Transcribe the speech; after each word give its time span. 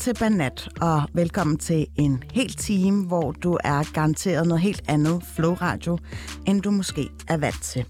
til 0.00 0.14
Banat, 0.14 0.68
og 0.80 1.02
velkommen 1.12 1.58
til 1.58 1.86
en 1.96 2.22
hel 2.32 2.52
time, 2.52 3.06
hvor 3.06 3.32
du 3.32 3.58
er 3.64 3.92
garanteret 3.92 4.46
noget 4.46 4.62
helt 4.62 4.82
andet 4.88 5.22
flow-radio, 5.34 5.98
end 6.46 6.62
du 6.62 6.70
måske 6.70 7.08
er 7.28 7.36
vant 7.36 7.62
til. 7.62 7.84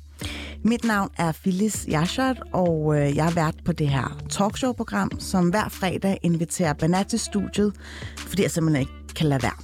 Mit 0.65 0.85
navn 0.85 1.11
er 1.19 1.33
Phyllis 1.33 1.87
Jaschert, 1.89 2.43
og 2.53 2.97
øh, 2.97 3.17
jeg 3.17 3.27
er 3.27 3.35
vært 3.35 3.55
på 3.65 3.73
det 3.73 3.89
her 3.89 4.19
talkshow-program, 4.31 5.11
som 5.19 5.49
hver 5.49 5.69
fredag 5.69 6.19
inviterer 6.23 6.73
Banat 6.73 7.07
til 7.07 7.21
studiet, 7.21 7.73
fordi 8.17 8.43
jeg 8.43 8.51
simpelthen 8.51 8.81
ikke 8.81 9.15
kan 9.17 9.27
lade 9.27 9.43
være. 9.43 9.59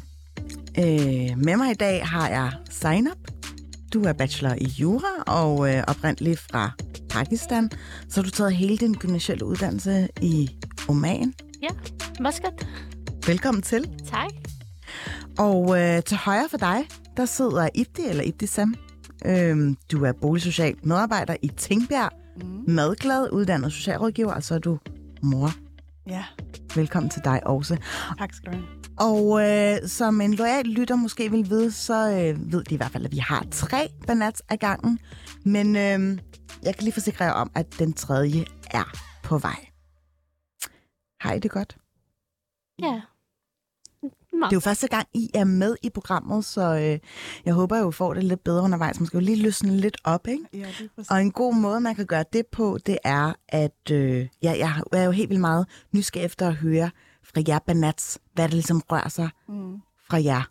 Øh, 0.79 1.39
med 1.39 1.57
mig 1.57 1.71
i 1.71 1.75
dag 1.75 2.07
har 2.07 2.29
jeg 2.29 2.53
Zainab. 2.73 3.19
Du 3.93 4.03
er 4.03 4.13
bachelor 4.13 4.55
i 4.61 4.67
jura 4.67 5.23
og 5.27 5.75
øh, 5.75 5.85
oprindeligt 5.89 6.41
fra 6.51 6.71
Pakistan, 7.11 7.71
så 8.09 8.21
har 8.21 8.23
du 8.23 8.31
taget 8.31 8.57
hele 8.57 8.77
din 8.77 8.95
gymnasielle 8.95 9.45
uddannelse 9.45 10.09
i 10.23 10.51
Oman. 10.89 11.35
Ja, 11.67 11.71
Muscat. 12.21 12.67
Velkommen 13.27 13.63
til. 13.63 13.89
Tak. 14.07 14.31
Og 15.39 15.81
øh, 15.81 16.03
til 16.03 16.17
højre 16.17 16.49
for 16.51 16.59
dig, 16.59 16.89
der 17.17 17.25
sidder 17.25 17.69
Ibdi, 17.75 18.03
eller 18.09 18.23
Ibdi 18.23 18.47
Sam. 18.47 18.75
Øhm, 19.25 19.77
du 19.93 20.05
er 20.05 20.13
boligsocial 20.13 20.75
medarbejder 20.83 21.37
i 21.43 21.49
Tingbjerg. 21.49 22.11
Mm. 22.37 22.65
Madglad, 22.75 23.33
uddannet 23.33 23.73
socialrådgiver, 23.73 24.33
og 24.33 24.43
så 24.43 24.55
er 24.55 24.59
du 24.59 24.79
mor. 25.23 25.51
Ja, 26.07 26.25
Velkommen 26.75 27.11
til 27.11 27.23
dig 27.25 27.47
også. 27.47 27.77
tak 28.19 28.33
skal 28.33 28.53
du 28.53 28.57
have. 28.57 28.67
Og 28.99 29.51
øh, 29.51 29.89
som 29.89 30.21
en 30.21 30.35
lojal 30.35 30.65
lytter 30.65 30.97
måske 30.97 31.31
vil 31.31 31.51
vide, 31.51 31.73
så 31.73 32.11
øh, 32.11 32.53
ved 32.53 32.65
de 32.65 32.75
i 32.75 32.77
hvert 32.77 32.91
fald, 32.91 33.05
at 33.05 33.13
vi 33.13 33.19
har 33.19 33.47
tre 33.51 33.89
banats 34.07 34.43
af 34.49 34.59
gangen. 34.59 34.99
Men 35.45 35.77
øh, 35.77 36.19
jeg 36.63 36.75
kan 36.75 36.83
lige 36.85 36.93
forsikre 36.93 37.25
jer 37.25 37.33
om, 37.33 37.51
at 37.55 37.67
den 37.79 37.93
tredje 37.93 38.45
er 38.71 38.93
på 39.23 39.39
vej. 39.39 39.67
Har 41.21 41.33
I 41.33 41.39
det 41.39 41.51
godt? 41.51 41.77
Ja. 42.83 43.01
Det 44.33 44.43
er 44.53 44.57
jo 44.57 44.61
første 44.61 44.89
gang, 44.89 45.09
I 45.15 45.31
er 45.35 45.45
med 45.45 45.77
i 45.83 45.91
programmet, 45.91 46.45
så 46.45 46.61
øh, 46.77 46.99
jeg 47.45 47.55
håber 47.55 47.89
I 47.89 47.93
får 47.93 48.15
det 48.15 48.25
lidt 48.25 48.45
bedre 48.45 48.63
undervejs. 48.63 49.01
Man 49.01 49.07
skal 49.07 49.19
jo 49.19 49.25
lige 49.25 49.43
løsne 49.43 49.77
lidt 49.77 49.97
op, 50.05 50.27
ikke? 50.29 50.45
Ja, 50.53 50.59
det 50.79 50.91
er. 50.99 51.03
Og 51.11 51.21
en 51.21 51.33
god 51.33 51.55
måde, 51.55 51.81
man 51.81 51.95
kan 51.95 52.07
gøre 52.07 52.25
det 52.33 52.47
på, 52.47 52.79
det 52.87 52.99
er, 53.05 53.33
at 53.49 53.91
øh, 53.91 54.29
ja, 54.43 54.55
jeg 54.59 54.83
er 54.93 55.05
jo 55.05 55.11
helt 55.11 55.29
vildt 55.29 55.41
meget 55.41 55.67
nysgerrig 55.93 56.25
efter 56.27 56.49
at 56.49 56.55
høre 56.55 56.91
fra 57.25 57.43
jer 57.49 57.59
banats, 57.59 58.19
hvad 58.35 58.49
der 58.49 58.55
ligesom 58.55 58.83
rører 58.91 59.09
sig 59.09 59.29
Mm. 59.49 59.81
fra 60.11 60.23
jer. 60.23 60.43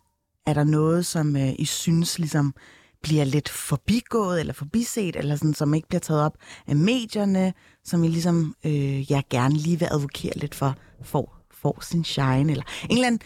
Er 0.46 0.54
der 0.54 0.64
noget, 0.64 1.06
som 1.06 1.36
øh, 1.36 1.52
I 1.58 1.64
synes 1.64 2.18
ligesom 2.18 2.54
bliver 3.02 3.24
lidt 3.24 3.48
forbigået 3.48 4.40
eller 4.40 4.52
forbiset, 4.52 5.16
eller 5.16 5.36
sådan, 5.36 5.54
som 5.54 5.74
ikke 5.74 5.88
bliver 5.88 6.00
taget 6.00 6.22
op 6.22 6.36
af 6.66 6.76
medierne, 6.76 7.54
som 7.84 8.04
I 8.04 8.08
ligesom 8.08 8.54
øh, 8.64 9.10
jeg 9.10 9.24
gerne 9.30 9.54
lige 9.54 9.78
vil 9.78 9.88
advokere 9.90 10.32
lidt 10.36 10.54
for, 10.54 10.74
får, 11.02 11.38
får 11.50 11.78
sin 11.80 12.04
shine, 12.04 12.52
eller 12.52 12.64
en 12.84 12.96
eller 12.96 13.06
anden 13.06 13.20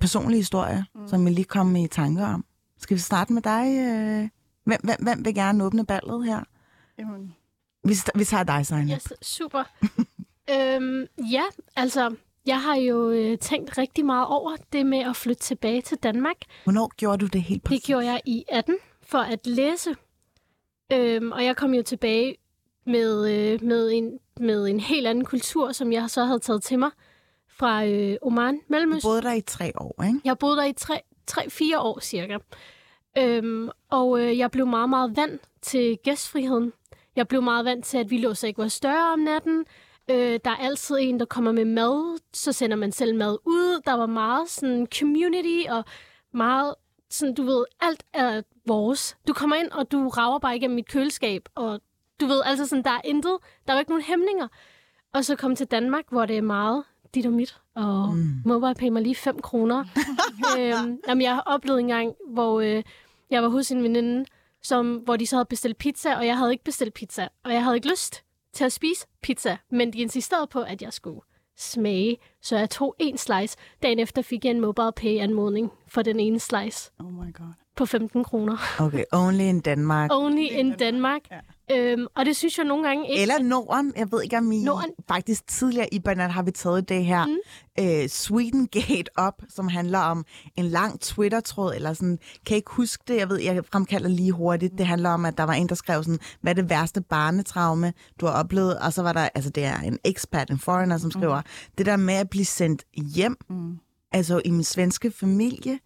personlig 0.00 0.38
historie, 0.38 0.84
mm. 0.94 1.08
som 1.08 1.26
I 1.26 1.30
lige 1.30 1.44
kommer 1.44 1.84
i 1.84 1.88
tanker 1.88 2.26
om. 2.26 2.44
Skal 2.78 2.94
vi 2.94 3.00
starte 3.00 3.32
med 3.32 3.42
dig? 3.42 3.66
Øh? 3.66 4.28
Hvem, 4.64 4.80
hvem, 4.84 5.02
hvem 5.02 5.24
vil 5.24 5.34
gerne 5.34 5.64
åbne 5.64 5.86
ballet 5.86 6.26
her? 6.26 6.44
Jamen, 6.98 7.34
Vi, 7.84 7.94
vi 8.14 8.24
tager 8.24 8.44
dig, 8.44 8.66
Sejne. 8.66 8.92
Yes, 8.92 9.12
super. 9.22 9.64
øhm, 10.54 11.06
ja, 11.30 11.42
altså, 11.76 12.14
jeg 12.46 12.62
har 12.62 12.76
jo 12.76 13.10
øh, 13.10 13.38
tænkt 13.38 13.78
rigtig 13.78 14.04
meget 14.06 14.26
over 14.26 14.56
det 14.72 14.86
med 14.86 14.98
at 14.98 15.16
flytte 15.16 15.42
tilbage 15.42 15.82
til 15.82 15.98
Danmark. 15.98 16.36
Hvornår 16.64 16.90
gjorde 16.96 17.18
du 17.18 17.26
det 17.26 17.42
helt 17.42 17.64
præcis? 17.64 17.80
Det 17.82 17.86
gjorde 17.86 18.06
jeg 18.06 18.20
i 18.26 18.44
18 18.48 18.76
for 19.02 19.18
at 19.18 19.46
læse. 19.46 19.94
Øhm, 20.92 21.32
og 21.32 21.44
jeg 21.44 21.56
kom 21.56 21.74
jo 21.74 21.82
tilbage 21.82 22.36
med, 22.86 23.30
øh, 23.32 23.62
med, 23.62 23.90
en, 23.92 24.18
med 24.40 24.66
en 24.68 24.80
helt 24.80 25.06
anden 25.06 25.24
kultur, 25.24 25.72
som 25.72 25.92
jeg 25.92 26.10
så 26.10 26.24
havde 26.24 26.38
taget 26.38 26.62
til 26.62 26.78
mig 26.78 26.90
fra 27.48 27.84
øh, 27.86 28.16
Oman, 28.22 28.54
Du 28.56 28.62
Mellemøsten. 28.68 29.08
boede 29.08 29.22
der 29.22 29.32
i 29.32 29.40
tre 29.40 29.72
år, 29.80 30.02
ikke? 30.02 30.20
Jeg 30.24 30.38
boede 30.38 30.56
der 30.56 30.64
i 30.64 30.74
3-4 31.30 31.78
år 31.78 32.00
cirka. 32.00 32.38
Øhm, 33.18 33.68
og 33.90 34.20
øh, 34.20 34.38
jeg 34.38 34.50
blev 34.50 34.66
meget, 34.66 34.90
meget 34.90 35.16
vant 35.16 35.40
til 35.62 35.98
gæstfriheden. 36.04 36.72
Jeg 37.16 37.28
blev 37.28 37.42
meget 37.42 37.64
vant 37.64 37.84
til, 37.84 37.98
at 37.98 38.10
vi 38.10 38.18
låser 38.18 38.48
ikke 38.48 38.58
vores 38.58 38.80
døre 38.80 39.12
om 39.12 39.18
natten. 39.18 39.64
Øh, 40.10 40.40
der 40.44 40.50
er 40.50 40.56
altid 40.56 40.96
en, 41.00 41.20
der 41.20 41.26
kommer 41.26 41.52
med 41.52 41.64
mad. 41.64 42.20
Så 42.32 42.52
sender 42.52 42.76
man 42.76 42.92
selv 42.92 43.14
mad 43.14 43.38
ud. 43.44 43.80
Der 43.86 43.92
var 43.92 44.06
meget 44.06 44.48
sådan 44.48 44.86
community 44.98 45.68
og 45.68 45.84
meget 46.32 46.74
sådan, 47.10 47.34
du 47.34 47.42
ved, 47.42 47.64
alt 47.80 48.04
er 48.12 48.42
vores. 48.66 49.16
Du 49.28 49.32
kommer 49.32 49.56
ind, 49.56 49.70
og 49.70 49.92
du 49.92 50.08
rager 50.08 50.38
bare 50.38 50.56
igennem 50.56 50.74
mit 50.74 50.88
køleskab, 50.88 51.48
og 51.54 51.80
du 52.20 52.26
ved, 52.26 52.42
altså 52.44 52.66
sådan, 52.66 52.84
der 52.84 52.90
er 52.90 53.00
intet, 53.04 53.36
der 53.66 53.72
er 53.72 53.76
jo 53.76 53.78
ikke 53.78 53.90
nogen 53.90 54.04
hæmninger. 54.04 54.48
Og 55.14 55.24
så 55.24 55.36
kom 55.36 55.56
til 55.56 55.66
Danmark, 55.66 56.04
hvor 56.10 56.26
det 56.26 56.38
er 56.38 56.42
meget 56.42 56.84
dit 57.14 57.26
og 57.26 57.32
mit, 57.32 57.60
og 57.74 58.14
mm. 58.14 58.42
mobile 58.44 58.74
pay 58.74 58.88
mig 58.88 59.02
lige 59.02 59.14
5 59.14 59.38
kroner. 59.38 59.84
øhm, 60.58 60.98
jamen, 61.08 61.22
jeg 61.22 61.34
har 61.34 61.42
oplevet 61.46 61.80
en 61.80 61.88
gang, 61.88 62.14
hvor 62.28 62.60
øh, 62.60 62.82
jeg 63.30 63.42
var 63.42 63.48
hos 63.48 63.70
en 63.70 63.82
veninde, 63.82 64.24
som, 64.62 64.96
hvor 64.96 65.16
de 65.16 65.26
så 65.26 65.36
havde 65.36 65.46
bestilt 65.46 65.78
pizza, 65.78 66.16
og 66.16 66.26
jeg 66.26 66.38
havde 66.38 66.52
ikke 66.52 66.64
bestilt 66.64 66.94
pizza, 66.94 67.28
og 67.44 67.52
jeg 67.52 67.64
havde 67.64 67.76
ikke 67.76 67.90
lyst 67.90 68.24
til 68.52 68.64
at 68.64 68.72
spise 68.72 69.06
pizza, 69.22 69.56
men 69.70 69.92
de 69.92 69.98
insisterede 69.98 70.46
på, 70.46 70.60
at 70.60 70.82
jeg 70.82 70.92
skulle 70.92 71.20
smage, 71.56 72.16
så 72.42 72.58
jeg 72.58 72.70
tog 72.70 72.94
en 72.98 73.18
slice. 73.18 73.56
Dagen 73.82 73.98
efter 73.98 74.22
fik 74.22 74.44
jeg 74.44 74.50
en 74.50 74.60
mobile 74.60 74.92
pay 74.96 75.18
anmodning 75.18 75.72
for 75.88 76.02
den 76.02 76.20
ene 76.20 76.40
slice 76.40 76.90
oh 76.98 77.12
my 77.12 77.32
god. 77.32 77.52
på 77.76 77.86
15 77.86 78.24
kroner. 78.24 78.56
Okay, 78.80 79.04
only 79.12 79.40
in 79.40 79.60
Danmark. 79.60 80.10
Only 80.12 80.46
in 80.50 80.72
Denmark. 80.78 81.20
Ja. 81.30 81.40
Øhm, 81.70 82.06
og 82.16 82.26
det 82.26 82.36
synes 82.36 82.58
jeg 82.58 82.66
nogle 82.66 82.88
gange 82.88 83.10
ikke... 83.10 83.22
Eller 83.22 83.38
Norden. 83.42 83.92
Jeg 83.96 84.12
ved 84.12 84.22
ikke, 84.22 84.38
om 84.38 84.52
I 84.52 84.62
Norden. 84.62 84.90
faktisk 85.08 85.46
tidligere 85.46 85.94
i 85.94 85.98
Banat 85.98 86.32
har 86.32 86.42
vi 86.42 86.50
taget 86.50 86.88
det 86.88 87.04
her 87.04 87.26
mm. 87.26 87.36
øh, 87.80 88.08
Sweden 88.08 88.68
Gate 88.68 89.10
op, 89.16 89.42
som 89.48 89.68
handler 89.68 89.98
om 89.98 90.24
en 90.56 90.64
lang 90.64 91.00
Twitter-tråd, 91.00 91.74
eller 91.74 91.92
sådan, 91.92 92.18
kan 92.46 92.54
I 92.54 92.56
ikke 92.56 92.70
huske 92.70 93.04
det? 93.08 93.16
Jeg 93.16 93.28
ved, 93.28 93.40
jeg 93.40 93.64
fremkalder 93.72 94.08
lige 94.08 94.32
hurtigt. 94.32 94.78
Det 94.78 94.86
handler 94.86 95.10
om, 95.10 95.24
at 95.24 95.38
der 95.38 95.44
var 95.44 95.52
en, 95.52 95.68
der 95.68 95.74
skrev 95.74 96.02
sådan, 96.02 96.18
hvad 96.40 96.52
er 96.52 96.54
det 96.62 96.70
værste 96.70 97.00
barnetraume, 97.00 97.92
du 98.20 98.26
har 98.26 98.32
oplevet? 98.32 98.78
Og 98.78 98.92
så 98.92 99.02
var 99.02 99.12
der, 99.12 99.28
altså 99.34 99.50
det 99.50 99.64
er 99.64 99.78
en 99.80 99.98
expat, 100.04 100.50
en 100.50 100.58
foreigner, 100.58 100.98
som 100.98 101.10
skriver, 101.10 101.40
mm. 101.40 101.74
det 101.78 101.86
der 101.86 101.96
med 101.96 102.14
at 102.14 102.30
blive 102.30 102.44
sendt 102.44 102.84
hjem, 103.14 103.36
mm. 103.50 103.76
altså 104.12 104.42
i 104.44 104.50
min 104.50 104.64
svenske 104.64 105.10
familie, 105.10 105.78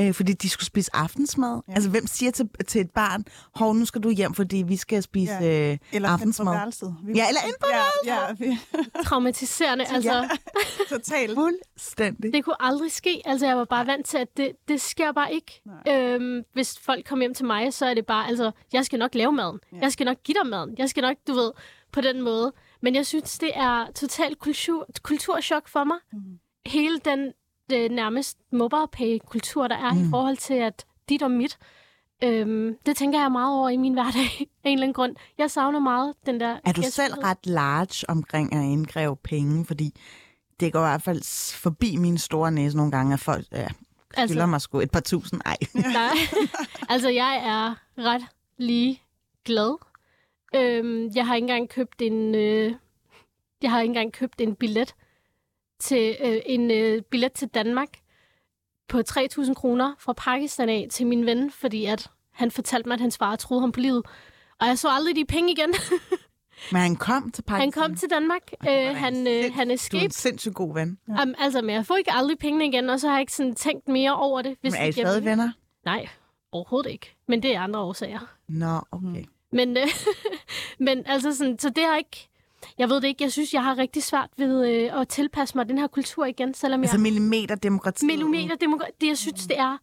øh, 0.00 0.14
fordi 0.14 0.32
de 0.32 0.48
skulle 0.48 0.66
spise 0.66 0.96
aftensmad. 0.96 1.60
Ja. 1.68 1.72
Altså, 1.74 1.90
hvem 1.90 2.06
siger 2.06 2.30
til, 2.32 2.48
til 2.66 2.80
et 2.80 2.90
barn, 2.90 3.24
hov, 3.54 3.74
nu 3.74 3.84
skal 3.84 4.00
du 4.00 4.10
hjem, 4.10 4.34
fordi 4.34 4.56
vi 4.56 4.76
skal 4.76 5.02
spise 5.02 5.32
Ja. 5.32 5.72
øh, 5.72 5.78
Eller 5.92 6.08
aftensmad. 6.08 6.52
værelset. 6.54 6.96
Vi, 7.04 7.12
Ja, 7.12 7.28
eller 7.28 7.40
ind 7.46 7.54
på 7.60 7.66
ja, 8.04 8.14
ja, 8.14 8.32
vi, 8.38 8.58
Traumatiserende. 9.04 9.84
Altså, 9.88 10.12
ja, 10.12 10.28
totalt. 10.96 11.34
Fuldstændig. 11.34 12.32
Det 12.32 12.44
kunne 12.44 12.62
aldrig 12.62 12.92
ske. 12.92 13.22
Altså, 13.24 13.46
jeg 13.46 13.56
var 13.56 13.64
bare 13.64 13.86
vant 13.86 14.06
til, 14.06 14.18
at 14.18 14.36
det, 14.36 14.52
det 14.68 14.80
sker 14.80 15.12
bare 15.12 15.32
ikke. 15.34 15.62
Øhm, 15.88 16.42
hvis 16.52 16.78
folk 16.78 17.04
kommer 17.06 17.22
hjem 17.22 17.34
til 17.34 17.46
mig, 17.46 17.72
så 17.74 17.86
er 17.86 17.94
det 17.94 18.06
bare, 18.06 18.28
altså, 18.28 18.50
jeg 18.72 18.84
skal 18.84 18.98
nok 18.98 19.14
lave 19.14 19.32
maden. 19.32 19.58
Ja. 19.72 19.76
Jeg 19.80 19.92
skal 19.92 20.04
nok 20.06 20.16
give 20.24 20.36
dig 20.42 20.50
maden. 20.50 20.74
Jeg 20.78 20.88
skal 20.90 21.00
nok, 21.02 21.16
du 21.26 21.32
ved, 21.34 21.52
på 21.92 22.00
den 22.00 22.22
måde. 22.22 22.52
Men 22.82 22.94
jeg 22.94 23.06
synes, 23.06 23.38
det 23.38 23.50
er 23.54 23.86
totalt 23.94 24.38
kultur, 24.38 24.86
kulturschok 25.02 25.68
for 25.68 25.84
mig. 25.84 25.96
Mm. 26.12 26.18
Hele 26.66 26.98
den 27.04 27.32
det 27.72 27.90
nærmest 27.90 28.38
mobile 28.52 28.88
pay-kultur, 28.92 29.68
der 29.68 29.76
er 29.76 29.92
mm. 29.94 30.00
i 30.06 30.10
forhold 30.10 30.36
til, 30.36 30.54
at 30.54 30.84
dit 31.08 31.22
og 31.22 31.30
mit, 31.30 31.58
øhm, 32.24 32.76
det 32.86 32.96
tænker 32.96 33.20
jeg 33.20 33.32
meget 33.32 33.58
over 33.58 33.68
i 33.68 33.76
min 33.76 33.92
hverdag 33.92 34.30
af 34.64 34.70
en 34.70 34.72
eller 34.72 34.82
anden 34.84 34.94
grund. 34.94 35.16
Jeg 35.38 35.50
savner 35.50 35.78
meget 35.80 36.14
den 36.26 36.40
der... 36.40 36.58
Er 36.64 36.72
du 36.72 36.82
selv 36.82 36.84
gæstfrihed. 36.84 37.24
ret 37.24 37.46
large 37.46 38.04
omkring 38.10 38.52
at 38.54 38.62
indkræve 38.64 39.16
penge? 39.16 39.64
Fordi 39.66 40.00
det 40.60 40.72
går 40.72 40.80
i 40.80 40.82
hvert 40.88 41.02
fald 41.02 41.54
forbi 41.62 41.96
min 41.96 42.18
store 42.18 42.50
næse 42.52 42.76
nogle 42.76 42.92
gange, 42.92 43.12
at 43.14 43.20
folk 43.20 43.46
ja, 43.52 43.68
skylder 43.68 44.22
Altså- 44.22 44.46
mig 44.46 44.60
sgu 44.60 44.80
et 44.80 44.90
par 44.90 45.00
tusind. 45.00 45.40
Ej. 45.44 45.56
Nej, 45.74 46.16
altså 46.88 47.08
jeg 47.08 47.36
er 47.44 47.74
ret 48.02 48.22
lige 48.58 49.02
glad. 49.44 49.76
Øhm, 50.54 51.10
jeg 51.14 51.26
har 51.26 51.34
ikke 51.34 51.44
engang 51.44 51.68
købt 51.68 52.02
en, 52.02 52.34
øh, 52.34 52.74
jeg 53.62 53.70
har 53.70 53.80
ikke 53.80 53.90
engang 53.90 54.12
købt 54.12 54.40
en 54.40 54.54
billet 54.54 54.94
til 55.82 56.16
øh, 56.24 56.40
en 56.46 56.70
øh, 56.70 57.02
billet 57.02 57.32
til 57.32 57.48
Danmark 57.48 57.88
på 58.88 58.98
3.000 59.10 59.54
kroner 59.54 59.94
fra 59.98 60.12
Pakistan 60.12 60.68
af 60.68 60.86
til 60.90 61.06
min 61.06 61.26
ven, 61.26 61.50
fordi 61.50 61.84
at 61.84 62.10
han 62.32 62.50
fortalte 62.50 62.88
mig, 62.88 62.94
at 62.94 63.00
hans 63.00 63.18
far 63.18 63.36
troede 63.36 63.60
ham 63.60 63.72
på 63.72 63.80
livet. 63.80 64.06
Og 64.60 64.66
jeg 64.66 64.78
så 64.78 64.88
aldrig 64.88 65.16
de 65.16 65.24
penge 65.24 65.52
igen. 65.52 65.74
Men 66.72 66.80
han 66.80 66.96
kom 66.96 67.30
til 67.30 67.42
Pakistan. 67.42 67.60
han 67.60 67.72
kom 67.72 67.96
til 67.96 68.10
Danmark. 68.10 68.42
Øh, 68.68 68.96
han, 68.96 69.26
øh, 69.26 69.54
han 69.54 69.68
Du 69.68 69.96
er 69.96 70.00
en 70.00 70.10
sindssygt 70.10 70.54
god 70.54 70.74
ven. 70.74 70.98
Ja. 71.08 71.22
Um, 71.22 71.34
altså, 71.38 71.60
men 71.62 71.74
jeg 71.74 71.86
får 71.86 71.96
ikke 71.96 72.12
aldrig 72.12 72.38
pengene 72.38 72.66
igen, 72.66 72.90
og 72.90 73.00
så 73.00 73.08
har 73.08 73.14
jeg 73.14 73.20
ikke 73.20 73.32
sådan 73.32 73.54
tænkt 73.54 73.88
mere 73.88 74.16
over 74.16 74.42
det. 74.42 74.56
Hvis 74.60 74.72
Men 74.72 74.82
er 74.82 74.86
I 74.86 74.92
stadig 74.92 75.24
venner? 75.24 75.52
Nej, 75.84 76.08
overhovedet 76.52 76.90
ikke. 76.90 77.16
Men 77.28 77.42
det 77.42 77.54
er 77.54 77.60
andre 77.60 77.80
årsager. 77.80 78.20
Nå, 78.48 78.80
okay. 78.92 79.24
Men, 79.52 79.76
øh, 79.76 79.88
men 80.86 81.02
altså 81.06 81.34
sådan, 81.34 81.58
så 81.58 81.68
det 81.68 81.84
har 81.84 81.96
ikke... 81.96 82.28
Jeg 82.78 82.88
ved 82.88 82.96
det 83.00 83.08
ikke. 83.08 83.24
Jeg 83.24 83.32
synes, 83.32 83.54
jeg 83.54 83.64
har 83.64 83.78
rigtig 83.78 84.02
svært 84.02 84.28
ved 84.38 84.68
øh, 84.68 85.00
at 85.00 85.08
tilpasse 85.08 85.58
mig 85.58 85.68
den 85.68 85.78
her 85.78 85.86
kultur 85.86 86.24
igen, 86.24 86.54
selvom 86.54 86.80
Altså 86.80 86.96
jeg... 86.96 87.02
millimeterdemokrati. 87.02 88.06
Millimeter 88.06 88.56
demokrati. 88.56 88.92
Det, 89.00 89.06
jeg 89.06 89.18
synes, 89.18 89.46
det 89.46 89.58
er 89.58 89.76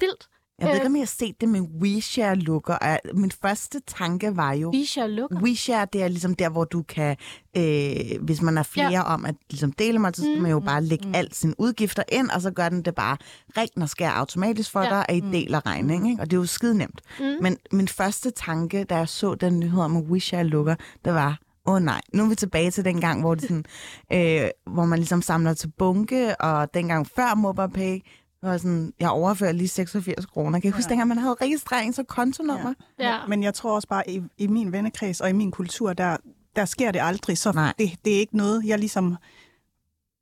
vildt. 0.00 0.28
Jeg 0.58 0.66
ved 0.66 0.72
Øh. 0.72 0.76
ikke, 0.76 0.86
om 0.86 0.94
jeg 0.96 1.00
har 1.00 1.06
set 1.06 1.40
det 1.40 1.48
med 1.48 1.60
WeShare-lukker. 1.60 2.74
og 2.74 2.98
Min 3.14 3.30
første 3.30 3.80
tanke 3.86 4.36
var 4.36 4.52
jo... 4.52 4.68
Visha 4.70 5.06
lukker. 5.06 5.40
WeShare, 5.42 5.86
det 5.92 6.02
er 6.02 6.08
ligesom 6.08 6.34
der, 6.34 6.48
hvor 6.48 6.64
du 6.64 6.82
kan, 6.82 7.16
øh, 7.56 7.94
hvis 8.22 8.42
man 8.42 8.58
er 8.58 8.62
flere 8.62 8.90
ja. 8.90 9.02
om 9.02 9.24
at 9.24 9.34
ligesom 9.50 9.72
dele 9.72 9.98
mig, 9.98 10.12
så 10.16 10.22
skal 10.22 10.36
Mm. 10.36 10.42
man 10.42 10.50
jo 10.50 10.60
bare 10.60 10.82
lægge 10.84 11.08
mm. 11.08 11.14
alt 11.14 11.34
sine 11.36 11.54
udgifter 11.58 12.02
ind, 12.12 12.30
og 12.30 12.40
så 12.42 12.50
gør 12.50 12.68
den 12.68 12.82
det 12.82 12.94
bare 12.94 13.16
rent 13.56 13.82
og 13.82 13.88
skærer 13.88 14.10
automatisk 14.12 14.70
for 14.70 14.82
Ja. 14.82 14.88
dig, 14.88 15.04
at 15.08 15.16
I 15.16 15.20
deler 15.20 15.66
regning. 15.66 16.10
Ikke? 16.10 16.22
Og 16.22 16.30
det 16.30 16.36
er 16.36 16.40
jo 16.40 16.46
skide 16.46 16.78
nemt. 16.78 17.00
Mm. 17.20 17.24
Men 17.42 17.56
min 17.72 17.88
første 17.88 18.30
tanke, 18.30 18.84
da 18.84 18.96
jeg 18.96 19.08
så 19.08 19.34
den 19.34 19.60
nyhed 19.60 19.80
om, 19.80 19.96
at 19.96 20.02
WeShare 20.04 20.44
lukker, 20.44 20.74
det 21.04 21.14
var, 21.14 21.38
åh 21.66 21.74
oh, 21.74 21.82
nej, 21.82 22.00
nu 22.12 22.24
er 22.24 22.28
vi 22.28 22.34
tilbage 22.34 22.70
til 22.70 22.84
den 22.84 23.00
gang, 23.00 23.20
hvor, 23.20 23.34
det 23.34 23.42
sådan, 23.42 23.64
øh, 24.44 24.48
hvor 24.74 24.84
man 24.84 24.98
ligesom 24.98 25.22
samler 25.22 25.54
til 25.54 25.72
bunke, 25.78 26.40
og 26.40 26.74
dengang 26.74 27.06
før 27.16 27.34
MobilePay, 27.34 27.98
var 28.42 28.56
sådan, 28.56 28.92
jeg 29.00 29.08
overfører 29.10 29.52
lige 29.52 29.68
86 29.68 30.26
kroner. 30.26 30.60
Kan 30.60 30.68
I 30.68 30.70
huske, 30.72 30.86
Ja. 30.86 30.90
dengang 30.90 31.08
man 31.08 31.18
havde 31.18 31.36
registrerings- 31.42 31.98
og 31.98 32.06
kontonummer? 32.06 32.74
Ja. 32.98 33.08
Ja. 33.08 33.18
Men 33.28 33.42
jeg 33.42 33.54
tror 33.54 33.74
også 33.74 33.88
bare, 33.88 34.10
i, 34.10 34.22
i 34.38 34.46
min 34.46 34.72
vennekreds 34.72 35.20
og 35.20 35.30
i 35.30 35.32
min 35.32 35.50
kultur, 35.50 35.92
der, 35.92 36.16
der 36.56 36.64
sker 36.64 36.90
det 36.90 37.00
aldrig. 37.02 37.38
Så 37.38 37.52
Nej. 37.52 37.72
det, 37.78 37.90
det 38.04 38.14
er 38.14 38.18
ikke 38.18 38.36
noget, 38.36 38.64
jeg 38.66 38.78
ligesom 38.78 39.16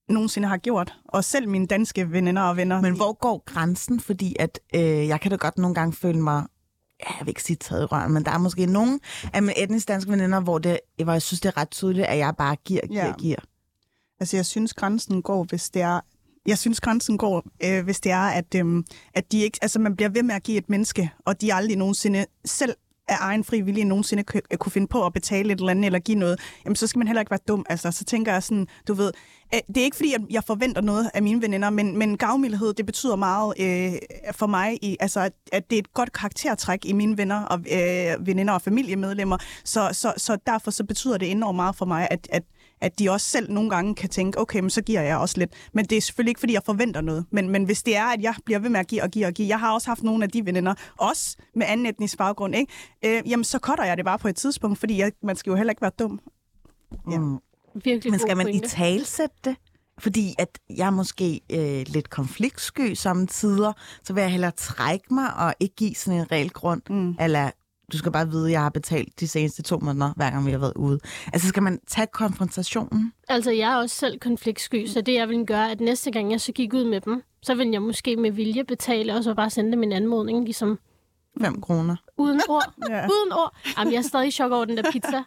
nogensinde 0.08 0.48
har 0.48 0.56
gjort. 0.56 0.94
Og 1.08 1.24
selv 1.24 1.48
mine 1.48 1.66
danske 1.66 2.12
veninder 2.12 2.42
og 2.42 2.56
venner. 2.56 2.80
Men 2.80 2.96
hvor 2.96 3.12
går 3.12 3.42
grænsen? 3.46 4.00
Fordi 4.00 4.36
at, 4.38 4.60
øh, 4.74 4.82
jeg 4.82 5.20
kan 5.20 5.30
da 5.30 5.36
godt 5.36 5.58
nogle 5.58 5.74
gange 5.74 5.92
føle 5.92 6.20
mig, 6.20 6.44
jeg 7.00 7.16
vil 7.20 7.28
ikke 7.28 7.42
sige 7.42 7.56
taget 7.56 7.92
røven, 7.92 8.12
men 8.12 8.24
der 8.24 8.30
er 8.30 8.38
måske 8.38 8.66
nogen 8.66 9.00
af 9.32 9.42
mine 9.42 9.58
etnisk 9.62 9.88
danske 9.88 10.10
veninder, 10.10 10.40
hvor, 10.40 10.58
det, 10.58 10.80
hvor 11.04 11.12
jeg 11.12 11.22
synes, 11.22 11.40
det 11.40 11.48
er 11.48 11.56
ret 11.56 11.70
tydeligt, 11.70 12.06
at 12.06 12.18
jeg 12.18 12.34
bare 12.38 12.56
giver, 12.64 12.86
giver, 12.86 13.06
Ja. 13.06 13.12
giver. 13.18 13.38
Altså, 14.20 14.36
jeg 14.36 14.46
synes, 14.46 14.74
grænsen 14.74 15.22
går, 15.22 15.44
hvis 15.44 15.70
det 15.70 15.82
er... 15.82 16.00
Jeg 16.46 16.58
synes, 16.58 16.80
grænsen 16.80 17.18
går, 17.18 17.44
øh, 17.64 17.84
hvis 17.84 18.00
det 18.00 18.12
er, 18.12 18.18
at, 18.18 18.54
øhm, 18.56 18.84
at 19.14 19.32
de 19.32 19.40
ikke, 19.42 19.58
altså, 19.62 19.78
man 19.78 19.96
bliver 19.96 20.08
ved 20.08 20.22
med 20.22 20.34
at 20.34 20.42
give 20.42 20.58
et 20.58 20.68
menneske, 20.70 21.10
og 21.24 21.40
de 21.40 21.54
aldrig 21.54 21.76
nogensinde 21.76 22.26
selv 22.44 22.74
af 23.08 23.16
egen 23.20 23.44
fri 23.44 23.60
vilje 23.60 23.84
nogensinde 23.84 24.22
kunne 24.58 24.72
finde 24.72 24.86
på 24.86 25.06
at 25.06 25.12
betale 25.12 25.52
et 25.52 25.58
eller 25.58 25.70
andet 25.70 25.86
eller 25.86 25.98
give 25.98 26.18
noget, 26.18 26.40
jamen 26.64 26.76
så 26.76 26.86
skal 26.86 26.98
man 26.98 27.06
heller 27.06 27.20
ikke 27.20 27.30
være 27.30 27.40
dum. 27.48 27.66
Altså, 27.68 27.90
så 27.90 28.04
tænker 28.04 28.32
jeg 28.32 28.42
sådan, 28.42 28.66
du 28.88 28.94
ved, 28.94 29.12
det 29.52 29.76
er 29.76 29.84
ikke 29.84 29.96
fordi, 29.96 30.12
at 30.14 30.20
jeg 30.30 30.44
forventer 30.44 30.80
noget 30.80 31.10
af 31.14 31.22
mine 31.22 31.42
veninder, 31.42 31.70
men, 31.70 31.98
men 31.98 32.16
gavmildhed, 32.16 32.74
det 32.74 32.86
betyder 32.86 33.16
meget 33.16 33.54
øh, 33.60 33.92
for 34.32 34.46
mig, 34.46 34.78
i, 34.82 34.96
altså, 35.00 35.20
at, 35.20 35.32
at 35.52 35.70
det 35.70 35.76
er 35.76 35.80
et 35.80 35.94
godt 35.94 36.12
karaktertræk 36.12 36.84
i 36.84 36.92
mine 36.92 37.18
venner 37.18 37.42
og 37.42 37.60
øh, 37.72 38.26
veninder 38.26 38.54
og 38.54 38.62
familiemedlemmer, 38.62 39.38
så, 39.64 39.88
så, 39.92 40.12
så 40.16 40.36
derfor 40.46 40.70
så 40.70 40.84
betyder 40.84 41.18
det 41.18 41.30
enormt 41.30 41.56
meget 41.56 41.76
for 41.76 41.86
mig, 41.86 42.08
at, 42.10 42.28
at 42.32 42.42
at 42.80 42.98
de 42.98 43.10
også 43.10 43.26
selv 43.26 43.52
nogle 43.52 43.70
gange 43.70 43.94
kan 43.94 44.08
tænke, 44.10 44.38
okay, 44.38 44.60
men 44.60 44.70
så 44.70 44.82
giver 44.82 45.00
jeg 45.00 45.16
også 45.16 45.38
lidt. 45.38 45.50
Men 45.72 45.84
det 45.84 45.98
er 45.98 46.00
selvfølgelig 46.00 46.30
ikke, 46.30 46.40
fordi 46.40 46.52
jeg 46.52 46.62
forventer 46.66 47.00
noget. 47.00 47.26
Men, 47.30 47.48
men 47.48 47.64
hvis 47.64 47.82
det 47.82 47.96
er, 47.96 48.04
at 48.04 48.22
jeg 48.22 48.34
bliver 48.44 48.58
ved 48.58 48.68
med 48.70 48.80
at 48.80 48.86
give 48.86 49.02
og 49.02 49.10
give 49.10 49.26
og 49.26 49.32
give, 49.32 49.48
jeg 49.48 49.60
har 49.60 49.72
også 49.74 49.88
haft 49.88 50.02
nogle 50.02 50.24
af 50.24 50.30
de 50.30 50.46
veninder, 50.46 50.74
også 50.98 51.36
med 51.54 51.66
anden 51.66 51.86
etnisk 51.86 52.18
baggrund, 52.18 52.54
ikke? 52.54 52.72
Øh, 53.04 53.30
jamen 53.30 53.44
så 53.44 53.58
cutter 53.58 53.84
jeg 53.84 53.96
det 53.96 54.04
bare 54.04 54.18
på 54.18 54.28
et 54.28 54.36
tidspunkt, 54.36 54.78
fordi 54.78 54.98
jeg, 54.98 55.12
man 55.22 55.36
skal 55.36 55.50
jo 55.50 55.56
heller 55.56 55.70
ikke 55.70 55.82
være 55.82 55.92
dum. 55.98 56.20
Ja. 57.10 57.18
Mm. 57.18 57.38
Virkelig 57.84 58.10
Men 58.10 58.20
skal 58.20 58.36
man 58.36 58.48
i 58.48 58.60
talsætte 58.60 59.36
det? 59.44 59.56
Fordi 59.98 60.34
at 60.38 60.58
jeg 60.76 60.86
er 60.86 60.90
måske 60.90 61.40
øh, 61.52 61.84
lidt 61.86 62.10
konfliktsky 62.10 62.94
samtidig, 62.94 63.72
så 64.04 64.12
vil 64.12 64.20
jeg 64.20 64.30
hellere 64.30 64.50
trække 64.50 65.14
mig 65.14 65.34
og 65.36 65.54
ikke 65.60 65.74
give 65.74 65.94
sådan 65.94 66.20
en 66.20 66.32
reel 66.32 66.50
grund, 66.50 66.82
Mm. 66.90 67.16
eller 67.20 67.50
du 67.92 67.98
skal 67.98 68.12
bare 68.12 68.30
vide, 68.30 68.46
at 68.46 68.52
jeg 68.52 68.60
har 68.62 68.68
betalt 68.70 69.20
de 69.20 69.28
seneste 69.28 69.62
to 69.62 69.78
måneder, 69.78 70.12
hver 70.16 70.30
gang 70.30 70.46
vi 70.46 70.50
har 70.50 70.58
været 70.58 70.72
ude. 70.76 70.98
Altså 71.32 71.48
skal 71.48 71.62
man 71.62 71.80
tage 71.86 72.06
konfrontationen? 72.12 73.12
Altså, 73.28 73.50
jeg 73.50 73.72
er 73.72 73.76
også 73.76 73.96
selv 73.96 74.18
konfliktsky, 74.20 74.86
så 74.86 75.00
det 75.00 75.14
jeg 75.14 75.28
vil 75.28 75.46
gøre, 75.46 75.70
at 75.70 75.80
næste 75.80 76.10
gang 76.10 76.30
jeg 76.32 76.40
så 76.40 76.52
gik 76.52 76.74
ud 76.74 76.84
med 76.84 77.00
dem, 77.00 77.22
så 77.42 77.54
vil 77.54 77.68
jeg 77.68 77.82
måske 77.82 78.16
med 78.16 78.30
vilje 78.30 78.64
betale, 78.64 79.14
og 79.14 79.24
så 79.24 79.34
bare 79.34 79.50
sende 79.50 79.72
dem 79.72 79.82
en 79.82 79.92
anmodning, 79.92 80.44
ligesom 80.44 80.78
5 81.40 81.60
kroner. 81.60 81.96
uden 82.16 82.40
ord. 82.48 82.72
Ja. 82.90 83.04
Uden 83.04 83.32
ord. 83.32 83.56
Jamen, 83.78 83.92
jeg 83.92 83.98
er 83.98 84.02
stadig 84.02 84.28
i 84.28 84.30
chok 84.30 84.52
over 84.52 84.64
den 84.64 84.76
der 84.76 84.90
pizza. 84.92 85.22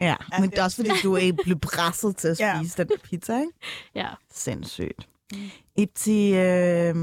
Ja, 0.00 0.16
Ja, 0.32 0.40
men 0.40 0.50
det 0.50 0.58
er 0.58 0.62
også 0.64 0.76
fordi, 0.76 0.90
du 1.02 1.14
er 1.14 1.32
blevet 1.44 1.60
presset 1.60 2.16
til 2.16 2.28
at 2.28 2.40
Ja. 2.40 2.58
spise 2.58 2.76
den 2.82 2.88
der 2.88 2.96
pizza, 3.04 3.38
ikke? 3.40 3.52
Ja. 3.94 4.08
Sindssygt. 4.34 5.08
Ipti, 5.76 6.34
øh, 6.34 6.94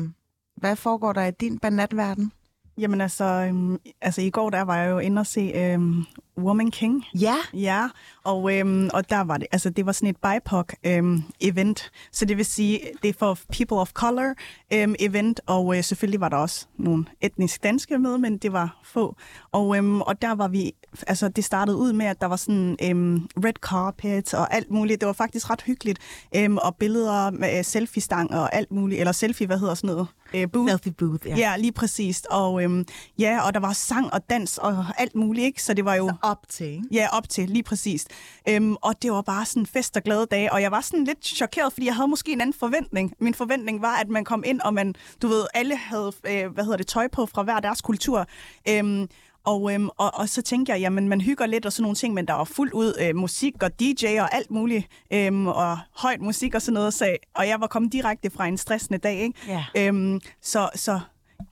hvad 0.57 0.75
foregår 0.75 1.13
der 1.13 1.25
i 1.25 1.31
din 1.31 1.59
banatverden? 1.59 2.31
Jamen 2.79 3.01
altså, 3.01 3.23
øhm, 3.23 3.79
altså, 4.01 4.21
i 4.21 4.29
går 4.29 4.49
der 4.49 4.61
var 4.61 4.75
jeg 4.77 4.89
jo 4.89 4.99
inde 4.99 5.19
og 5.19 5.27
se 5.27 5.51
øhm, 5.55 6.05
Woman 6.37 6.71
King. 6.71 7.05
Ja, 7.19 7.35
Ja, 7.53 7.87
og, 8.29 8.57
øhm, 8.57 8.89
og 8.93 9.09
der 9.09 9.21
var 9.21 9.37
det, 9.37 9.47
altså 9.51 9.69
det 9.69 9.85
var 9.85 9.91
sådan 9.91 10.09
et 10.09 10.17
BIPOC-event, 10.17 11.91
så 12.11 12.25
det 12.25 12.37
vil 12.37 12.45
sige, 12.45 12.81
det 13.03 13.09
er 13.09 13.13
for 13.19 13.39
people 13.53 13.77
of 13.77 13.91
color 13.91 14.33
øhm, 14.73 14.95
event, 14.99 15.41
og 15.45 15.77
øh, 15.77 15.83
selvfølgelig 15.83 16.21
var 16.21 16.29
der 16.29 16.37
også 16.37 16.65
nogle 16.77 17.05
etnisk 17.21 17.63
danske 17.63 17.97
med, 17.97 18.17
men 18.17 18.37
det 18.37 18.53
var 18.53 18.79
få. 18.83 19.15
Og, 19.51 19.77
øhm, 19.77 20.01
og 20.01 20.21
der 20.21 20.31
var 20.35 20.47
vi, 20.47 20.73
altså 21.07 21.29
det 21.29 21.43
startede 21.43 21.77
ud 21.77 21.93
med, 21.93 22.05
at 22.05 22.21
der 22.21 22.27
var 22.27 22.35
sådan 22.35 22.77
øhm, 22.83 23.27
red 23.45 23.53
carpet 23.61 24.33
og 24.33 24.53
alt 24.53 24.71
muligt. 24.71 25.01
Det 25.01 25.07
var 25.07 25.13
faktisk 25.13 25.49
ret 25.49 25.61
hyggeligt, 25.61 25.99
øhm, 26.35 26.57
og 26.57 26.75
billeder 26.75 27.31
med 27.31 27.57
øh, 27.57 27.63
selfie-stang 27.63 28.31
og 28.31 28.55
alt 28.55 28.71
muligt, 28.71 28.99
eller 28.99 29.11
selfie, 29.11 29.47
hvad 29.47 29.59
hedder 29.59 29.73
sådan 29.73 29.87
noget? 29.87 30.07
Øh, 30.33 30.51
booth. 30.51 30.71
selfie 30.71 30.91
booth, 30.91 31.27
ja. 31.27 31.35
Ja, 31.37 31.57
lige 31.57 31.71
præcist. 31.71 32.27
Og, 32.29 32.63
øhm, 32.63 32.85
ja, 33.19 33.41
og 33.45 33.53
der 33.53 33.59
var 33.59 33.73
sang 33.73 34.13
og 34.13 34.29
dans 34.29 34.57
og 34.57 34.85
alt 34.97 35.15
muligt, 35.15 35.45
ikke? 35.45 35.63
Så 35.63 35.73
det 35.73 35.85
var 35.85 35.95
jo... 35.95 36.11
Op 36.21 36.49
til, 36.49 36.67
ikke? 36.67 36.83
Ja, 36.91 37.07
op 37.11 37.29
til, 37.29 37.49
lige 37.49 37.63
præcis. 37.63 38.05
Øhm, 38.49 38.75
og 38.81 39.01
det 39.01 39.11
var 39.11 39.21
bare 39.21 39.45
sådan 39.45 39.65
fest 39.65 39.97
og 39.97 40.03
glade 40.03 40.25
dage, 40.31 40.53
og 40.53 40.61
jeg 40.61 40.71
var 40.71 40.81
sådan 40.81 41.03
lidt 41.03 41.25
chokeret, 41.25 41.73
fordi 41.73 41.85
jeg 41.85 41.95
havde 41.95 42.07
måske 42.07 42.31
en 42.31 42.41
anden 42.41 42.53
forventning. 42.59 43.13
Min 43.19 43.33
forventning 43.33 43.81
var, 43.81 43.95
at 43.95 44.09
man 44.09 44.23
kom 44.23 44.43
ind, 44.45 44.61
og 44.61 44.73
man, 44.73 44.95
du 45.21 45.27
ved, 45.27 45.45
alle 45.53 45.75
havde, 45.75 46.11
øh, 46.27 46.47
hvad 46.53 46.63
hedder 46.63 46.77
det, 46.77 46.87
tøj 46.87 47.07
på 47.07 47.25
fra 47.25 47.43
hver 47.43 47.59
deres 47.59 47.81
kultur. 47.81 48.25
Øhm, 48.69 49.07
og, 49.45 49.73
øhm, 49.73 49.89
og, 49.97 50.11
og 50.15 50.29
så 50.29 50.41
tænkte 50.41 50.71
jeg, 50.71 50.79
jamen 50.79 51.09
man 51.09 51.21
hygger 51.21 51.45
lidt 51.45 51.65
og 51.65 51.73
sådan 51.73 51.81
nogle 51.81 51.95
ting, 51.95 52.13
men 52.13 52.27
der 52.27 52.33
var 52.33 52.43
fuldt 52.43 52.73
ud 52.73 52.93
øh, 53.01 53.15
musik 53.15 53.63
og 53.63 53.79
DJ 53.79 54.19
og 54.19 54.35
alt 54.35 54.51
muligt, 54.51 54.87
øhm, 55.13 55.47
og 55.47 55.77
højt 55.95 56.21
musik 56.21 56.55
og 56.55 56.61
sådan 56.61 56.73
noget. 56.73 56.93
Så, 56.93 57.17
og 57.35 57.47
jeg 57.47 57.61
var 57.61 57.67
kommet 57.67 57.93
direkte 57.93 58.29
fra 58.29 58.47
en 58.47 58.57
stressende 58.57 58.99
dag, 58.99 59.19
ikke? 59.19 59.39
Ja. 59.47 59.65
Øhm, 59.77 60.21
så, 60.41 60.69
så 60.75 60.99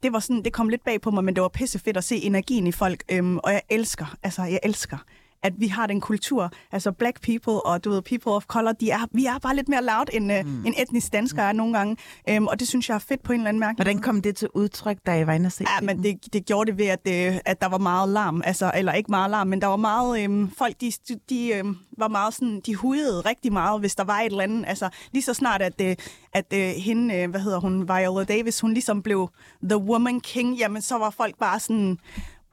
det 0.03 0.13
var 0.13 0.19
sådan, 0.19 0.43
det 0.43 0.53
kom 0.53 0.69
lidt 0.69 0.83
bag 0.83 1.01
på 1.01 1.11
mig, 1.11 1.23
men 1.23 1.35
det 1.35 1.41
var 1.41 1.47
pissefedt 1.47 1.97
at 1.97 2.03
se 2.03 2.15
energien 2.15 2.67
i 2.67 2.71
folk, 2.71 3.03
øhm, 3.11 3.37
og 3.37 3.51
jeg 3.51 3.61
elsker, 3.69 4.15
altså 4.23 4.43
jeg 4.43 4.59
elsker, 4.63 4.97
at 5.43 5.53
vi 5.57 5.67
har 5.67 5.87
den 5.87 6.01
kultur, 6.01 6.51
altså 6.71 6.91
black 6.91 7.21
people 7.21 7.65
og 7.65 7.83
du 7.83 7.89
ved, 7.89 8.01
people 8.01 8.31
of 8.31 8.45
color, 8.45 8.71
de 8.71 8.89
er, 8.89 9.07
vi 9.11 9.25
er 9.25 9.39
bare 9.39 9.55
lidt 9.55 9.69
mere 9.69 9.83
loud, 9.83 10.05
end, 10.13 10.33
øh, 10.33 10.45
mm. 10.45 10.65
end 10.65 10.75
etnisk 10.77 11.13
danskere 11.13 11.49
er 11.49 11.53
nogle 11.53 11.77
gange, 11.77 11.97
øhm, 12.29 12.47
og 12.47 12.59
det 12.59 12.67
synes 12.67 12.89
jeg 12.89 12.95
er 12.95 12.99
fedt 12.99 13.23
på 13.23 13.33
en 13.33 13.39
eller 13.39 13.49
anden 13.49 13.59
mærkelig 13.59 13.83
Hvordan 13.83 14.01
kom 14.01 14.21
det 14.21 14.35
til 14.35 14.47
udtryk, 14.53 14.97
da 15.05 15.19
I 15.19 15.27
var 15.27 15.33
inde 15.33 15.47
og 15.47 15.51
se 15.51 15.65
Ja, 15.75 15.85
men 15.85 16.03
det, 16.03 16.33
det 16.33 16.45
gjorde 16.45 16.71
det 16.71 16.77
ved, 16.77 16.85
at, 16.85 17.05
det, 17.05 17.41
at 17.45 17.61
der 17.61 17.67
var 17.67 17.77
meget 17.77 18.09
larm. 18.09 18.41
Altså, 18.45 18.71
eller 18.75 18.93
ikke 18.93 19.11
meget 19.11 19.31
larm, 19.31 19.47
men 19.47 19.61
der 19.61 19.67
var 19.67 19.75
meget... 19.75 20.23
Øhm, 20.23 20.51
folk, 20.57 20.81
de, 20.81 20.91
de 21.29 21.53
øhm, 21.53 21.77
var 21.97 22.07
meget 22.07 22.33
sådan... 22.33 22.61
De 22.65 22.75
hudede 22.75 23.21
rigtig 23.21 23.53
meget, 23.53 23.79
hvis 23.79 23.95
der 23.95 24.03
var 24.03 24.19
et 24.19 24.25
eller 24.25 24.43
andet. 24.43 24.65
Altså, 24.67 24.89
lige 25.11 25.23
så 25.23 25.33
snart, 25.33 25.61
at, 25.61 25.81
øh, 25.81 25.95
at 26.33 26.53
øh, 26.53 26.69
hende... 26.69 27.15
Øh, 27.15 27.29
hvad 27.29 27.39
hedder 27.39 27.59
hun? 27.59 27.87
Viola 27.87 28.23
Davis, 28.23 28.59
hun 28.59 28.73
ligesom 28.73 29.01
blev 29.01 29.29
The 29.63 29.77
Woman 29.77 30.19
King. 30.19 30.55
Jamen, 30.57 30.81
så 30.81 30.97
var 30.97 31.09
folk 31.09 31.37
bare 31.39 31.59
sådan... 31.59 31.99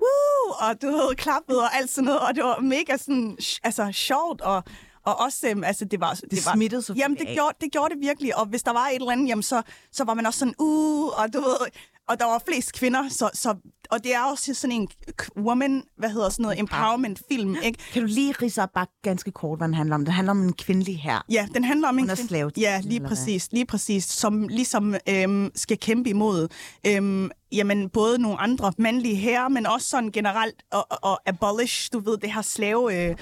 Woo! 0.04 0.68
Og 0.68 0.82
du 0.82 0.90
havde 0.90 1.14
klappet 1.16 1.58
og 1.60 1.76
alt 1.76 1.90
sådan 1.90 2.04
noget. 2.04 2.20
Og 2.20 2.34
det 2.34 2.44
var 2.44 2.60
mega 2.60 2.96
sådan... 2.96 3.38
Altså, 3.62 3.92
sjovt 3.92 4.40
og... 4.40 4.62
Og 5.06 5.20
også, 5.20 5.48
øhm, 5.48 5.64
altså, 5.64 5.84
det 5.84 6.00
var... 6.00 6.14
Det 6.14 6.46
var, 6.46 6.52
smittede 6.54 6.82
så 6.82 6.92
Jamen, 6.96 7.16
det 7.18 7.26
af. 7.28 7.34
gjorde, 7.34 7.56
det 7.60 7.72
gjorde 7.72 7.94
det 7.94 8.00
virkelig. 8.00 8.36
Og 8.36 8.46
hvis 8.46 8.62
der 8.62 8.72
var 8.72 8.86
et 8.88 8.94
eller 8.94 9.10
andet, 9.10 9.28
jamen, 9.28 9.42
så, 9.42 9.62
så 9.92 10.04
var 10.04 10.14
man 10.14 10.26
også 10.26 10.38
sådan, 10.38 10.54
uh, 10.58 11.20
og 11.20 11.32
du 11.32 11.40
ved, 11.40 11.56
og 12.08 12.18
der 12.20 12.24
var 12.26 12.42
flest 12.48 12.72
kvinder, 12.72 13.08
så, 13.08 13.30
så, 13.34 13.54
og 13.90 14.04
det 14.04 14.14
er 14.14 14.20
også 14.22 14.54
sådan 14.54 14.76
en 14.76 14.88
woman, 15.36 15.82
hvad 15.96 16.10
hedder 16.10 16.28
sådan 16.28 16.42
noget, 16.42 16.58
empowerment 16.58 17.22
film, 17.32 17.56
ikke? 17.62 17.78
Kan 17.92 18.02
du 18.02 18.08
lige 18.08 18.32
rise 18.42 18.62
op 18.62 18.68
bare 18.74 18.86
ganske 19.02 19.30
kort, 19.30 19.58
hvad 19.58 19.68
den 19.68 19.74
handler 19.74 19.94
om? 19.94 20.04
Det 20.04 20.14
handler 20.14 20.30
om 20.30 20.42
en 20.42 20.52
kvindelig 20.52 20.98
her. 21.02 21.24
Ja, 21.30 21.46
den 21.54 21.64
handler 21.64 21.88
om 21.88 21.98
en 21.98 22.02
Hun 22.08 22.08
kvinde- 22.16 22.28
slave 22.28 22.50
til 22.50 22.60
Ja, 22.60 22.80
lige 22.84 23.00
hvad? 23.00 23.08
præcis, 23.08 23.48
lige 23.52 23.66
præcis, 23.66 24.04
som 24.04 24.48
ligesom 24.48 24.94
øhm, 25.08 25.50
skal 25.54 25.78
kæmpe 25.78 26.10
imod 26.10 26.48
øhm, 26.86 27.30
jamen, 27.52 27.88
både 27.88 28.18
nogle 28.18 28.38
andre 28.40 28.72
mandlige 28.78 29.16
herrer, 29.16 29.48
men 29.48 29.66
også 29.66 29.88
sådan 29.88 30.10
generelt 30.12 30.62
og, 30.72 30.86
og, 30.90 30.98
og 31.02 31.20
abolish, 31.26 31.90
du 31.92 31.98
ved, 32.00 32.16
det 32.18 32.32
her 32.32 32.42
slave 32.42 33.08
øh, 33.10 33.16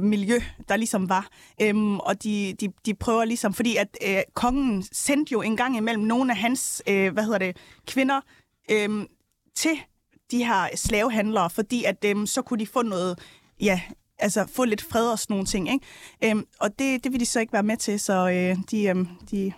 miljø, 0.00 0.38
der 0.68 0.76
ligesom 0.76 1.08
var. 1.08 1.28
Øhm, 1.62 1.98
og 1.98 2.22
de, 2.22 2.54
de, 2.60 2.68
de 2.86 2.94
prøver 2.94 3.24
ligesom, 3.24 3.54
fordi 3.54 3.76
at 3.76 3.88
øh, 4.06 4.18
kongen 4.34 4.84
sendte 4.92 5.32
jo 5.32 5.42
en 5.42 5.56
gang 5.56 5.76
imellem 5.76 6.04
nogle 6.04 6.32
af 6.32 6.38
hans, 6.38 6.82
øh, 6.88 7.12
hvad 7.12 7.24
hedder 7.24 7.38
det, 7.38 7.56
kvinder 7.86 8.20
øh, 8.70 9.04
til 9.54 9.70
de 10.30 10.44
her 10.44 10.68
slavehandlere, 10.76 11.50
fordi 11.50 11.84
at 11.84 12.04
øh, 12.04 12.26
så 12.26 12.42
kunne 12.42 12.60
de 12.60 12.66
få 12.66 12.82
noget, 12.82 13.18
ja, 13.60 13.80
altså 14.18 14.46
få 14.54 14.64
lidt 14.64 14.82
fred 14.82 15.10
og 15.10 15.18
sådan 15.18 15.34
nogle 15.34 15.46
ting, 15.46 15.72
ikke? 15.72 15.86
Øhm, 16.24 16.46
og 16.60 16.78
det, 16.78 17.04
det 17.04 17.12
vil 17.12 17.20
de 17.20 17.26
så 17.26 17.40
ikke 17.40 17.52
være 17.52 17.62
med 17.62 17.76
til, 17.76 18.00
så 18.00 18.28
øh, 18.28 18.56
de, 18.70 18.84
øh, 18.84 19.06
de... 19.30 19.52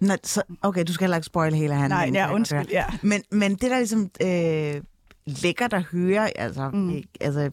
Nå, 0.00 0.16
så, 0.22 0.42
okay, 0.62 0.84
du 0.84 0.92
skal 0.92 1.04
heller 1.04 1.16
ikke 1.16 1.26
spoil 1.26 1.54
hele 1.54 1.74
handlingen. 1.74 2.12
Nej, 2.12 2.22
ja, 2.22 2.34
undskyld, 2.34 2.68
ja. 2.70 2.84
Men, 3.02 3.22
men 3.30 3.50
det 3.50 3.70
der 3.70 3.78
ligesom 3.78 4.10
øh, 4.22 4.82
lækkert 5.26 5.72
at 5.72 5.82
høre, 5.82 6.38
altså, 6.38 6.70
mm. 6.70 6.90
ikke, 6.90 7.08
altså, 7.20 7.50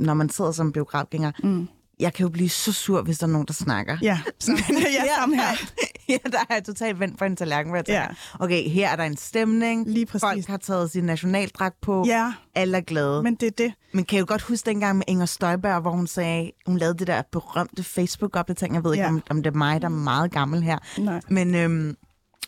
når 0.00 0.14
man 0.14 0.28
sidder 0.30 0.52
som 0.52 0.72
biografgænger, 0.72 1.32
Mm. 1.42 1.68
jeg 2.00 2.14
kan 2.14 2.24
jo 2.24 2.30
blive 2.30 2.48
så 2.48 2.72
sur, 2.72 3.02
hvis 3.02 3.18
der 3.18 3.26
er 3.26 3.30
nogen, 3.30 3.46
der 3.46 3.52
snakker. 3.52 3.98
Ja, 4.02 4.20
så, 4.38 4.52
ja, 4.98 5.04
samme 5.20 5.36
her. 5.36 5.48
ja, 6.08 6.16
der 6.32 6.38
er 6.50 6.54
jeg 6.54 6.64
totalt 6.64 7.00
vendt 7.00 7.18
på 7.18 7.24
en 7.24 7.36
tallerken, 7.36 7.70
hvor 7.70 7.76
jeg 7.76 7.88
Ja. 7.88 8.00
tænker, 8.00 8.14
okay, 8.44 8.68
her 8.68 8.88
er 8.88 8.96
der 8.96 9.04
en 9.04 9.16
stemning. 9.16 9.88
Lige 9.88 10.06
præcis. 10.06 10.20
Folk 10.20 10.46
har 10.46 10.56
taget 10.56 10.90
sin 10.90 11.04
nationaldragt 11.04 11.80
på. 11.80 12.04
Ja, 12.06 12.32
Alle 12.54 12.76
er 12.76 12.80
glade. 12.80 13.22
Men, 13.22 13.34
det 13.34 13.46
er 13.46 13.50
det. 13.50 13.72
men 13.94 14.04
kan 14.04 14.18
du 14.20 14.24
godt 14.26 14.42
huske 14.42 14.66
dengang 14.66 14.96
med 14.96 15.04
Inger 15.08 15.26
Støjberg, 15.26 15.80
hvor 15.80 15.90
hun 15.90 16.06
sagde, 16.06 16.50
hun 16.66 16.78
lavede 16.78 16.98
det 16.98 17.06
der 17.06 17.22
berømte 17.32 17.82
Facebook-opdatering. 17.84 18.74
Jeg 18.74 18.84
ved 18.84 18.92
ikke, 18.92 19.02
Ja. 19.04 19.08
om, 19.08 19.22
om 19.30 19.42
det 19.42 19.50
er 19.54 19.58
mig, 19.58 19.80
der 19.82 19.86
er 19.88 19.92
meget 19.92 20.30
gammel 20.32 20.62
her. 20.62 20.78
Nej. 20.98 21.20
Men 21.28 21.54
øhm, 21.54 21.96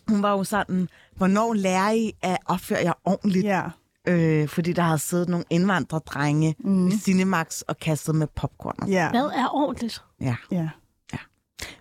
hun 0.07 0.23
var 0.23 0.31
jo 0.31 0.43
sådan, 0.43 0.87
hvornår 1.15 1.53
lærer 1.53 1.91
I 1.91 2.11
at 2.21 2.37
opføre 2.45 2.79
jer 2.83 2.93
ordentligt? 3.05 3.45
Ja. 3.45 3.61
Øh, 4.07 4.47
fordi 4.47 4.73
der 4.73 4.81
havde 4.81 4.99
siddet 4.99 5.29
nogle 5.29 5.45
indvandrerdrenge 5.49 6.55
mm. 6.59 6.87
i 6.87 6.91
Cinemax 6.91 7.61
og 7.61 7.77
kastet 7.77 8.15
med 8.15 8.27
popcorn. 8.35 8.89
Ja. 8.89 9.09
Hvad 9.09 9.21
er 9.21 9.55
ordentligt? 9.55 10.03
Ja. 10.21 10.35
Ja. 10.51 10.69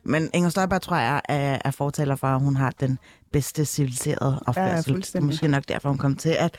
Men 0.04 0.30
Inger 0.34 0.50
Støjberg, 0.50 0.82
tror 0.82 0.96
jeg, 0.96 1.20
er, 1.28 1.58
er 1.64 1.70
fortaler 1.70 2.16
for, 2.16 2.26
at 2.26 2.40
hun 2.40 2.56
har 2.56 2.70
den 2.80 2.98
bedste 3.32 3.64
civiliserede 3.64 4.42
opførsel. 4.46 4.92
fuldstændig. 4.92 5.26
Måske 5.26 5.48
nok 5.48 5.68
derfor, 5.68 5.88
hun 5.88 5.98
kom 5.98 6.16
til 6.16 6.36
at 6.38 6.56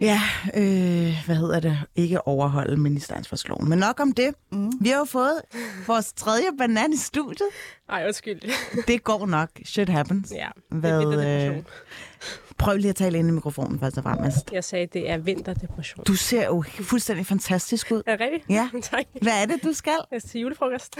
Ja, 0.00 0.20
øh, 0.56 1.16
hvad 1.26 1.36
hedder 1.36 1.60
det? 1.60 1.78
Ikke 1.96 2.26
overholde 2.26 2.76
ministeransvarsloven. 2.76 3.68
Men 3.68 3.78
nok 3.78 4.00
om 4.00 4.12
det. 4.12 4.34
Mm. 4.52 4.72
Vi 4.80 4.88
har 4.88 4.98
jo 4.98 5.04
fået 5.04 5.40
vores 5.86 6.12
tredje 6.12 6.44
banan 6.58 6.92
i 6.92 6.96
studiet. 6.96 7.48
Ej, 7.88 8.04
undskyld. 8.06 8.40
Det 8.86 9.04
går 9.04 9.26
nok. 9.26 9.48
Shit 9.64 9.88
happens. 9.88 10.32
ja, 10.34 10.48
Hvad, 10.70 10.90
det 10.92 11.02
er 11.02 11.08
vinterdepression. 11.08 11.56
øh, 11.56 11.62
Prøv 12.60 12.76
lige 12.76 12.88
at 12.88 12.96
tale 12.96 13.18
ind 13.18 13.28
i 13.28 13.30
mikrofonen 13.30 13.80
først 13.80 13.96
og 13.98 14.02
fremmest. 14.02 14.52
Jeg 14.52 14.64
sagde, 14.64 14.86
det 14.92 15.10
er 15.10 15.18
vinterdepression. 15.18 16.04
Du 16.04 16.14
ser 16.14 16.46
jo 16.46 16.64
fuldstændig 16.80 17.26
fantastisk 17.26 17.90
ud. 17.92 18.02
Er 18.06 18.16
det 18.16 18.20
rigtigt? 18.20 18.44
Ja. 18.50 18.70
tak. 18.92 19.04
Hvad 19.22 19.42
er 19.42 19.46
det, 19.46 19.62
du 19.64 19.72
skal? 19.72 19.92
Jeg 20.12 20.20
skal 20.20 20.30
til 20.30 20.40
julefrokost. 20.40 20.96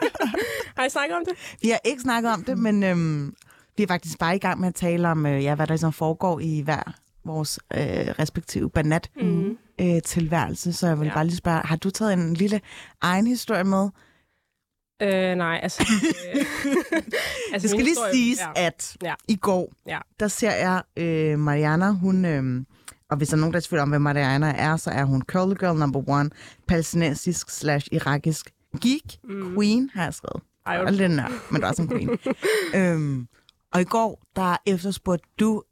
har 0.76 0.84
I 0.86 0.90
snakket 0.90 1.16
om 1.16 1.22
det? 1.28 1.58
Vi 1.62 1.68
har 1.68 1.80
ikke 1.84 2.02
snakket 2.02 2.32
om 2.32 2.44
det, 2.44 2.58
men 2.58 2.82
øhm, 2.82 3.34
vi 3.76 3.82
er 3.82 3.86
faktisk 3.86 4.18
bare 4.18 4.36
i 4.36 4.38
gang 4.38 4.60
med 4.60 4.68
at 4.68 4.74
tale 4.74 5.08
om, 5.08 5.26
øh, 5.26 5.44
ja, 5.44 5.54
hvad 5.54 5.66
der 5.66 5.72
ligesom 5.72 5.92
foregår 5.92 6.40
i 6.40 6.60
hver 6.60 6.94
vores 7.24 7.58
øh, 7.74 7.80
respektive 8.18 8.70
banat 8.70 9.10
Mm. 9.20 9.56
øh, 9.80 10.02
tilværelse. 10.04 10.72
Så 10.72 10.86
jeg 10.86 11.00
vil 11.00 11.06
ja. 11.06 11.14
Bare 11.14 11.24
lige 11.24 11.36
spørge, 11.36 11.60
har 11.64 11.76
du 11.76 11.90
taget 11.90 12.12
en 12.12 12.34
lille 12.34 12.60
egen 13.00 13.26
historie 13.26 13.64
med? 13.64 13.88
Øh, 15.02 15.34
nej, 15.36 15.60
altså... 15.62 15.82
Øh, 16.34 16.40
altså 17.52 17.62
Det 17.62 17.70
skal 17.70 17.78
lige 17.84 17.88
historie- 17.88 18.12
siges, 18.12 18.38
Ja. 18.40 18.66
at 18.66 18.96
Ja. 19.02 19.14
i 19.28 19.36
går, 19.36 19.72
Ja. 19.88 19.98
der 20.20 20.28
ser 20.28 20.50
jeg 20.52 20.82
øh, 20.96 21.38
Mariana, 21.38 21.90
hun... 21.90 22.24
Øh, 22.24 22.64
og 23.10 23.16
hvis 23.16 23.28
der 23.28 23.36
er 23.36 23.40
nogen, 23.40 23.52
der 23.52 23.56
er 23.58 23.62
tvivl 23.62 23.80
om, 23.80 23.88
hvem 23.88 24.02
Mariana 24.02 24.54
er, 24.56 24.76
så 24.76 24.90
er 24.90 25.04
hun 25.04 25.22
Curly 25.22 25.54
Girl 25.58 25.78
number 25.78 26.02
one, 26.08 26.30
palæstinensisk 26.68 27.50
slash 27.50 27.88
irakisk 27.92 28.50
geek, 28.80 29.18
mm. 29.24 29.54
queen, 29.54 29.90
har 29.94 30.04
jeg 30.04 30.14
skrevet. 30.14 30.42
Ej, 30.66 30.78
Og 30.78 30.92
lidt 30.92 31.12
nørd, 31.12 31.32
men 31.50 31.60
du 31.60 31.66
er 31.66 31.70
også 31.70 31.82
en 31.82 31.88
queen. 31.88 32.10
øhm, 32.94 33.28
og 33.72 33.80
i 33.80 33.84
går, 33.84 34.22
der 34.36 34.56
efterspurgte 34.66 35.28
du 35.40 35.62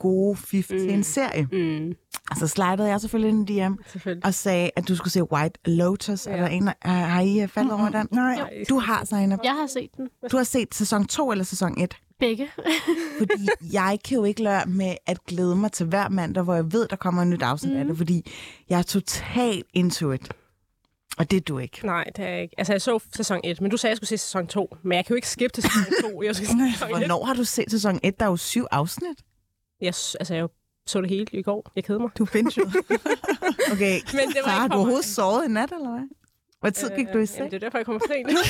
gode 0.00 0.36
fif 0.36 0.70
mm. 0.70 0.78
til 0.78 0.90
en 0.90 1.04
serie. 1.04 1.48
Mm, 1.52 1.94
Altså 2.30 2.46
slidede 2.46 2.84
jeg 2.88 3.00
selvfølgelig 3.00 3.28
ind 3.38 3.50
i 3.50 3.60
DM 3.60 3.72
selvfølgelig. 3.86 4.24
og 4.26 4.34
sagde, 4.34 4.70
at 4.76 4.88
du 4.88 4.96
skulle 4.96 5.12
se 5.12 5.32
White 5.32 5.60
Lotus. 5.64 6.26
Ja. 6.26 6.32
Er 6.32 6.36
der 6.36 6.46
en, 6.48 6.66
der- 6.66 6.88
har, 6.88 7.20
I 7.20 7.40
øh, 7.40 7.48
faldet 7.48 7.72
over 7.72 7.88
den? 7.88 8.08
Nej. 8.12 8.34
Ej, 8.34 8.50
Du 8.68 8.78
har, 8.78 9.04
Zainab. 9.04 9.38
Jeg 9.44 9.52
har 9.52 9.66
set 9.66 9.90
den. 9.96 10.08
Du 10.32 10.36
har 10.36 10.44
set 10.44 10.74
sæson 10.74 11.06
2 11.06 11.30
eller 11.32 11.44
sæson 11.44 11.80
1? 11.80 11.96
Begge. 12.20 12.48
Fordi 13.18 13.48
jeg 13.72 13.98
kan 14.04 14.16
jo 14.18 14.24
ikke 14.24 14.42
lade 14.42 14.70
med 14.70 14.94
at 15.06 15.24
glæde 15.26 15.56
mig 15.56 15.72
til 15.72 15.86
hver 15.86 16.08
mandag, 16.08 16.42
hvor 16.44 16.54
jeg 16.54 16.72
ved, 16.72 16.88
der 16.88 16.96
kommer 16.96 17.22
et 17.22 17.28
nyt 17.28 17.42
afsnit 17.42 17.72
mm. 17.72 17.78
af 17.78 17.84
det, 17.84 17.96
fordi 17.96 18.30
jeg 18.68 18.78
er 18.78 18.82
totalt 18.82 19.66
into 19.74 20.12
it. 20.12 20.28
Og 21.18 21.30
det 21.30 21.36
er 21.36 21.40
du 21.40 21.58
ikke. 21.58 21.86
Nej, 21.86 22.04
det 22.16 22.24
er 22.24 22.28
jeg 22.28 22.42
ikke. 22.42 22.54
Altså, 22.58 22.72
jeg 22.72 22.82
så 22.82 22.98
sæson 23.16 23.40
1, 23.44 23.60
men 23.60 23.70
du 23.70 23.76
sagde, 23.76 23.90
at 23.90 23.92
jeg 23.92 23.96
skulle 23.96 24.08
se 24.08 24.18
sæson 24.18 24.46
2. 24.46 24.76
Men 24.82 24.92
jeg 24.96 25.04
kan 25.06 25.14
jo 25.14 25.16
ikke 25.16 25.28
skippe 25.28 25.54
til 25.54 25.62
sæson 25.62 26.12
2. 26.12 26.22
Jeg 26.22 26.34
skal 26.36 26.46
se 26.48 26.52
sæson 26.72 26.88
1. 26.90 26.98
Hvornår 26.98 27.24
har 27.24 27.34
du 27.34 27.44
set 27.44 27.70
sæson 27.70 28.00
1? 28.02 28.20
Der 28.20 28.26
er 28.26 28.30
jo 28.30 28.36
syv 28.36 28.66
afsnit. 28.70 29.18
Jeg, 29.80 29.94
altså, 30.20 30.34
jeg 30.34 30.48
så 30.86 31.00
det 31.00 31.08
hele 31.10 31.26
i 31.32 31.42
går. 31.42 31.72
Jeg 31.76 31.84
kedede 31.84 32.00
mig. 32.00 32.10
Du 32.18 32.26
jo. 32.34 32.70
Okay, 33.72 34.00
Men 34.12 34.28
det 34.28 34.40
var 34.44 34.64
ikke 34.64 34.74
du 34.74 34.78
overhovedet 34.78 35.04
sovet 35.04 35.44
i 35.44 35.48
nat, 35.48 35.72
eller 35.72 35.90
hvad? 35.90 36.08
Hvor 36.60 36.70
tid 36.70 36.90
gik 36.96 37.06
du 37.12 37.18
i 37.18 37.20
Øh, 37.20 37.28
seng? 37.28 37.38
Jamen, 37.38 37.50
det 37.50 37.56
er 37.56 37.60
derfor, 37.60 37.78
jeg 37.78 37.86
kommer 37.86 38.00
for 38.00 38.12
sent. 38.12 38.38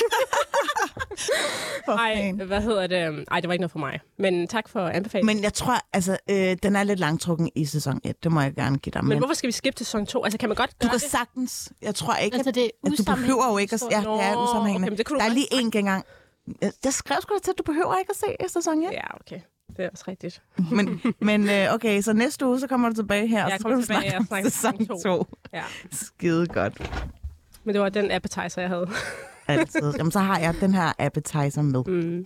For 1.85 1.91
Ej, 1.91 2.15
fan. 2.15 2.35
hvad 2.47 2.61
hedder 2.61 2.87
det? 2.87 3.25
Ej, 3.31 3.39
det 3.39 3.47
var 3.47 3.53
ikke 3.53 3.61
noget 3.61 3.71
for 3.71 3.79
mig. 3.79 3.99
Men 4.17 4.47
tak 4.47 4.69
for 4.69 4.79
anbefalingen. 4.87 5.35
Men 5.35 5.43
jeg 5.43 5.53
tror, 5.53 5.77
altså, 5.93 6.17
øh, 6.29 6.57
den 6.63 6.75
er 6.75 6.83
lidt 6.83 6.99
langtrukken 6.99 7.51
i 7.55 7.65
sæson 7.65 8.01
1. 8.03 8.23
Det 8.23 8.31
må 8.31 8.41
jeg 8.41 8.53
gerne 8.53 8.77
give 8.77 8.91
dig. 8.91 9.03
Men, 9.03 9.09
Men, 9.09 9.17
hvorfor 9.17 9.33
skal 9.33 9.47
vi 9.47 9.51
skippe 9.51 9.77
til 9.77 9.85
sæson 9.85 10.05
2? 10.05 10.23
Altså, 10.23 10.37
kan 10.37 10.49
man 10.49 10.55
godt 10.55 10.81
du 10.83 10.87
kan 10.87 10.93
det? 10.99 11.01
sagtens... 11.01 11.73
Jeg 11.81 11.95
tror 11.95 12.15
ikke, 12.15 12.35
Altså, 12.35 12.49
at, 12.49 12.55
det 12.55 12.63
er 12.63 12.69
at 12.91 12.97
du 12.97 13.03
behøver 13.03 13.51
jo 13.51 13.57
ikke 13.57 13.73
at... 13.73 13.81
Ja, 13.91 13.97
det 13.99 14.05
er 14.05 14.33
Nå, 14.33 14.43
usammenhængende. 14.43 14.87
okay, 14.87 14.97
det 14.97 15.07
der 15.09 15.23
er 15.23 15.33
lige 15.33 15.47
en 15.51 15.71
gang. 15.71 16.05
Jeg, 16.61 16.71
jeg 16.83 16.93
skrev 16.93 17.17
sgu 17.21 17.33
da 17.33 17.39
til, 17.39 17.51
at 17.51 17.57
du 17.57 17.63
behøver 17.63 17.97
ikke 17.97 18.09
at 18.09 18.15
se 18.15 18.47
sæson 18.53 18.83
1. 18.83 18.91
Ja, 18.91 19.15
okay. 19.19 19.39
Det 19.81 19.87
er 19.87 19.91
også 19.91 20.03
rigtigt. 20.07 20.41
Men, 20.71 21.01
men 21.19 21.49
øh, 21.49 21.73
okay, 21.73 22.01
så 22.01 22.13
næste 22.13 22.45
uge, 22.45 22.59
så 22.59 22.67
kommer 22.67 22.89
du 22.89 22.95
tilbage 22.95 23.27
her, 23.27 23.43
og 23.45 23.49
Jeg 23.51 23.57
så 23.59 23.63
kommer 23.63 23.81
skal 23.81 23.95
du 23.95 23.99
tilbage 23.99 24.11
snakke 24.11 24.31
og 24.31 24.37
om 24.39 24.43
sæson 24.51 24.79
sæson 24.79 25.03
2. 25.03 25.37
Ja. 25.53 25.63
Skide 25.91 26.47
godt. 26.47 26.91
Men 27.63 27.75
det 27.75 27.81
var 27.81 27.89
den 27.89 28.11
appetizer, 28.11 28.61
jeg 28.61 28.69
havde. 28.69 28.89
Altid. 29.47 29.93
Jamen, 29.97 30.11
så 30.11 30.19
har 30.19 30.39
jeg 30.39 30.55
den 30.61 30.73
her 30.73 30.93
appetizer 30.99 31.61
med. 31.61 31.83
Mm. 31.87 32.25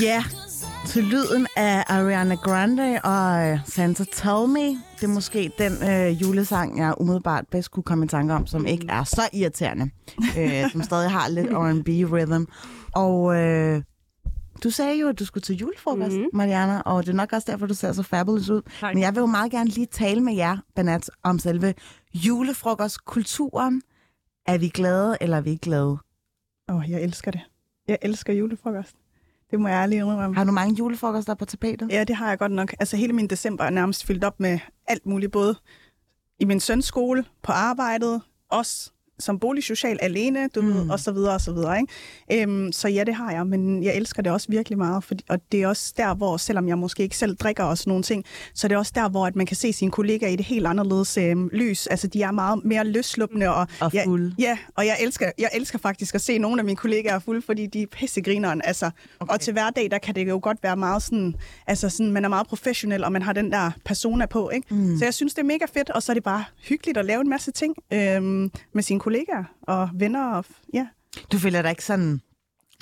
Ja, 0.00 0.24
til 0.86 1.04
lyden 1.04 1.46
af 1.56 1.84
Ariana 1.88 2.34
Grande 2.34 3.00
og 3.04 3.46
øh, 3.46 3.58
Santa 3.66 4.04
Tell 4.12 4.48
Me. 4.48 4.60
Det 4.70 5.02
er 5.02 5.08
måske 5.08 5.52
den 5.58 5.72
øh, 5.90 6.22
julesang, 6.22 6.78
jeg 6.78 6.94
umiddelbart 7.00 7.44
bedst 7.50 7.70
kunne 7.70 7.82
komme 7.82 8.04
i 8.04 8.08
tanke 8.08 8.34
om, 8.34 8.46
som 8.46 8.66
ikke 8.66 8.86
er 8.88 9.04
så 9.04 9.22
irriterende. 9.32 9.90
øh, 10.38 10.70
som 10.70 10.82
stadig 10.82 11.10
har 11.10 11.28
lidt 11.28 11.46
R&B 11.46 11.88
rhythm. 12.12 12.44
Og 12.94 13.36
øh, 13.36 13.82
du 14.64 14.70
sagde 14.70 14.98
jo, 14.98 15.08
at 15.08 15.18
du 15.18 15.24
skulle 15.24 15.42
til 15.42 15.56
julefrokost, 15.56 16.12
mm-hmm. 16.12 16.30
Mariana, 16.32 16.80
og 16.80 17.02
det 17.06 17.12
er 17.12 17.16
nok 17.16 17.32
også 17.32 17.52
derfor, 17.52 17.66
du 17.66 17.74
ser 17.74 17.92
så 17.92 18.02
fabulous 18.02 18.48
ud. 18.50 18.62
Tak. 18.80 18.94
Men 18.94 19.02
jeg 19.02 19.14
vil 19.14 19.20
jo 19.20 19.26
meget 19.26 19.50
gerne 19.50 19.70
lige 19.70 19.86
tale 19.86 20.20
med 20.20 20.34
jer, 20.34 20.56
Banat, 20.74 21.10
om 21.22 21.38
selve 21.38 21.74
julefrokostkulturen. 22.14 23.82
Er 24.46 24.58
vi 24.58 24.68
glade, 24.68 25.16
eller 25.20 25.36
er 25.36 25.40
vi 25.40 25.50
ikke 25.50 25.62
glade? 25.62 25.98
Åh, 26.68 26.76
oh, 26.76 26.90
jeg 26.90 27.02
elsker 27.02 27.30
det. 27.30 27.40
Jeg 27.88 27.98
elsker 28.02 28.32
julefrokost. 28.32 28.96
Det 29.50 29.60
må 29.60 29.68
jeg 29.68 29.74
ærligt 29.76 29.98
indrømme. 29.98 30.36
Har 30.36 30.44
du 30.44 30.52
mange 30.52 30.74
julefrokoster 30.74 31.34
på 31.34 31.44
tapetet? 31.44 31.90
Ja, 31.90 32.04
det 32.04 32.16
har 32.16 32.28
jeg 32.28 32.38
godt 32.38 32.52
nok. 32.52 32.74
Altså 32.80 32.96
hele 32.96 33.12
min 33.12 33.26
december 33.26 33.64
er 33.64 33.70
nærmest 33.70 34.06
fyldt 34.06 34.24
op 34.24 34.40
med 34.40 34.58
alt 34.86 35.06
muligt, 35.06 35.32
både 35.32 35.56
i 36.38 36.44
min 36.44 36.60
søns 36.60 36.84
skole, 36.84 37.24
på 37.42 37.52
arbejdet, 37.52 38.22
også 38.50 38.92
som 39.18 39.38
boligsocial 39.38 39.98
alene, 40.02 40.48
du 40.54 40.60
mm. 40.60 40.74
ved, 40.74 40.90
og 40.90 41.00
så 41.00 41.12
videre, 41.12 41.34
og 41.34 41.40
så 41.40 41.52
videre. 41.52 41.80
Ikke? 41.80 42.42
Øhm, 42.42 42.72
så 42.72 42.88
ja, 42.88 43.04
det 43.04 43.14
har 43.14 43.32
jeg, 43.32 43.46
men 43.46 43.84
jeg 43.84 43.96
elsker 43.96 44.22
det 44.22 44.32
også 44.32 44.46
virkelig 44.50 44.78
meget, 44.78 45.04
fordi, 45.04 45.24
og 45.28 45.38
det 45.52 45.62
er 45.62 45.68
også 45.68 45.94
der, 45.96 46.14
hvor, 46.14 46.36
selvom 46.36 46.68
jeg 46.68 46.78
måske 46.78 47.02
ikke 47.02 47.16
selv 47.16 47.36
drikker 47.36 47.64
og 47.64 47.78
sådan 47.78 47.90
nogle 47.90 48.02
ting, 48.02 48.24
så 48.54 48.68
det 48.68 48.74
er 48.74 48.78
også 48.78 48.92
der, 48.94 49.08
hvor 49.08 49.26
at 49.26 49.36
man 49.36 49.46
kan 49.46 49.56
se 49.56 49.72
sine 49.72 49.90
kollegaer 49.90 50.30
i 50.30 50.36
det 50.36 50.44
helt 50.44 50.66
anderledes 50.66 51.16
øhm, 51.16 51.48
lys. 51.52 51.86
Altså, 51.86 52.06
de 52.06 52.22
er 52.22 52.30
meget 52.30 52.64
mere 52.64 52.84
løsluppende. 52.84 53.54
Og, 53.54 53.66
Og 53.80 53.92
fulde. 54.04 54.34
Ja, 54.38 54.58
og 54.76 54.86
jeg 54.86 54.96
elsker, 55.00 55.30
jeg 55.38 55.50
elsker 55.54 55.78
faktisk 55.78 56.14
at 56.14 56.20
se 56.20 56.38
nogle 56.38 56.60
af 56.60 56.64
mine 56.64 56.76
kollegaer 56.76 57.18
fulde, 57.18 57.42
fordi 57.42 57.66
de 57.66 57.82
er 57.82 57.86
pissegrineren. 57.86 58.62
Altså, 58.64 58.90
okay. 59.20 59.32
Og 59.32 59.40
til 59.40 59.52
hverdag, 59.52 59.90
der 59.90 59.98
kan 59.98 60.14
det 60.14 60.28
jo 60.28 60.40
godt 60.42 60.62
være 60.62 60.76
meget 60.76 61.02
sådan, 61.02 61.34
altså 61.66 61.88
sådan, 61.88 62.12
man 62.12 62.24
er 62.24 62.28
meget 62.28 62.46
professionel, 62.46 63.04
og 63.04 63.12
man 63.12 63.22
har 63.22 63.32
den 63.32 63.52
der 63.52 63.70
persona 63.84 64.26
på, 64.26 64.50
ikke? 64.50 64.74
Mm. 64.74 64.98
Så 64.98 65.04
jeg 65.04 65.14
synes, 65.14 65.34
det 65.34 65.40
er 65.40 65.46
mega 65.46 65.64
fedt, 65.74 65.90
og 65.90 66.02
så 66.02 66.12
er 66.12 66.14
det 66.14 66.22
bare 66.22 66.44
hyggeligt 66.68 66.98
at 66.98 67.04
lave 67.04 67.20
en 67.20 67.28
masse 67.28 67.50
ting 67.50 67.74
øhm, 67.92 68.50
med 68.72 68.82
sine 68.82 69.00
kollegaer 69.04 69.44
og 69.62 69.88
venner. 69.94 70.30
Og, 70.32 70.44
ja. 70.74 70.86
Du 71.32 71.38
føler 71.38 71.62
dig 71.62 71.70
ikke 71.70 71.84
sådan 71.84 72.20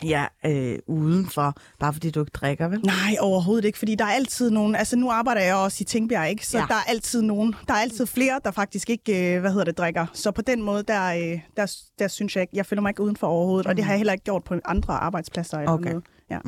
ja, 0.05 0.27
øh, 0.47 0.79
udenfor, 0.87 1.55
bare 1.79 1.93
fordi 1.93 2.11
du 2.11 2.21
ikke 2.21 2.31
drikker, 2.31 2.69
vel? 2.69 2.81
Nej, 2.85 3.17
overhovedet 3.21 3.65
ikke, 3.65 3.79
fordi 3.79 3.95
der 3.95 4.05
er 4.05 4.09
altid 4.13 4.51
nogen, 4.51 4.75
altså 4.77 4.97
nu 4.97 5.11
arbejder 5.11 5.41
jeg 5.41 5.55
også 5.57 5.79
i 5.81 5.85
Tingbjerg, 5.85 6.31
ikke? 6.31 6.47
Så 6.47 6.59
Ja. 6.59 6.65
der 6.69 6.75
er 6.75 6.83
altid 6.89 7.23
nogen, 7.23 7.55
der 7.69 7.75
er 7.75 7.79
altid 7.79 8.07
flere, 8.07 8.41
der 8.45 8.51
faktisk 8.51 8.91
ikke, 8.91 9.35
øh, 9.35 9.41
hvad 9.41 9.51
hedder 9.51 9.65
det, 9.65 9.79
drikker. 9.79 10.07
Så 10.13 10.31
på 10.31 10.43
den 10.43 10.63
måde, 10.63 10.83
der, 10.83 11.07
øh, 11.15 11.41
der, 11.57 11.77
der 11.99 12.09
synes 12.09 12.37
jeg 12.37 12.43
ikke, 12.43 12.57
jeg 12.57 12.67
føler 12.67 12.83
mig 12.83 12.91
ikke 12.91 13.03
udenfor 13.03 13.27
overhovedet, 13.27 13.67
mm. 13.67 13.71
og 13.71 13.77
det 13.77 13.85
har 13.85 13.93
jeg 13.93 13.99
heller 13.99 14.13
ikke 14.13 14.25
gjort 14.25 14.45
på 14.45 14.55
andre 14.65 14.95
arbejdspladser 14.95 15.59
eller 15.59 15.73
Okay. 15.73 15.91
noget. 15.91 16.05
Ja. 16.31 16.39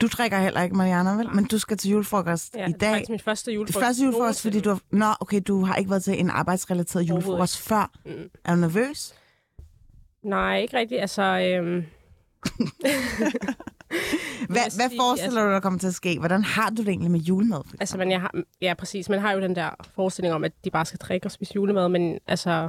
Du 0.00 0.06
drikker 0.06 0.38
heller 0.38 0.62
ikke, 0.62 0.76
Mariana, 0.76 1.10
vel? 1.10 1.34
Men 1.34 1.44
du 1.44 1.58
skal 1.58 1.76
til 1.76 1.90
julefrokost 1.90 2.54
Ja, 2.56 2.64
i 2.64 2.66
det 2.66 2.74
er 2.74 2.78
dag. 2.78 2.90
faktisk 2.92 3.10
min 3.10 3.20
første 3.20 3.50
Det 3.50 3.54
julefrokost. 3.56 3.86
første 3.86 4.02
julefrokost, 4.04 4.42
fordi 4.42 4.60
du 4.60 4.68
har... 4.70 4.80
Nå, 4.90 5.06
okay, 5.20 5.40
du 5.48 5.64
har 5.64 5.74
ikke 5.74 5.90
været 5.90 6.04
til 6.04 6.20
en 6.20 6.30
arbejdsrelateret 6.30 7.02
julefrokost 7.02 7.58
før. 7.58 7.90
Mm. 8.04 8.30
Er 8.44 8.54
du 8.54 8.60
nervøs? 8.60 9.14
Nej, 10.22 10.58
ikke 10.60 10.76
rigtigt. 10.76 11.00
Altså, 11.00 11.22
øhm... 11.22 11.84
Hvad, 14.48 14.76
hvad 14.76 14.90
forestiller 15.00 15.40
du 15.42 15.46
dig, 15.46 15.54
der 15.54 15.60
kommer 15.60 15.78
til 15.78 15.86
at 15.86 15.94
ske? 15.94 16.18
Hvordan 16.18 16.44
har 16.44 16.70
du 16.70 16.76
det 16.76 16.88
egentlig 16.88 17.10
med 17.10 17.20
julemad? 17.20 17.60
Altså, 17.80 17.98
men 17.98 18.10
jeg 18.10 18.20
har, 18.20 18.30
ja, 18.62 18.74
præcis. 18.78 19.08
Man 19.08 19.18
har 19.18 19.32
jo 19.32 19.40
den 19.40 19.56
der 19.56 19.70
forestilling 19.94 20.34
om, 20.34 20.44
at 20.44 20.52
de 20.64 20.70
bare 20.70 20.84
skal 20.84 20.98
drikke 20.98 21.26
og 21.26 21.30
spise 21.32 21.52
julemad, 21.54 21.88
men 21.88 22.18
altså, 22.26 22.68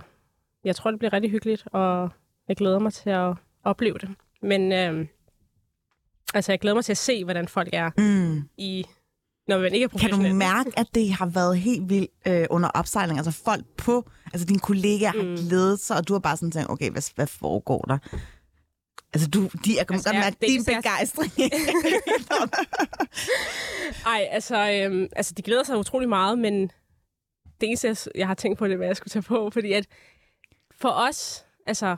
jeg 0.64 0.76
tror, 0.76 0.92
det 0.92 1.00
bliver 1.00 1.14
rigtig 1.14 1.32
hyggeligt, 1.32 1.64
og 1.72 2.10
jeg 2.48 2.56
glæder 2.58 2.80
mig 2.80 2.94
til 2.94 3.10
at 3.10 3.34
opleve 3.64 3.98
det. 3.98 4.10
Men 4.42 4.72
øhm, 4.72 5.08
altså, 6.34 6.52
jeg 6.52 6.60
glæder 6.60 6.76
mig 6.76 6.86
til 6.86 6.94
at 6.94 6.98
se, 6.98 7.24
hvordan 7.24 7.48
folk 7.48 7.70
er 7.74 7.92
Mm. 7.98 8.42
i, 8.58 8.86
når 9.48 9.58
man 9.60 9.74
ikke 9.74 9.84
er 9.94 9.98
Kan 10.00 10.10
du 10.12 10.18
mærke, 10.34 10.72
at 10.78 10.88
det 10.96 11.14
har 11.14 11.26
været 11.26 11.58
helt 11.58 11.90
vildt 11.90 12.12
øh, 12.28 12.46
under 12.50 12.70
opsejling? 12.70 13.20
Altså 13.20 13.32
folk 13.46 13.66
på, 13.78 14.10
altså 14.26 14.46
dine 14.46 14.60
kollegaer 14.60 15.12
har 15.12 15.24
Mm. 15.24 15.36
glædet 15.36 15.80
sig, 15.80 15.98
og 15.98 16.08
du 16.08 16.14
har 16.14 16.20
bare 16.20 16.38
sådan 16.38 16.52
tænkt, 16.52 16.70
okay, 16.70 16.92
hvad, 16.92 17.16
hvad 17.16 17.28
foregår 17.28 17.82
der? 17.82 17.98
Altså 19.14 19.30
du, 19.30 19.42
de 19.66 19.78
er 19.78 19.80
Altså, 19.80 19.94
altså, 19.94 20.10
godt 20.10 20.16
mærke 20.20 20.38
det 20.42 20.50
din 20.50 20.64
jeg- 20.68 20.82
begejstring. 20.84 21.32
Ej, 24.06 24.28
altså, 24.32 24.72
øhm, 24.72 25.08
altså, 25.16 25.34
de 25.34 25.42
glæder 25.42 25.64
sig 25.64 25.78
utrolig 25.78 26.10
meget, 26.10 26.40
men 26.40 26.62
det 27.62 27.68
eneste, 27.70 27.88
jeg, 27.88 27.98
jeg 28.16 28.28
har 28.28 28.34
tænkt 28.34 28.60
på, 28.60 28.66
det 28.66 28.74
er, 28.74 28.78
hvad 28.78 28.88
jeg 28.88 28.98
skulle 28.98 29.12
tage 29.12 29.24
på, 29.24 29.50
fordi 29.54 29.74
at 29.74 29.86
for 30.82 30.90
os, 30.90 31.46
altså... 31.68 31.96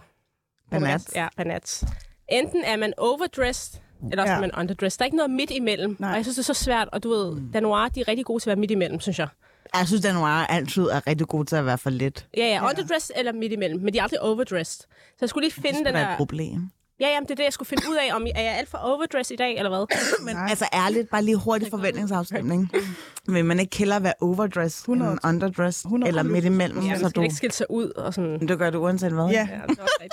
Banat. 0.72 1.02
Ja, 1.16 1.28
banat. 1.38 1.84
Enten 2.32 2.64
er 2.64 2.78
man 2.78 2.94
overdressed, 2.98 3.80
eller 4.12 4.24
også 4.24 4.32
Ja. 4.32 4.38
er 4.38 4.42
man 4.42 4.52
underdressed. 4.58 4.98
Der 5.00 5.04
er 5.04 5.06
ikke 5.06 5.18
noget 5.18 5.32
midt 5.32 5.52
imellem. 5.52 5.96
Nej. 6.00 6.10
Og 6.10 6.16
jeg 6.16 6.26
synes, 6.26 6.36
det 6.36 6.50
er 6.50 6.54
så 6.54 6.64
svært, 6.64 6.90
og 6.92 7.04
du 7.04 7.10
ved, 7.10 7.32
mm. 7.36 7.52
Danoir, 7.54 7.88
de 7.88 8.00
er 8.02 8.08
rigtig 8.08 8.26
gode 8.26 8.44
til 8.44 8.50
at 8.50 8.56
være 8.56 8.60
midt 8.60 8.72
imellem, 8.72 9.00
synes 9.00 9.20
jeg. 9.20 9.28
Jeg 9.76 9.88
synes, 9.88 10.06
at 10.06 10.14
Noir 10.14 10.28
altid 10.28 10.84
er 10.84 11.08
rigtig 11.08 11.28
god 11.28 11.46
til 11.46 11.56
at 11.56 11.66
være 11.66 11.78
for 11.78 11.90
lidt. 11.90 12.28
Ja, 12.38 12.42
ja, 12.44 12.48
Ja. 12.54 12.70
underdressed 12.70 13.16
eller 13.18 13.32
midt 13.32 13.52
imellem, 13.52 13.82
men 13.82 13.94
de 13.94 14.00
er 14.00 14.04
aldrig 14.04 14.22
overdressed. 14.22 14.82
Så 14.82 15.18
jeg 15.22 15.30
skulle 15.30 15.44
lige 15.48 15.54
Det 15.56 15.62
finde 15.64 15.80
er 15.80 15.84
den 15.84 15.94
da 15.94 16.02
et 16.02 16.08
der... 16.08 16.18
problem. 16.18 16.70
Ja, 17.00 17.08
jamen, 17.08 17.26
det 17.26 17.32
er 17.32 17.36
det, 17.36 17.44
jeg 17.44 17.54
skulle 17.54 17.70
finde 17.70 17.84
ud 17.90 17.96
af, 17.96 18.16
om 18.16 18.26
er 18.36 18.42
jeg 18.42 18.54
alt 18.58 18.70
for 18.70 18.78
overdressed 18.78 19.34
i 19.34 19.38
dag, 19.38 19.58
eller 19.58 19.70
hvad? 19.70 19.98
Men 20.26 20.36
Nej. 20.36 20.48
altså 20.50 20.66
ærligt, 20.74 21.10
bare 21.10 21.24
lige 21.24 21.36
hurtig 21.38 21.68
forventningsafstemning. 21.70 22.72
Vil 23.28 23.46
man 23.46 23.60
ikke 23.60 23.78
hellere 23.78 24.04
være 24.04 24.14
overdressed 24.22 24.82
100. 24.82 25.12
end 25.12 25.20
underdressed? 25.24 25.86
100. 25.86 26.08
Eller 26.08 26.24
midt 26.24 26.46
imellem? 26.46 26.84
Ja, 26.86 26.98
så 27.00 27.10
du, 27.10 27.22
ikke 27.22 27.36
skille 27.36 27.54
sig 27.54 27.66
ud 27.70 27.90
og 27.90 28.14
sådan... 28.14 28.48
du 28.48 28.56
gør 28.56 28.70
det 28.70 28.78
uanset 28.78 29.12
hvad? 29.12 29.26
Ja, 29.26 29.48
Ja, 29.52 29.62
det 29.68 29.80
er. 29.80 30.08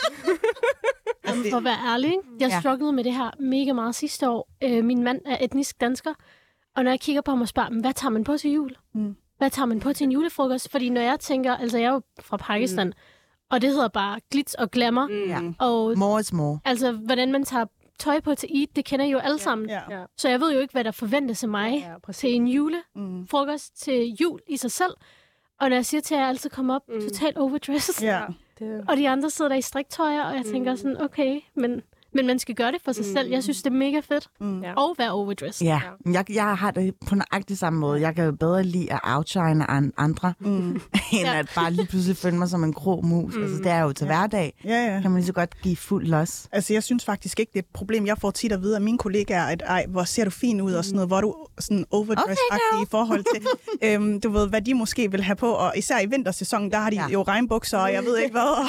Jamen, 1.29 1.45
for 1.51 1.57
at 1.57 1.65
være 1.65 1.79
ærlig, 1.93 2.07
ikke? 2.11 2.23
jeg 2.41 2.49
Ja. 2.49 2.61
strugglede 2.61 2.93
med 2.93 3.05
det 3.05 3.15
her 3.15 3.31
mega 3.41 3.73
meget 3.73 3.95
sidste 3.95 4.29
år. 4.31 4.49
Øh, 4.65 4.85
min 4.85 5.03
mand 5.05 5.21
er 5.27 5.37
etnisk 5.41 5.81
dansker, 5.81 6.15
og 6.77 6.85
når 6.85 6.91
jeg 6.91 7.01
kigger 7.01 7.23
på 7.23 7.31
ham 7.31 7.41
og 7.41 7.49
spørger, 7.49 7.71
"Men 7.71 7.81
hvad 7.81 7.93
tager 7.93 8.11
man 8.11 8.25
på 8.25 8.37
til 8.37 8.51
jul? 8.53 8.71
Mm. 8.95 9.17
Hvad 9.39 9.51
tager 9.51 9.67
man 9.67 9.81
på 9.81 9.93
til 9.93 10.05
en 10.05 10.13
julefrokost? 10.13 10.71
Fordi 10.71 10.89
når 10.89 11.01
jeg 11.01 11.21
tænker, 11.21 11.57
altså 11.57 11.79
jeg 11.79 11.87
er 11.87 11.93
jo 11.93 12.01
fra 12.21 12.37
Pakistan, 12.37 12.87
mm. 12.87 12.93
Og 13.53 13.63
det 13.63 13.71
hedder 13.71 13.89
bare 13.89 14.21
glitz 14.31 14.55
og 14.55 14.71
glamour, 14.71 15.07
mm. 15.07 15.25
Ja. 15.31 15.41
og 15.59 15.99
More 15.99 16.21
is 16.21 16.33
more. 16.33 16.59
altså 16.65 16.93
hvordan 16.93 17.33
man 17.33 17.45
tager 17.45 17.65
tøj 17.99 18.21
på 18.21 18.35
til 18.35 18.49
Eid, 18.55 18.67
det 18.77 18.85
kender 18.85 19.05
I 19.07 19.11
jo 19.11 19.19
alle 19.19 19.39
sammen. 19.39 19.69
ja. 19.69 19.81
Ja. 19.91 20.05
Så 20.17 20.29
jeg 20.29 20.41
ved 20.41 20.53
jo 20.55 20.59
ikke, 20.61 20.73
hvad 20.73 20.85
der 20.85 20.91
forventes 20.91 21.43
af 21.43 21.49
mig 21.49 21.79
Ja, 21.79 21.99
præcis. 22.03 22.21
til 22.21 22.35
en 22.35 22.43
Mm. 22.43 22.49
julefrokost 22.49 23.81
til 23.83 24.17
jul 24.21 24.41
i 24.49 24.57
sig 24.57 24.71
selv. 24.71 24.93
Og 25.61 25.69
når 25.69 25.77
jeg 25.77 25.87
siger 25.87 26.01
til 26.01 26.15
jer, 26.15 26.19
at 26.21 26.23
jeg 26.23 26.29
altid 26.29 26.51
kommer 26.51 26.75
op 26.75 26.83
Mm. 26.89 27.01
totalt 27.01 27.37
overdressed, 27.39 28.07
ja. 28.07 28.21
Det, 28.59 28.85
og 28.89 28.97
de 28.97 29.09
andre 29.09 29.31
sidder 29.31 29.49
der 29.49 29.57
i 29.57 29.63
striktøjer, 29.63 30.23
og 30.23 30.37
jeg 30.37 30.45
tænker 30.45 30.71
Mm. 30.73 30.77
sådan, 30.77 31.03
okay, 31.03 31.41
men, 31.57 31.81
men 32.15 32.27
man 32.27 32.39
skal 32.39 32.55
gøre 32.55 32.73
det 32.73 32.81
for 32.85 32.93
sig 32.93 33.05
Mm. 33.07 33.13
selv. 33.13 33.31
Jeg 33.31 33.43
synes, 33.43 33.63
det 33.63 33.71
er 33.71 33.75
mega 33.77 34.01
fedt. 34.09 34.29
Mm. 34.41 34.63
Ja. 34.63 34.73
Og 34.75 34.95
være 34.99 35.11
overdressed. 35.13 35.67
Ja, 35.67 35.81
jeg, 36.13 36.25
jeg 36.33 36.57
har 36.57 36.71
det 36.71 36.95
på 37.07 37.15
nøjagtig 37.15 37.59
samme 37.59 37.79
måde. 37.79 38.01
Jeg 38.01 38.15
kan 38.15 38.25
jo 38.25 38.33
bedre 38.33 38.63
lide 38.65 38.93
at 38.93 39.01
outshine 39.03 39.71
an- 39.71 39.93
andre, 39.97 40.35
Mm. 40.41 40.71
end 40.71 40.81
Ja. 41.13 41.39
at 41.39 41.53
bare 41.55 41.73
lige 41.73 41.87
pludselig 41.87 42.17
føle 42.17 42.37
mig 42.37 42.49
som 42.49 42.65
en 42.65 42.73
grå 42.73 43.01
mus. 43.01 43.35
Altså, 43.37 43.57
det 43.57 43.67
er 43.67 43.81
jo 43.81 43.93
til 43.93 44.07
hverdag. 44.07 44.55
Ja, 44.65 44.95
ja. 44.95 45.01
Kan 45.01 45.11
man 45.11 45.19
lige 45.21 45.27
så 45.27 45.33
godt 45.33 45.63
give 45.63 45.77
fuld 45.77 46.07
los. 46.07 46.49
Altså, 46.53 46.73
jeg 46.73 46.83
synes 46.83 47.05
faktisk 47.05 47.41
ikke, 47.41 47.51
det 47.53 47.59
er 47.59 47.63
et 47.63 47.67
problem. 47.75 48.07
Jeg 48.07 48.19
får 48.19 48.31
tit 48.31 48.53
at 48.53 48.63
vide 48.63 48.75
af 48.77 48.81
mine 48.83 48.99
kollegaer, 48.99 49.45
at 49.45 49.63
ej, 49.67 49.87
hvor 49.89 50.05
ser 50.05 50.25
du 50.25 50.31
fin 50.31 50.61
ud 50.61 50.73
og 50.73 50.85
sådan 50.85 50.95
noget, 50.95 51.09
hvor 51.09 51.17
er 51.17 51.21
du 51.21 51.35
sådan 51.59 51.85
overdressed 51.91 52.37
okay, 52.51 52.83
i 52.83 52.87
forhold 52.91 53.25
til, 53.35 53.47
øhm, 53.89 54.21
du 54.21 54.31
ved, 54.31 54.49
hvad 54.49 54.63
de 54.63 54.75
måske 54.75 55.11
vil 55.11 55.23
have 55.23 55.37
på. 55.37 55.51
Og 55.53 55.73
især 55.79 56.01
i 56.01 56.07
vintersæsonen, 56.07 56.71
der 56.71 56.79
har 56.79 56.91
de 56.91 56.97
Ja. 56.97 57.03
ja. 57.03 57.09
jo 57.09 57.23
regnbukser, 57.23 57.79
og 57.79 57.93
jeg 57.93 58.05
ved 58.05 58.19
ikke 58.19 58.33
hvad, 58.39 58.43
og 58.43 58.65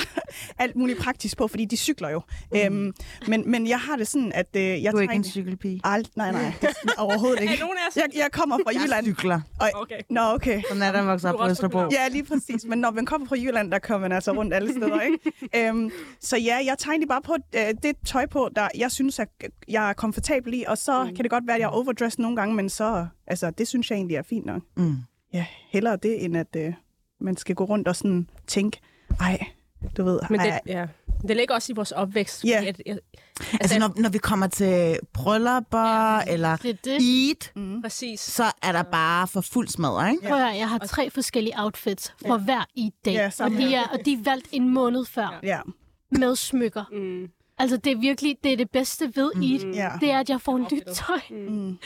alt 0.58 0.76
muligt 0.76 1.00
praktisk 1.00 1.38
på, 1.38 1.48
fordi 1.48 1.66
de 1.66 1.78
cykler 1.78 2.10
jo. 2.10 2.22
Mm. 2.52 2.60
Øhm, 2.60 2.94
men, 3.38 3.52
men 3.52 3.68
jeg 3.68 3.80
har 3.80 3.96
det 3.96 4.08
sådan, 4.08 4.32
at 4.32 4.48
øh, 4.56 4.62
jeg 4.84 4.92
Du 4.92 4.98
er 4.98 5.02
ikke 5.02 5.14
en 5.14 5.24
cykelpige. 5.24 5.82
Ald- 5.88 6.12
nej, 6.16 6.32
nej, 6.32 6.54
det 6.62 6.70
er 6.98 7.02
overhovedet 7.02 7.42
ikke. 7.44 7.56
Nogen 7.60 7.78
af? 7.78 7.98
Jeg, 7.98 8.06
jeg 8.16 8.30
kommer 8.32 8.58
fra 8.66 8.72
Jeg 8.74 8.82
Jylland. 8.84 9.06
cykler. 9.06 9.42
Og, 9.60 9.70
Okay. 9.82 10.00
Nå, 10.10 10.22
okay. 10.22 10.62
Sådan 10.68 10.84
er 10.84 10.92
der 10.92 11.02
vokset 11.04 11.30
op 11.34 11.40
på 11.40 11.48
Østerbro. 11.50 11.80
Ja, 11.92 12.08
lige 12.08 12.24
præcis. 12.24 12.66
Men 12.66 12.80
når 12.80 12.92
man 12.92 13.06
kommer 13.06 13.28
fra 13.28 13.36
Jylland, 13.36 13.72
der 13.72 13.80
kommer 13.80 14.08
man 14.08 14.12
altså 14.16 14.32
rundt 14.32 14.54
alle 14.54 14.72
steder, 14.72 15.02
ikke? 15.02 15.20
øhm, 15.70 15.92
så 16.22 16.38
ja, 16.38 16.56
jeg 16.66 16.76
tager 16.78 16.92
egentlig 16.92 17.08
bare 17.10 17.22
på 17.22 17.36
øh, 17.56 17.62
det 17.84 17.96
tøj 18.06 18.26
på, 18.26 18.50
der 18.56 18.68
jeg 18.78 18.92
synes, 18.92 19.20
at 19.20 19.28
jeg 19.68 19.90
er 19.90 19.94
komfortabel 19.94 20.54
i, 20.54 20.64
og 20.68 20.78
så 20.78 21.04
mm. 21.04 21.16
kan 21.16 21.24
det 21.24 21.30
godt 21.32 21.48
være, 21.48 21.56
at 21.56 21.60
jeg 21.62 21.66
er 21.66 21.70
overdressed 21.72 22.22
nogle 22.22 22.36
gange, 22.36 22.56
men 22.56 22.70
så, 22.70 23.08
altså, 23.28 23.50
det 23.52 23.68
synes 23.68 23.90
jeg 23.92 23.96
egentlig 23.96 24.18
er 24.18 24.22
fint 24.24 24.46
nok. 24.46 24.62
Mm. 24.78 24.96
Ja, 25.34 25.46
hellere 25.70 25.96
det, 26.04 26.26
end 26.26 26.38
at 26.38 26.56
øh, 26.58 26.74
man 27.22 27.38
skal 27.38 27.56
gå 27.56 27.64
rundt 27.64 27.88
og 27.88 27.96
sådan 27.96 28.30
tænke, 28.48 28.80
ej, 29.20 29.46
du 29.98 30.04
ved, 30.04 30.20
Men 30.30 30.40
det, 30.40 30.60
ja. 30.68 30.86
det 31.28 31.38
ligger 31.38 31.56
også 31.56 31.72
i 31.72 31.76
vores 31.76 31.92
opvækst. 31.92 32.46
Ja. 32.46 32.58
fordi 32.58 32.68
At, 32.70 32.82
jeg, 32.86 32.98
Altså, 33.54 33.80
når, 33.80 33.94
når 33.96 34.10
vi 34.10 34.18
kommer 34.18 34.48
til 34.48 34.98
bryllupper 35.14 36.18
eller 36.20 36.56
Det 36.58 36.86
det. 36.86 36.98
Eid, 37.02 37.50
mm, 37.56 37.82
Præcis. 37.82 38.20
så 38.20 38.44
er 38.62 38.72
der 38.72 38.84
bare 38.84 39.28
for 39.28 39.42
fuld 39.42 39.68
smadre, 39.68 40.12
ikke? 40.12 40.28
Prøv 40.28 40.38
at 40.38 40.44
høre, 40.44 40.58
jeg 40.58 40.70
har 40.70 40.78
tre 40.78 41.10
forskellige 41.10 41.54
outfits 41.58 42.14
for 42.28 42.38
hver 42.38 42.66
i 42.76 42.94
dag. 43.06 43.14
Ja, 43.14 43.32
og, 43.40 43.52
de 43.52 43.76
er, 43.76 43.84
og 43.88 44.00
de 44.06 44.14
er 44.14 44.24
valgt 44.24 44.48
en 44.52 44.70
måned 44.70 45.06
før 45.06 45.40
ja, 45.44 45.60
med 46.12 46.36
smykker. 46.36 46.84
Mm. 46.92 47.30
Altså, 47.58 47.78
det 47.78 47.92
er 47.92 47.98
virkelig 47.98 48.38
det, 48.44 48.54
er 48.54 48.58
det 48.58 48.72
bedste 48.72 49.12
ved 49.16 49.32
Eid. 49.44 49.74
ja. 49.76 49.90
Det 50.02 50.12
er, 50.12 50.20
at 50.20 50.30
jeg 50.30 50.42
får 50.42 50.58
nyt 50.58 50.84
tøj. 50.96 51.20
Mm, 51.30 51.78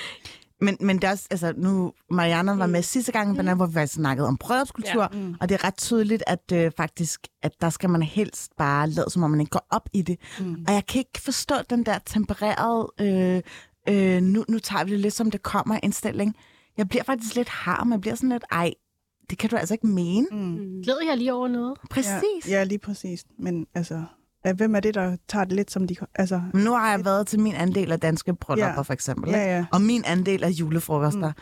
Men, 0.61 0.77
men 0.79 0.95
det 0.95 1.03
er 1.03 1.11
også, 1.11 1.27
altså 1.31 1.53
nu, 1.57 1.93
Mariana 2.11 2.55
var 2.55 2.67
med 2.67 2.81
sidste 2.81 3.11
gang, 3.11 3.41
mm. 3.41 3.55
hvor 3.57 3.65
vi 3.65 3.87
snakkede 3.87 4.27
om 4.27 4.37
bryllupskultur, 4.37 5.01
Ja. 5.13 5.19
Mm. 5.19 5.35
og 5.41 5.49
det 5.49 5.55
er 5.55 5.63
ret 5.63 5.77
tydeligt, 5.77 6.23
at 6.27 6.51
øh, 6.53 6.71
faktisk, 6.77 7.27
at 7.43 7.51
der 7.61 7.69
skal 7.69 7.89
man 7.89 8.03
helst 8.03 8.51
bare 8.57 8.89
lade, 8.89 9.09
som 9.09 9.23
om 9.23 9.31
man 9.31 9.39
ikke 9.39 9.49
går 9.49 9.67
op 9.69 9.89
i 9.93 10.01
det. 10.01 10.19
Mm. 10.39 10.65
Og 10.67 10.73
jeg 10.73 10.85
kan 10.85 10.99
ikke 10.99 11.21
forstå 11.21 11.55
den 11.69 11.85
der 11.85 11.99
tempererede, 12.05 12.91
øh, 13.01 13.41
øh, 13.89 14.21
nu, 14.21 14.45
nu 14.49 14.59
tager 14.59 14.83
vi 14.83 14.91
det 14.91 14.99
lidt 14.99 15.13
som 15.13 15.31
det 15.31 15.43
kommer 15.43 15.79
indstilling. 15.83 16.35
Jeg 16.77 16.89
bliver 16.89 17.03
faktisk 17.03 17.35
lidt 17.35 17.49
harm, 17.49 17.91
jeg 17.91 18.01
bliver 18.01 18.15
sådan 18.15 18.29
lidt, 18.29 18.43
ej, 18.51 18.73
det 19.29 19.37
kan 19.37 19.49
du 19.49 19.55
altså 19.55 19.73
ikke 19.73 19.87
mene. 19.87 20.27
mm. 20.31 20.81
Glæder 20.83 21.03
jeg 21.09 21.17
lige 21.17 21.33
over 21.33 21.47
noget? 21.47 21.77
Præcis. 21.89 22.47
Ja, 22.47 22.51
ja, 22.57 22.63
lige 22.63 22.79
præcis. 22.79 23.25
Men 23.39 23.67
altså, 23.73 24.03
hvem 24.55 24.75
er 24.75 24.79
det, 24.79 24.93
der 24.95 25.17
tager 25.29 25.45
det 25.45 25.53
lidt 25.53 25.71
som 25.71 25.87
de... 25.87 25.95
Altså, 26.15 26.41
Men 26.53 26.63
nu 26.63 26.71
har 26.71 26.89
jeg 26.91 27.05
været 27.05 27.27
til 27.27 27.39
min 27.39 27.55
andel 27.55 27.91
af 27.91 27.99
danske 27.99 28.33
bryllupper, 28.35 28.73
Ja. 28.75 28.81
for 28.81 28.93
eksempel. 28.93 29.31
ja, 29.31 29.55
ja. 29.57 29.65
Og 29.71 29.81
min 29.81 30.03
andel 30.05 30.43
af 30.43 30.49
julefrokoster. 30.49 31.27
Mm. 31.27 31.41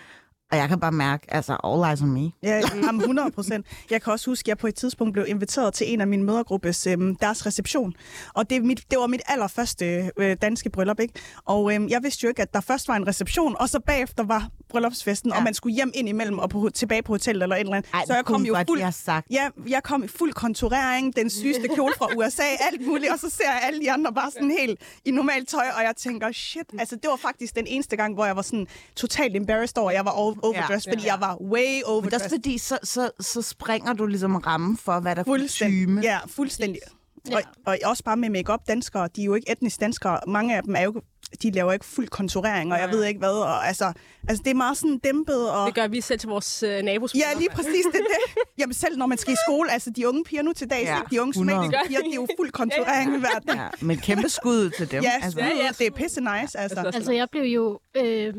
Og 0.52 0.58
jeg 0.58 0.70
kan 0.70 0.80
bare 0.80 0.92
mærke, 0.92 1.34
altså, 1.34 1.58
all 1.64 1.84
eyes 1.92 2.02
on 2.02 2.12
me. 2.12 2.32
Ja, 2.44 2.62
jamen 2.86 3.02
100 3.02 3.32
procent. 3.32 3.66
Jeg 3.90 4.02
kan 4.02 4.14
også 4.14 4.32
huske, 4.32 4.44
at 4.46 4.48
jeg 4.48 4.58
på 4.58 4.68
et 4.68 4.76
tidspunkt 4.76 5.14
blev 5.14 5.26
inviteret 5.28 5.74
til 5.74 5.94
en 5.94 6.02
af 6.02 6.08
mine 6.08 6.24
mødergruppes, 6.24 6.88
øhm, 6.88 7.16
deres 7.16 7.46
reception. 7.46 7.94
Og 8.34 8.50
det, 8.50 8.64
mit, 8.64 8.84
det 8.92 9.00
var 9.00 9.08
mit 9.08 9.22
allerførste 9.28 10.12
øh, 10.18 10.38
danske 10.42 10.70
bryllup, 10.70 11.00
ikke? 11.00 11.14
Og 11.46 11.74
øhm, 11.74 11.88
jeg 11.90 12.04
vidste 12.04 12.24
jo 12.24 12.30
ikke, 12.30 12.42
at 12.42 12.54
der 12.54 12.60
først 12.62 12.88
var 12.88 12.96
en 12.96 13.08
reception, 13.08 13.56
og 13.60 13.70
så 13.70 13.80
bagefter 13.80 14.24
var 14.24 14.50
bryllupsfesten, 14.70 15.32
ja. 15.32 15.38
Og 15.38 15.44
man 15.44 15.54
skulle 15.54 15.76
hjem 15.76 15.92
ind 15.96 16.10
imellem 16.10 16.40
og 16.40 16.50
på, 16.50 16.70
tilbage 16.74 17.04
på 17.04 17.14
hotellet 17.14 17.44
eller 17.44 17.56
et 17.56 17.60
eller 17.60 17.76
andet. 17.76 17.90
Ej, 17.94 18.04
så 18.08 18.14
jeg 18.14 18.26
kom 18.26 18.46
jo 18.46 18.56
fuld... 18.68 18.80
jeg 18.80 18.94
sagt. 18.94 19.28
Ja, 19.32 19.50
jeg 19.68 19.84
kom 19.84 20.04
i 20.04 20.08
fuld 20.08 20.34
konturering, 20.34 21.16
den 21.16 21.30
sygeste 21.30 21.68
kjole 21.76 21.94
fra 21.98 22.08
USA, 22.18 22.44
alt 22.72 22.88
muligt, 22.88 23.12
og 23.12 23.20
så 23.20 23.30
ser 23.30 23.44
jeg 23.52 23.62
alle 23.64 23.82
de 23.82 23.92
andre 23.92 24.14
bare 24.14 24.32
sådan 24.32 24.52
helt 24.60 24.80
i 25.06 25.12
normalt 25.12 25.48
tøj, 25.50 25.66
og 25.78 25.84
jeg 25.84 25.94
tænker, 25.98 26.32
shit, 26.32 26.66
altså 26.80 26.96
det 26.96 27.10
var 27.10 27.16
faktisk 27.16 27.56
den 27.56 27.68
eneste 27.68 27.96
gang, 27.96 28.14
hvor 28.14 28.26
jeg 28.26 28.36
var 28.36 28.42
sådan 28.42 28.68
totalt 28.96 29.36
embarrassed 29.36 29.78
over, 29.78 29.90
at 29.90 29.96
jeg 29.96 30.06
var 30.06 30.12
over- 30.12 30.35
overdressed, 30.44 30.92
Ja. 30.92 30.96
fordi 30.96 31.08
jeg 31.08 31.18
var 31.20 31.38
way 31.42 31.60
Men 31.62 31.66
det 31.66 31.80
er 31.82 31.84
også 31.86 31.92
overdressed. 31.92 32.30
fordi, 32.30 32.58
så, 32.58 32.78
så, 32.84 33.10
så 33.20 33.42
springer 33.42 33.94
du 33.94 34.06
ligesom 34.06 34.36
rammen 34.36 34.78
for, 34.78 35.00
hvad 35.00 35.16
der 35.16 35.20
er 35.22 35.26
Fuldstændig. 35.26 35.80
kutume. 35.86 36.02
Ja, 36.02 36.20
fuldstændig. 36.28 36.82
Ja. 37.30 37.36
Og, 37.36 37.42
og 37.66 37.78
også 37.84 38.04
bare 38.04 38.18
med 38.18 38.30
makeup 38.30 38.60
danskere, 38.68 39.10
de 39.16 39.22
er 39.22 39.26
jo 39.26 39.34
ikke 39.34 39.52
etnisk 39.52 39.80
danskere. 39.80 40.20
Mange 40.28 40.56
af 40.58 40.64
dem 40.64 40.76
er 40.76 40.82
jo, 40.82 41.02
de 41.44 41.52
laver 41.52 41.74
ikke 41.74 41.86
fuld 41.86 42.08
konturering, 42.08 42.74
og 42.74 42.80
jeg 42.80 42.90
ved 42.92 43.04
ikke 43.04 43.18
hvad. 43.20 43.30
Og, 43.30 43.68
altså, 43.68 43.94
altså, 44.28 44.44
det 44.44 44.52
er 44.52 44.56
meget 44.56 44.78
sådan 44.78 44.98
dæmpet. 44.98 45.50
Og, 45.52 45.66
Det 45.68 45.76
gør 45.76 45.88
vi 45.88 46.02
selv 46.02 46.20
til 46.20 46.30
vores 46.30 46.64
øh, 46.64 46.82
nabos. 46.84 47.16
Ja, 47.16 47.38
lige 47.40 47.50
præcis 47.50 47.86
det, 47.86 47.94
det. 47.94 48.44
Jamen 48.58 48.74
selv 48.74 48.98
når 48.98 49.06
man 49.06 49.18
skal 49.18 49.34
i 49.34 49.36
skole, 49.48 49.72
altså 49.72 49.90
de 49.90 50.08
unge 50.10 50.24
piger 50.24 50.42
nu 50.42 50.54
til 50.54 50.70
dags, 50.70 50.84
Ja, 50.84 50.96
ja, 50.96 51.02
de 51.12 51.22
unge 51.22 51.30
100. 51.32 51.56
somaliske 51.58 51.88
piger, 51.88 52.00
de 52.02 52.10
er 52.12 52.16
jo 52.16 52.28
fuld 52.40 52.52
konturering 52.62 53.20
hver 53.20 53.40
dag. 53.48 53.56
Ja, 53.56 53.68
men 53.82 53.98
kæmpe 53.98 54.30
skud 54.30 54.70
til 54.70 54.92
dem. 54.92 55.04
Ja, 55.04 55.12
altså. 55.22 55.40
ja, 55.40 55.46
Ja, 55.46 55.52
ja, 55.56 55.64
ja. 55.64 55.70
det 55.80 55.88
er 55.88 55.92
pisse 55.92 56.22
nice, 56.22 56.32
altså. 56.60 56.60
Altså, 56.80 56.92
Altså, 56.98 57.12
jeg 57.12 57.28
blev 57.32 57.44
jo... 57.44 57.80
Øh, 57.98 58.34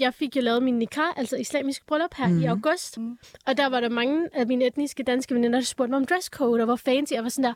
jeg 0.00 0.14
fik 0.14 0.36
jo 0.36 0.40
lavet 0.40 0.62
min 0.62 0.78
nikah, 0.78 1.08
altså 1.16 1.36
islamisk 1.36 1.86
bryllup 1.86 2.14
her 2.16 2.28
mm. 2.28 2.42
i 2.42 2.44
august. 2.46 2.98
Mm. 2.98 3.18
Og 3.46 3.56
der 3.56 3.68
var 3.68 3.80
der 3.80 3.88
mange 3.88 4.28
af 4.32 4.46
mine 4.46 4.66
etniske 4.66 5.02
danske 5.02 5.34
veninder, 5.34 5.58
der 5.58 5.64
spurgte 5.64 5.90
mig 5.90 5.96
om 5.96 6.06
dresscode, 6.06 6.60
og 6.60 6.64
hvor 6.64 6.76
fancy. 6.76 7.12
Jeg 7.12 7.22
var 7.22 7.28
sådan 7.28 7.44
der, 7.44 7.54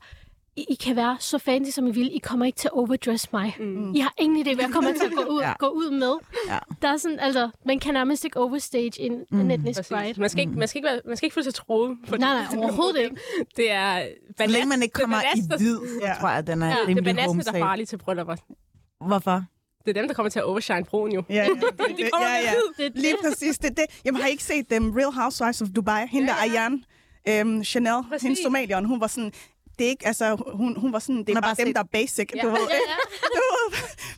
I, 0.57 0.65
I 0.71 0.75
kan 0.75 0.97
være 0.97 1.17
så 1.21 1.39
fancy, 1.39 1.71
som 1.71 1.87
I 1.87 1.91
vil. 1.91 2.17
I 2.17 2.19
kommer 2.19 2.47
ikke 2.47 2.57
til 2.57 2.69
at 2.69 2.73
overdress 2.73 3.33
mig. 3.33 3.57
Mm. 3.61 3.95
I 3.95 3.99
har 3.99 4.15
ingen 4.19 4.47
idé, 4.47 4.55
hvad 4.55 4.65
jeg 4.65 4.73
kommer 4.73 4.93
til 4.93 5.05
at 5.07 5.13
gå 5.13 5.23
ud, 5.33 5.41
Ja. 5.41 5.53
gå 5.59 5.67
ud 5.67 5.91
med. 5.91 6.13
Ja. 6.49 6.59
Der 6.83 6.89
er 6.89 6.97
sådan, 6.97 7.19
altså, 7.21 7.51
man 7.67 7.79
kan 7.81 7.95
nærmest 7.95 8.25
ikke 8.25 8.39
overstage 8.41 9.01
en, 9.01 9.25
mm. 9.31 9.41
en 9.41 9.51
etnisk 9.51 9.79
Præcis. 9.79 9.93
bride. 9.93 10.21
Man 10.21 10.29
skal, 10.31 10.41
ikke, 10.41 10.53
man, 10.59 10.69
skal 10.69 10.79
ikke 10.79 10.87
være, 10.89 11.01
man 11.07 11.17
skal 11.17 11.27
ikke 11.27 11.35
føle 11.35 11.45
sig 11.45 11.55
troet. 11.55 11.99
For 12.07 12.17
Nej, 12.17 12.35
nej, 12.55 12.65
overhovedet 12.65 13.01
ikke. 13.01 13.17
Det 13.57 13.71
er... 13.73 14.03
Så 14.39 14.47
længe 14.47 14.69
man 14.69 14.83
ikke 14.83 14.93
kommer 14.93 15.17
i 15.21 15.25
banast, 15.35 15.63
hvid, 15.63 15.79
Ja. 16.03 16.15
tror 16.21 16.29
jeg, 16.29 16.47
den 16.47 16.63
er 16.63 16.67
Ja, 16.67 16.73
ja, 16.73 16.77
det 16.77 16.81
er 16.83 16.87
Det 16.87 16.93
er 16.95 16.97
rimelig 17.01 17.17
banasme, 17.17 17.43
der 17.43 17.53
er 17.53 17.59
farlige 17.65 17.87
til 17.87 17.97
bryllupper. 17.99 18.37
Hvorfor? 19.07 19.45
Det 19.85 19.97
er 19.97 20.01
dem, 20.01 20.09
der 20.09 20.15
kommer 20.15 20.31
til 20.31 20.39
at 20.39 20.45
overshine 20.45 20.85
broen 20.85 21.13
jo. 21.13 21.23
Ja, 21.29 21.35
ja, 21.35 21.45
det, 21.49 21.55
det, 21.99 22.11
kommer 22.13 22.29
ja, 22.29 22.35
ja. 22.43 22.53
Det 22.77 22.87
er 22.87 22.91
det. 22.91 22.99
Lige 23.01 23.17
præcis, 23.25 23.59
det 23.59 23.77
det. 23.77 23.85
Jamen 24.05 24.21
har 24.21 24.29
I 24.29 24.31
ikke 24.31 24.45
set 24.45 24.71
dem 24.71 24.91
Real 24.93 25.13
Housewives 25.13 25.63
of 25.63 25.69
Dubai? 25.77 26.07
Hende 26.11 26.33
Ja, 26.33 26.51
der 26.53 26.61
Ayan, 26.61 26.85
øhm, 27.29 27.65
Chanel, 27.65 28.03
Præcis. 28.09 28.23
hende 28.23 28.43
somalieren, 28.43 28.85
hun 28.85 29.01
var 29.01 29.07
sådan, 29.07 29.33
det 29.79 29.85
er 29.87 29.89
ikke, 29.91 30.07
altså, 30.07 30.37
hun, 30.55 30.77
hun 30.81 30.93
var 30.93 30.99
sådan, 30.99 31.17
det 31.25 31.29
er 31.29 31.35
bare 31.35 31.43
bare 31.43 31.55
dem, 31.59 31.67
set- 31.67 31.75
der 31.77 31.81
er 31.83 31.87
basic, 31.93 32.31
Ja. 32.37 32.43
du 32.43 32.49
ved. 32.49 32.57
Ja, 32.57 32.75
ja. 32.75 32.97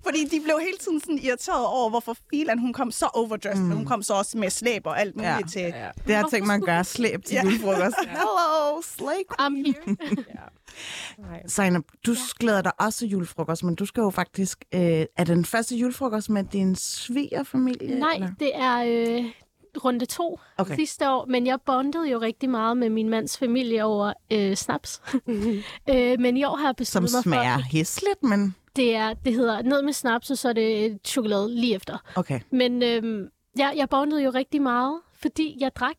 Fordi 0.07 0.25
de 0.25 0.41
blev 0.45 0.59
hele 0.61 0.77
tiden 0.81 1.01
sådan 1.01 1.19
irriteret 1.19 1.67
over, 1.67 1.91
hvorfor 1.91 2.17
filan 2.31 2.59
hun 2.59 2.73
kom 2.73 2.91
så 2.91 3.07
overdressed, 3.15 3.63
mm. 3.63 3.69
men 3.69 3.77
hun 3.77 3.87
kom 3.87 4.03
så 4.03 4.15
også 4.15 4.39
med 4.39 4.51
slæb 4.51 4.87
og 4.87 5.01
alt 5.01 5.17
muligt 5.17 5.31
Ja. 5.31 5.37
ja. 5.37 5.47
til... 5.47 5.61
Ja. 5.61 5.89
Det 6.07 6.15
har 6.15 6.23
jeg 6.23 6.27
tænkt 6.31 6.47
mig 6.47 6.55
at 6.55 6.63
gøre 6.63 6.85
slæb 6.85 7.25
til 7.25 7.35
Ja. 7.35 7.43
julefrokost. 7.45 7.97
Hello, 8.19 8.83
slay 8.83 9.23
I'm 9.41 9.55
here. 9.67 9.97
Nej. 11.19 11.47
Zainab, 11.49 11.83
du 12.07 12.15
glæder 12.41 12.63
dig 12.63 12.73
også 12.81 12.99
til 12.99 13.09
julefrokost, 13.09 13.65
men 13.65 13.75
du 13.75 13.87
skal 13.87 14.01
jo 14.01 14.11
faktisk... 14.11 14.65
Øh, 14.75 14.81
er 15.17 15.25
den 15.25 15.45
første 15.45 15.77
julefrokost 15.77 16.31
med 16.31 16.45
din 16.45 16.77
svigerfamilie? 16.77 17.99
Nej, 17.99 18.11
eller? 18.15 18.29
det 18.41 18.51
er 18.55 18.77
øh, 19.19 19.25
runde 19.85 20.07
to 20.07 20.41
Okay. 20.59 20.77
sidste 20.77 21.11
år, 21.11 21.27
men 21.27 21.47
jeg 21.47 21.59
bondede 21.67 22.11
jo 22.11 22.19
rigtig 22.21 22.51
meget 22.51 22.77
med 22.77 22.91
min 22.91 23.09
mands 23.09 23.39
familie 23.39 23.85
over 23.85 24.13
øh, 24.33 24.55
snaps. 24.57 25.03
øh, 25.91 26.21
men 26.21 26.37
i 26.37 26.45
år 26.45 26.57
har 26.57 26.67
jeg 26.79 26.87
Som 26.87 27.03
besluttet 27.03 27.15
mig 27.15 27.23
smager 27.23 27.55
for, 27.55 27.63
hæsligt, 27.63 28.23
men... 28.23 28.55
det, 28.77 28.95
er, 28.95 29.15
det 29.15 29.35
hedder 29.35 29.63
ned 29.63 29.83
med 29.83 29.93
snaps, 29.93 30.31
og 30.31 30.39
så 30.39 30.49
er 30.49 30.53
det 30.53 30.99
chokolade 31.05 31.55
lige 31.61 31.75
efter. 31.75 31.99
Okay. 32.15 32.41
Men 32.51 32.83
øh, 32.83 33.29
jeg, 33.59 33.73
jeg 33.77 33.89
bondede 33.89 34.23
jo 34.23 34.31
rigtig 34.31 34.63
meget, 34.63 35.01
fordi 35.15 35.57
jeg 35.61 35.77
drak. 35.77 35.97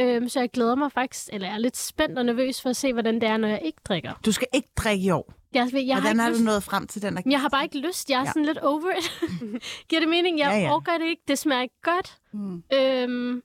Øh, 0.00 0.28
så 0.30 0.40
jeg 0.40 0.50
glæder 0.50 0.74
mig 0.74 0.92
faktisk, 0.92 1.28
eller 1.32 1.46
jeg 1.48 1.54
er 1.54 1.58
lidt 1.58 1.76
spændt 1.76 2.18
og 2.18 2.24
nervøs 2.26 2.62
for 2.62 2.70
at 2.70 2.76
se, 2.76 2.92
hvordan 2.92 3.14
det 3.14 3.22
er, 3.24 3.36
når 3.36 3.48
jeg 3.48 3.60
ikke 3.64 3.78
drikker. 3.84 4.12
Du 4.26 4.32
skal 4.32 4.46
ikke 4.54 4.68
drikke 4.76 5.04
i 5.06 5.10
år. 5.10 5.32
Jeg, 5.54 5.68
jeg, 5.74 5.94
har 5.96 6.00
Hvordan 6.00 6.16
ikke 6.16 6.22
er 6.24 6.28
lyst, 6.30 6.38
du 6.40 6.44
nået 6.44 6.62
frem 6.62 6.86
til 6.86 7.02
den? 7.02 7.16
Der... 7.16 7.22
jeg 7.30 7.40
har 7.40 7.48
bare 7.48 7.64
ikke 7.64 7.78
lyst. 7.78 8.10
Jeg 8.10 8.16
er 8.16 8.20
Ja. 8.20 8.26
sådan 8.26 8.44
lidt 8.44 8.58
over 8.58 8.90
it. 8.98 9.12
Giver 9.88 10.00
det 10.00 10.08
mening? 10.08 10.38
Jeg 10.38 10.50
Ja, 10.52 10.58
ja, 10.60 10.74
orker 10.74 10.98
det 10.98 11.06
ikke. 11.06 11.22
Det 11.28 11.38
smager 11.38 11.62
ikke 11.62 11.80
godt. 11.82 12.16
Mm. 12.32 12.62
Øhm, 12.74 13.42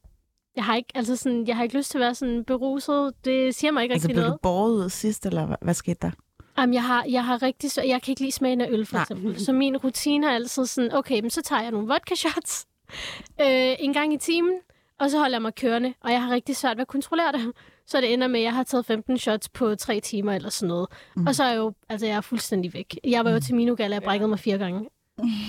jeg 0.56 0.66
har 0.66 0.76
ikke, 0.76 0.90
altså 0.96 1.16
sådan, 1.16 1.48
jeg 1.48 1.56
har 1.56 1.64
ikke 1.64 1.78
lyst 1.78 1.92
til 1.92 1.98
at 1.98 2.02
være 2.02 2.16
sådan 2.16 2.44
beruset. 2.46 3.14
Det 3.26 3.56
siger 3.56 3.72
mig 3.72 3.84
ikke 3.84 3.94
Altså, 3.94 4.08
rigtig 4.08 4.16
blev 4.16 4.24
du 4.24 4.28
noget. 4.30 4.42
båret 4.42 4.72
ud 4.74 4.90
sidst, 4.90 5.26
eller 5.26 5.46
hvad, 5.46 5.56
hvad 5.62 5.74
skete 5.74 5.98
der? 6.02 6.12
Jamen, 6.58 6.74
jeg 6.74 6.84
har, 6.84 7.06
jeg 7.10 7.26
har 7.26 7.42
rigtig 7.42 7.72
svært- 7.72 7.88
Jeg 7.88 8.02
kan 8.02 8.12
ikke 8.12 8.22
lide 8.22 8.32
smagen 8.32 8.62
af 8.62 8.68
øl, 8.70 8.86
for 8.86 8.94
Nej. 8.94 9.02
eksempel. 9.04 9.40
Så 9.46 9.54
min 9.54 9.78
rutine 9.78 10.28
er 10.28 10.32
altid 10.36 10.66
sådan, 10.66 10.94
okay, 10.94 11.20
men 11.22 11.30
så 11.30 11.42
tager 11.42 11.62
jeg 11.62 11.72
nogle 11.72 11.88
vodka 11.88 12.16
shots 12.16 12.68
øh, 13.42 13.76
en 13.80 13.94
gang 13.94 14.14
i 14.14 14.18
timen, 14.18 14.54
og 15.00 15.10
så 15.12 15.18
holder 15.20 15.36
jeg 15.36 15.42
mig 15.42 15.56
kørende. 15.56 15.94
Og 16.04 16.12
jeg 16.12 16.24
har 16.24 16.32
rigtig 16.32 16.56
svært 16.56 16.78
ved 16.78 16.82
at 16.82 16.88
kontrollere 16.88 17.32
det. 17.32 17.52
Så 17.86 18.02
det 18.02 18.14
ender 18.14 18.28
med, 18.28 18.40
at 18.40 18.44
jeg 18.44 18.54
har 18.54 18.64
taget 18.64 18.86
15 18.86 19.18
shots 19.18 19.50
på 19.50 19.76
tre 19.76 20.00
timer 20.00 20.34
eller 20.34 20.50
sådan 20.50 20.68
noget. 20.68 20.88
Mm. 21.16 21.28
Og 21.28 21.36
så 21.36 21.44
er 21.44 21.48
jeg 21.50 21.58
jo, 21.58 21.74
altså 21.90 22.06
jeg 22.06 22.16
er 22.16 22.22
fuldstændig 22.22 22.74
væk. 22.74 23.00
Jeg 23.04 23.26
var 23.26 23.32
jo 23.32 23.40
til 23.40 23.56
Minugala, 23.56 23.96
jeg 23.96 24.04
brækkede 24.04 24.28
mig 24.30 24.40
fire 24.40 24.58
gange 24.58 24.90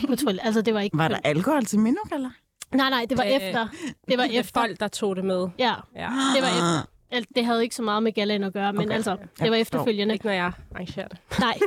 på 0.09 0.17
toilet. 0.17 0.41
Altså 0.47 0.63
det 0.63 0.75
var 0.75 0.81
ikke... 0.81 0.99
Var 0.99 1.09
der 1.09 1.19
alkohol 1.25 1.65
til 1.65 1.79
Minuk, 1.79 2.13
eller? 2.13 2.31
Nej, 2.75 2.91
nej, 2.91 3.07
det 3.09 3.19
var 3.19 3.25
Øh, 3.25 3.31
efter. 3.31 3.69
Det 4.09 4.19
var 4.19 4.25
er 4.25 4.29
efter. 4.31 4.61
folk, 4.61 4.81
der 4.81 4.89
tog 4.89 5.17
det 5.17 5.25
med. 5.25 5.49
Ja, 5.59 5.75
Ja. 5.97 6.09
det 6.35 6.43
var 6.43 6.49
efter. 6.49 6.89
Al- 7.11 7.27
Det 7.37 7.44
havde 7.44 7.62
ikke 7.62 7.75
så 7.75 7.83
meget 7.83 8.03
med 8.03 8.12
galaen 8.12 8.42
at 8.44 8.53
gøre, 8.53 8.73
men 8.73 8.83
Okay. 8.87 8.94
altså, 8.94 9.11
Jeg 9.11 9.18
det 9.40 9.51
var 9.51 9.57
efterfølgende. 9.57 10.14
Ikke 10.14 10.27
når 10.27 10.33
jeg 10.33 10.53
arrangerer 10.75 11.09
det. 11.09 11.18
Nej. 11.40 11.59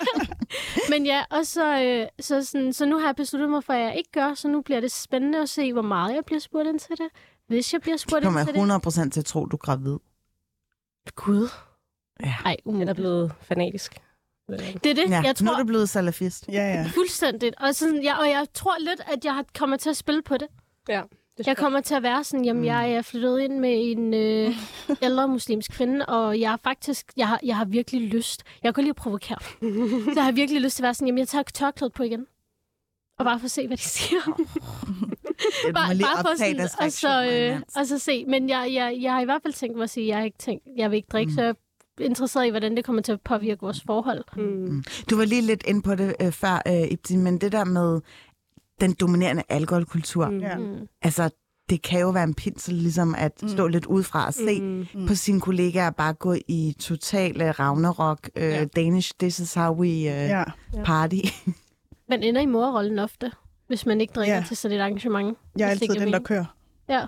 men 0.90 1.06
ja, 1.06 1.24
og 1.30 1.46
så, 1.46 1.82
øh, 1.82 2.06
så, 2.20 2.44
sådan, 2.44 2.72
så 2.72 2.86
nu 2.86 2.98
har 2.98 3.06
jeg 3.08 3.16
besluttet 3.16 3.50
mig 3.50 3.64
for, 3.64 3.72
at 3.72 3.80
jeg 3.80 3.94
ikke 3.96 4.10
gør, 4.12 4.34
så 4.34 4.48
nu 4.48 4.60
bliver 4.62 4.80
det 4.80 4.92
spændende 4.92 5.38
at 5.42 5.48
se, 5.48 5.72
hvor 5.72 5.82
meget 5.82 6.14
jeg 6.14 6.24
bliver 6.24 6.40
spurgt 6.40 6.68
ind 6.68 6.78
til 6.78 6.90
det. 6.98 7.08
Hvis 7.46 7.72
jeg 7.72 7.80
bliver 7.80 7.96
spurgt 7.96 8.24
ind 8.24 8.24
kommer 8.24 8.44
til 8.44 8.54
det. 8.54 9.04
100% 9.06 9.10
til 9.10 9.20
at 9.20 9.26
tro, 9.26 9.44
du 9.46 9.56
er 9.56 9.58
gravid. 9.58 9.98
Gud. 11.14 11.48
Ja. 12.24 12.34
Ej, 12.44 12.56
Den 12.64 12.70
er 12.70 12.74
umuligt. 12.74 12.96
blevet 12.96 13.32
fanatisk. 13.42 13.94
Det 14.48 14.86
er 14.90 14.94
det, 14.94 14.98
Ja, 15.10 15.20
jeg 15.20 15.34
nu 15.40 15.46
tror 15.46 15.54
er 15.54 15.58
du 15.58 15.64
blevet 15.66 15.88
salafist. 15.88 16.48
Ja, 16.48 16.52
ja. 16.52 16.90
fuldstændigt. 16.94 17.54
Og, 17.60 17.74
sådan, 17.74 18.04
jeg, 18.04 18.16
og 18.20 18.28
jeg 18.28 18.46
tror 18.54 18.74
lidt, 18.80 19.00
at 19.12 19.24
jeg 19.24 19.34
har- 19.34 19.44
kommer 19.58 19.76
til 19.76 19.90
at 19.90 19.96
spille 19.96 20.22
på 20.22 20.36
det. 20.36 20.48
Ja. 20.88 21.02
Det 21.38 21.46
Jeg 21.46 21.56
kommer 21.56 21.80
til 21.80 21.94
at 21.94 22.02
være 22.02 22.24
sådan, 22.24 22.44
jamen 22.44 22.64
jeg 22.64 22.92
er 22.92 23.02
flyttet 23.02 23.40
ind 23.40 23.58
med 23.58 23.90
en 23.90 24.14
øh, 24.14 24.54
ældre 25.06 25.28
muslimsk 25.28 25.72
kvinde, 25.72 26.06
og 26.06 26.40
jeg 26.40 26.50
har 26.50 26.60
faktisk, 26.64 27.12
jeg 27.16 27.28
har, 27.28 27.40
jeg 27.44 27.56
har 27.56 27.64
virkelig 27.64 28.00
lyst, 28.00 28.42
jeg 28.62 28.74
kan 28.74 28.84
lige 28.84 28.90
at 28.90 28.96
provokere, 28.96 29.38
så 30.04 30.12
jeg 30.16 30.24
har 30.24 30.32
virkelig 30.32 30.62
lyst 30.62 30.76
til 30.76 30.82
at 30.82 30.84
være 30.84 30.94
sådan, 30.94 31.06
jamen 31.08 31.18
jeg 31.18 31.28
tager 31.28 31.42
tørklædet 31.42 31.92
på 31.92 32.02
igen. 32.02 32.26
Og 33.18 33.24
bare 33.24 33.38
for 33.38 33.44
at 33.44 33.50
se, 33.50 33.66
hvad 33.66 33.76
de 33.76 33.82
siger. 33.82 34.20
Det 35.66 35.74
må 35.74 35.92
lige 35.92 36.06
optage 36.24 36.54
deres 36.54 36.74
og, 36.80 36.92
så, 36.92 37.30
øh, 37.32 37.60
og 37.76 37.86
så 37.86 37.98
se. 37.98 38.24
Men 38.24 38.48
jeg, 38.48 38.70
jeg, 38.72 38.98
jeg 39.00 39.12
har 39.12 39.20
i 39.20 39.24
hvert 39.24 39.42
fald 39.42 39.54
tænkt 39.54 39.76
mig 39.76 39.82
at 39.82 39.90
sige, 39.90 40.04
at 40.04 40.08
jeg 40.08 40.16
har 40.16 40.24
ikke 40.24 40.38
tænkt, 40.38 40.64
jeg 40.76 40.90
vil 40.90 40.96
ikke 40.96 41.08
drikke, 41.12 41.30
mm. 41.30 41.34
så 41.34 41.42
jeg 41.42 41.54
er 42.00 42.04
interesseret 42.04 42.46
i, 42.46 42.50
hvordan 42.50 42.76
det 42.76 42.84
kommer 42.84 43.02
til 43.02 43.12
at 43.12 43.20
påvirke 43.20 43.60
vores 43.60 43.82
forhold. 43.86 44.24
Mm. 44.36 44.84
Du 45.10 45.16
var 45.16 45.24
lige 45.24 45.42
lidt 45.42 45.62
inde 45.66 45.82
på 45.82 45.94
det 45.94 46.16
øh, 46.20 46.32
før, 46.32 46.62
øh, 46.66 46.92
Ibti, 46.92 47.16
men 47.16 47.38
det 47.38 47.52
der 47.52 47.64
med 47.64 48.00
den 48.80 48.92
dominerende 48.92 49.42
alkoholkultur, 49.48 50.28
mm. 50.30 50.38
ja. 50.40 50.58
Mm. 50.58 50.74
altså 51.02 51.30
det 51.70 51.82
kan 51.82 52.00
jo 52.00 52.10
være 52.10 52.24
en 52.24 52.34
pinsel 52.34 52.74
ligesom 52.74 53.14
at 53.18 53.32
stå 53.46 53.66
lidt 53.66 53.86
udefra 53.86 54.26
og 54.26 54.34
se 54.34 54.60
Mm. 54.60 54.86
mm. 54.94 55.06
på 55.06 55.14
sine 55.14 55.40
kollegaer 55.40 55.90
bare 55.90 56.12
gå 56.12 56.34
i 56.48 56.74
totale 56.80 57.50
Ragnarok, 57.50 58.30
øh, 58.36 58.42
Ja. 58.42 58.64
Danish, 58.64 59.12
this 59.20 59.38
is 59.38 59.54
how 59.54 59.74
we 59.74 59.88
øh, 59.88 60.04
ja. 60.04 60.44
party. 60.84 61.14
Man 62.10 62.22
ender 62.22 62.40
i 62.40 62.46
morrollen 62.46 62.98
ofte, 62.98 63.30
hvis 63.66 63.86
man 63.86 64.00
ikke 64.00 64.12
drikker 64.12 64.34
Ja. 64.34 64.44
til 64.48 64.56
sådan 64.56 64.76
et 64.76 64.80
arrangement. 64.80 65.38
Jeg 65.58 65.66
er 65.66 65.70
altid 65.70 65.88
den, 65.88 66.12
der 66.12 66.18
kører. 66.20 66.44
Ja. 66.88 67.06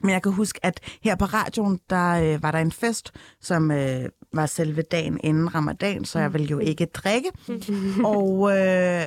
Men 0.00 0.10
jeg 0.10 0.22
kan 0.22 0.32
huske, 0.32 0.60
at 0.66 0.80
her 1.02 1.16
på 1.16 1.24
radioen, 1.24 1.80
der 1.90 2.10
øh, 2.34 2.42
var 2.42 2.50
der 2.50 2.58
en 2.58 2.72
fest, 2.72 3.12
som 3.40 3.70
øh, 3.70 4.04
var 4.32 4.46
selve 4.46 4.82
dagen 4.82 5.20
inden 5.24 5.54
ramadan, 5.54 6.04
så 6.04 6.18
jeg 6.18 6.32
ville 6.32 6.46
jo 6.46 6.58
ikke 6.58 6.86
drikke. 6.86 7.30
og 8.14 8.58
øh, 8.58 9.02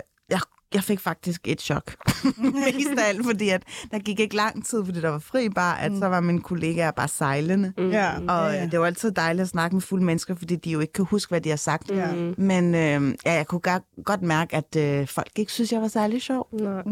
jeg, 0.73 0.83
fik 0.83 0.99
faktisk 0.99 1.41
et 1.47 1.61
chok. 1.61 1.95
Mest 2.37 2.89
af 2.99 3.07
alt, 3.09 3.25
fordi 3.25 3.49
at 3.49 3.63
der 3.91 3.99
gik 3.99 4.19
ikke 4.19 4.35
lang 4.35 4.65
tid, 4.65 4.85
fordi 4.85 5.01
der 5.01 5.09
var 5.09 5.19
fri 5.19 5.49
bare, 5.49 5.81
at 5.81 5.91
så 5.99 6.07
var 6.07 6.19
mine 6.19 6.41
kollegaer 6.41 6.91
bare 6.91 7.07
sejlende. 7.07 7.73
Mm. 7.77 7.91
Ja, 7.91 8.15
Og 8.17 8.53
ja, 8.53 8.59
ja, 8.59 8.65
det 8.65 8.79
var 8.79 8.85
altid 8.85 9.11
dejligt 9.11 9.41
at 9.43 9.49
snakke 9.49 9.75
med 9.75 9.81
fulde 9.81 10.05
mennesker, 10.05 10.35
fordi 10.35 10.55
de 10.55 10.69
jo 10.71 10.79
ikke 10.79 10.93
kan 10.93 11.05
huske, 11.05 11.29
hvad 11.29 11.41
de 11.41 11.49
har 11.49 11.55
sagt. 11.57 11.89
Ja. 11.91 12.11
Mm. 12.11 12.35
Men 12.37 12.75
øh, 12.75 13.15
ja, 13.25 13.33
jeg 13.33 13.47
kunne 13.47 13.61
godt, 13.61 13.83
godt 14.05 14.21
mærke, 14.21 14.55
at 14.55 14.75
øh, 14.75 15.07
folk 15.07 15.31
ikke 15.35 15.51
synes, 15.51 15.71
jeg 15.71 15.81
var 15.81 15.87
særlig 15.87 16.21
sjov. 16.21 16.47
Nej. 16.53 16.83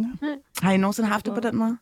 Har 0.62 0.72
I 0.72 0.78
nogensinde 0.78 1.10
haft 1.10 1.26
det 1.26 1.34
på 1.34 1.40
den 1.40 1.56
måde? 1.56 1.78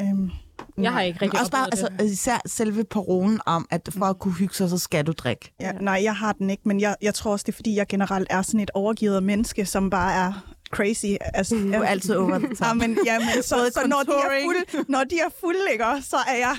Øhm, 0.00 0.30
Jeg 0.78 0.92
har 0.92 1.00
ikke 1.00 1.18
rigtig 1.22 1.40
Også 1.40 1.52
bare 1.52 1.64
altså, 1.64 1.88
især 2.04 2.38
selve 2.46 2.84
parolen 2.84 3.40
om, 3.46 3.66
at 3.70 3.88
for 3.98 4.04
at 4.04 4.18
kunne 4.18 4.34
hygge 4.34 4.54
sig, 4.54 4.70
så 4.70 4.78
skal 4.78 5.06
du 5.06 5.12
drikke. 5.12 5.52
ja, 5.60 5.72
nej, 5.72 6.00
jeg 6.04 6.16
har 6.16 6.32
den 6.32 6.50
ikke, 6.50 6.62
men 6.66 6.80
jeg, 6.80 6.96
jeg 7.02 7.14
tror 7.14 7.32
også, 7.32 7.44
det 7.46 7.52
er, 7.52 7.56
fordi 7.56 7.76
jeg 7.76 7.86
generelt 7.86 8.26
er 8.30 8.42
sådan 8.42 8.60
et 8.60 8.70
overgivet 8.74 9.22
menneske, 9.22 9.66
som 9.66 9.90
bare 9.90 10.12
er 10.14 10.32
crazy. 10.76 11.14
Altså, 11.20 11.54
Du 11.54 11.72
er 11.72 11.86
altid 11.86 12.14
over 12.14 12.38
the 12.38 12.48
top. 12.48 12.66
Ja, 12.66 12.74
men, 12.74 12.98
ja, 13.06 13.18
men 13.18 13.42
så, 13.42 13.70
så 13.74 13.86
når, 13.86 14.02
de 14.02 14.12
er 14.12 14.44
fulde, 14.44 14.84
når 14.88 15.04
de 15.04 15.18
er 15.18 15.28
fulde, 15.40 15.58
ikke, 15.72 15.84
så 16.02 16.16
er 16.16 16.36
jeg 16.36 16.56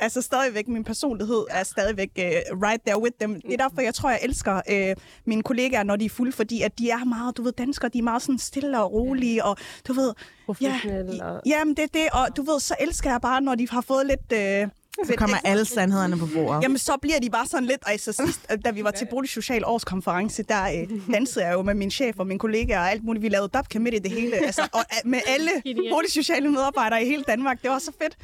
altså 0.00 0.22
stadigvæk, 0.22 0.68
min 0.68 0.84
personlighed 0.84 1.44
er 1.50 1.62
stadigvæk 1.62 2.10
uh, 2.18 2.60
right 2.62 2.82
there 2.86 3.02
with 3.02 3.16
them. 3.20 3.40
Det 3.40 3.52
er 3.52 3.56
derfor, 3.56 3.80
jeg 3.80 3.94
tror, 3.94 4.10
jeg 4.10 4.18
elsker 4.22 4.60
uh, 4.70 5.02
mine 5.26 5.42
kollegaer, 5.42 5.82
når 5.82 5.96
de 5.96 6.04
er 6.04 6.08
fulde, 6.10 6.32
fordi 6.32 6.62
at 6.62 6.78
de 6.78 6.90
er 6.90 7.04
meget, 7.04 7.36
du 7.36 7.42
ved, 7.42 7.52
danskere, 7.52 7.90
de 7.92 7.98
er 7.98 8.02
meget 8.02 8.22
sådan 8.22 8.38
stille 8.38 8.82
og 8.82 8.92
rolige, 8.92 9.44
og 9.44 9.56
du 9.88 9.92
ved, 9.92 10.12
Professionelle 10.46 11.24
og... 11.24 11.42
jamen 11.46 11.76
det 11.76 11.82
er 11.84 11.88
det, 11.94 12.08
og 12.12 12.36
du 12.36 12.42
ved, 12.42 12.60
så 12.60 12.74
elsker 12.80 13.10
jeg 13.10 13.20
bare, 13.20 13.40
når 13.40 13.54
de 13.54 13.68
har 13.68 13.80
fået 13.80 14.06
lidt... 14.06 14.64
Uh, 14.64 14.70
Så 15.04 15.14
kommer 15.16 15.36
alle 15.44 15.64
sandhederne 15.64 16.18
på 16.18 16.28
bordet. 16.34 16.62
Jamen, 16.62 16.78
så 16.78 16.96
bliver 17.02 17.18
de 17.20 17.30
bare 17.30 17.46
sådan 17.46 17.64
lidt... 17.66 17.80
Altså, 17.86 18.12
sidst, 18.12 18.46
øh, 18.52 18.58
da 18.64 18.70
vi 18.70 18.84
var 18.84 18.90
til 18.90 19.06
Boligsocial 19.10 19.64
Årskonference, 19.66 20.42
der 20.42 20.62
øh, 20.64 21.12
dansede 21.14 21.46
jeg 21.46 21.54
jo 21.54 21.62
med 21.62 21.74
min 21.74 21.90
chef 21.90 22.18
og 22.18 22.26
mine 22.26 22.38
kollegaer 22.38 22.78
og 22.80 22.90
alt 22.90 23.04
muligt. 23.04 23.22
Vi 23.22 23.28
lavede 23.28 23.48
dabka 23.54 23.78
midt 23.78 23.94
i 23.94 23.98
det 23.98 24.10
hele. 24.10 24.36
Altså, 24.36 24.62
og 24.72 24.80
øh, 24.80 25.10
med 25.10 25.20
alle 25.26 25.50
boligsociale 25.90 26.48
medarbejdere 26.50 27.02
i 27.02 27.06
hele 27.06 27.24
Danmark. 27.28 27.62
Det 27.62 27.70
var 27.70 27.78
så 27.78 27.92
fedt. 28.02 28.16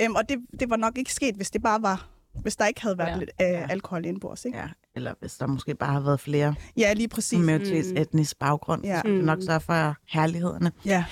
Øhm, 0.00 0.14
og 0.14 0.28
det, 0.28 0.38
det 0.60 0.70
var 0.70 0.76
nok 0.76 0.98
ikke 0.98 1.12
sket, 1.12 1.34
hvis 1.34 1.50
det 1.50 1.62
bare 1.62 1.82
var... 1.82 2.08
Hvis 2.42 2.56
der 2.56 2.66
ikke 2.66 2.82
havde 2.82 2.98
været 2.98 3.08
Ja. 3.10 3.16
lidt 3.18 3.30
øh, 3.62 3.70
alkohol 3.70 4.04
indbords, 4.04 4.44
ikke? 4.44 4.58
Ja, 4.58 4.64
eller 4.96 5.14
hvis 5.20 5.34
der 5.34 5.46
måske 5.46 5.74
bare 5.74 5.92
har 5.92 6.00
været 6.00 6.20
flere 6.20 6.54
Ja, 6.76 6.92
lige 6.92 7.08
præcis. 7.08 7.38
med 7.38 7.58
mm. 7.90 7.96
etnisk 7.96 8.38
baggrund. 8.38 8.84
Ja. 8.84 9.00
Så 9.04 9.08
det 9.08 9.24
nok 9.24 9.38
så 9.42 9.58
for 9.58 9.94
herlighederne. 10.08 10.72
Ja. 10.84 11.04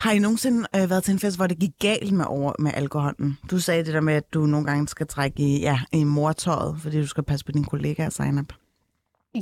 Har 0.00 0.12
I 0.12 0.18
nogensinde 0.18 0.66
øh, 0.76 0.90
været 0.90 1.04
til 1.04 1.12
en 1.12 1.18
fest, 1.18 1.36
hvor 1.36 1.46
det 1.46 1.58
gik 1.58 1.70
galt 1.80 2.12
med, 2.12 2.24
over, 2.28 2.52
med 2.58 2.70
alkoholen? 2.74 3.38
Du 3.50 3.58
sagde 3.60 3.84
det 3.84 3.94
der 3.94 4.00
med, 4.00 4.14
at 4.14 4.34
du 4.34 4.46
nogle 4.46 4.66
gange 4.66 4.88
skal 4.88 5.06
trække 5.06 5.42
i, 5.42 5.60
ja, 5.60 5.80
i 5.92 6.04
mortøjet, 6.04 6.76
fordi 6.82 7.00
du 7.00 7.06
skal 7.06 7.22
passe 7.24 7.44
på 7.44 7.52
dine 7.52 7.64
kollegaer, 7.64 8.10
Zainab. 8.10 8.52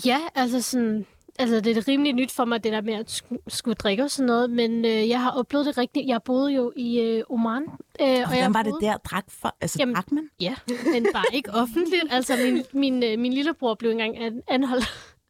Ja, 0.07 0.19
altså 0.35 0.63
sådan... 0.63 1.07
Altså, 1.39 1.61
det 1.61 1.77
er 1.77 1.89
rimelig 1.89 2.13
nyt 2.13 2.33
for 2.33 2.45
mig, 2.45 2.65
det 2.65 2.73
der 2.73 2.81
med 2.81 2.95
at 2.95 3.11
sk- 3.23 3.37
skulle 3.49 3.75
drikke 3.75 4.03
og 4.03 4.11
sådan 4.11 4.27
noget, 4.27 4.51
men 4.51 4.85
øh, 4.85 5.09
jeg 5.09 5.23
har 5.23 5.31
oplevet 5.31 5.67
det 5.67 5.79
rigtigt. 5.79 6.07
Jeg 6.09 6.21
boede 6.25 6.53
jo 6.53 6.73
i 6.77 7.01
øh, 7.01 7.23
Oman. 7.31 7.63
Øh, 7.63 7.69
og 8.01 8.09
Og 8.23 8.27
hvordan 8.29 8.55
var 8.55 8.63
det 8.63 8.75
der? 8.81 8.97
Drak, 8.97 9.25
for, 9.29 9.57
altså, 9.61 9.77
Jamen- 9.81 9.95
drak 9.95 10.13
man? 10.13 10.29
Ja, 10.41 10.55
men 10.93 11.07
bare 11.13 11.25
ikke 11.33 11.51
offentligt. 11.51 12.05
Altså, 12.11 12.33
min, 12.45 12.63
min, 12.73 13.03
øh, 13.03 13.19
min 13.19 13.33
lillebror 13.33 13.75
blev 13.75 13.91
engang 13.91 14.19
an- 14.19 14.43
anholdt, 14.49 14.85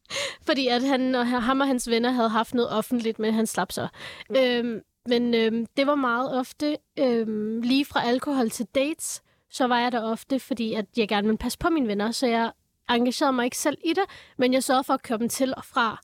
fordi 0.47 0.67
at 0.67 0.83
han 0.83 1.15
og 1.15 1.27
ham 1.43 1.61
og 1.61 1.67
hans 1.67 1.91
venner 1.91 2.11
havde 2.11 2.29
haft 2.29 2.55
noget 2.55 2.71
offentligt, 2.71 3.19
men 3.19 3.35
han 3.35 3.47
slap 3.47 3.73
så. 3.73 3.89
Mm. 4.31 4.37
Øhm, 4.37 4.81
men 5.09 5.35
øhm, 5.35 5.67
det 5.77 5.87
var 5.87 5.95
meget 5.95 6.39
ofte, 6.39 6.77
øhm, 6.99 7.61
lige 7.61 7.85
fra 7.85 8.05
alkohol 8.05 8.51
til 8.51 8.67
dates, 8.75 9.23
så 9.51 9.67
var 9.67 9.81
jeg 9.81 9.93
der 9.93 10.03
ofte, 10.03 10.39
fordi 10.41 10.75
at 10.75 10.87
jeg 10.97 11.09
gerne 11.09 11.27
ville 11.27 11.39
passe 11.39 11.59
på 11.59 11.71
mine 11.71 11.89
venner, 11.89 12.11
så 12.11 12.27
jeg 12.27 12.53
engagerede 12.91 13.33
mig 13.33 13.45
ikke 13.45 13.59
selv 13.59 13.79
i 13.85 13.89
det, 13.89 14.05
men 14.39 14.53
jeg 14.53 14.65
sørgede 14.65 14.85
for 14.85 14.95
at 14.95 15.03
køre 15.03 15.19
dem 15.19 15.29
til 15.29 15.55
og 15.57 15.65
fra, 15.65 16.01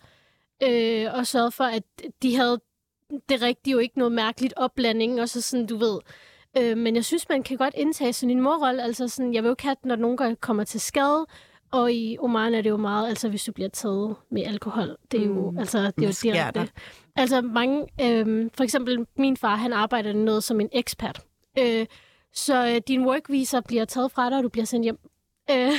øh, 0.63 1.07
og 1.15 1.27
sørgede 1.27 1.51
for, 1.51 1.65
at 1.65 1.83
de 2.23 2.37
havde 2.37 2.61
det 3.29 3.43
rigtige, 3.43 3.73
jo 3.73 3.79
ikke 3.79 3.99
noget 3.99 4.13
mærkeligt 4.13 4.55
opblanding, 4.57 5.21
og 5.21 5.29
så 5.29 5.41
sådan, 5.41 5.67
du 5.67 5.77
ved, 5.77 6.01
Øh, 6.57 6.79
men 6.79 6.97
jeg 6.97 7.05
synes, 7.05 7.29
man 7.29 7.43
kan 7.43 7.57
godt 7.57 7.75
indtage 7.77 8.13
sådan 8.13 8.31
en 8.31 8.41
morrolle. 8.41 8.83
Altså 8.83 9.09
sådan, 9.09 9.35
jeg 9.35 9.43
vil 9.43 9.49
jo 9.49 9.53
ikke 9.53 9.63
have, 9.63 9.77
når 9.85 9.97
nogen 9.97 10.37
kommer 10.37 10.65
til 10.65 10.81
skade, 10.81 11.27
og 11.73 11.93
i 11.93 12.17
Oman 12.21 12.55
er 12.55 12.63
det 12.63 12.71
jo 12.71 12.77
meget, 12.77 13.09
altså 13.09 13.29
hvis 13.29 13.45
du 13.45 13.53
bliver 13.53 13.69
taget 13.69 14.17
med 14.31 14.43
alkohol, 14.43 14.97
det 15.13 15.23
er 15.23 15.27
jo, 15.27 15.51
Mm. 15.51 15.59
altså, 15.59 15.79
det 15.79 16.05
er 16.05 16.07
jo 16.07 16.13
direkte. 16.23 16.61
der? 16.61 16.67
Altså 17.17 17.41
mange, 17.41 17.87
øhm, 18.01 18.51
for 18.55 18.65
eksempel 18.65 19.07
min 19.17 19.37
far, 19.37 19.57
han 19.57 19.73
arbejder 19.73 20.13
noget 20.13 20.45
som 20.45 20.61
en 20.61 20.69
ekspert. 20.73 21.21
Øh, 21.59 21.87
så 22.35 22.67
øh, 22.69 22.81
din 22.89 23.07
work 23.07 23.29
visa 23.29 23.61
bliver 23.61 23.85
taget 23.85 24.13
fra 24.13 24.31
dig, 24.31 24.39
og 24.39 24.45
du 24.45 24.49
bliver 24.49 24.65
sendt 24.65 24.85
hjem. 24.85 24.99
Øh, 25.51 25.71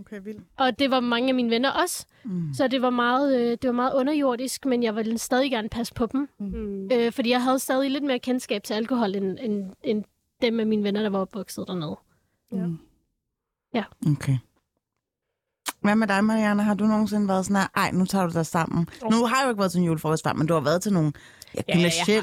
Okay, 0.00 0.20
vildt. 0.24 0.40
og 0.58 0.78
det 0.78 0.90
var 0.90 1.00
mange 1.00 1.28
af 1.28 1.34
mine 1.34 1.50
venner 1.50 1.70
også. 1.70 2.06
Mm. 2.24 2.54
Så 2.54 2.68
det 2.68 2.82
var 2.82 2.90
meget, 2.90 3.40
øh, 3.40 3.50
det 3.50 3.64
var 3.68 3.72
meget 3.72 3.92
underjordisk, 3.94 4.66
men 4.66 4.82
jeg 4.82 4.96
ville 4.96 5.18
stadig 5.18 5.50
gerne 5.50 5.68
passe 5.68 5.94
på 5.94 6.06
dem. 6.06 6.28
Mm. 6.40 6.88
Øh, 6.92 7.12
fordi 7.12 7.30
jeg 7.30 7.42
havde 7.42 7.58
stadig 7.58 7.90
lidt 7.90 8.04
mere 8.04 8.18
kendskab 8.18 8.62
til 8.62 8.74
alkohol, 8.74 9.14
end, 9.14 9.38
end, 9.42 9.70
end 9.82 10.04
dem 10.42 10.60
af 10.60 10.66
mine 10.66 10.82
venner, 10.84 11.02
der 11.02 11.10
var 11.10 11.18
opvokset 11.18 11.64
dernede. 11.68 11.96
Ja. 12.52 12.66
Mm. 12.66 14.12
Okay. 14.12 14.36
Hvad 15.80 15.96
med 15.96 16.06
dig, 16.06 16.24
Marianne? 16.24 16.62
Har 16.62 16.74
du 16.74 16.84
nogensinde 16.84 17.28
været 17.28 17.44
sådan 17.46 17.56
her, 17.56 17.68
ej, 17.76 17.90
nu 17.90 18.04
tager 18.04 18.26
du 18.26 18.32
dig 18.32 18.46
sammen? 18.46 18.88
Nu 19.10 19.26
har 19.26 19.36
jeg 19.36 19.44
jo 19.44 19.50
ikke 19.50 19.58
været 19.58 19.72
til 19.72 19.78
en 19.78 19.84
julefrokost 19.84 20.24
før, 20.24 20.32
men 20.32 20.46
du 20.46 20.54
har 20.54 20.60
været 20.60 20.82
til 20.82 20.92
nogle 20.92 21.12
ja, 21.54 21.60
Ja, 21.68 21.78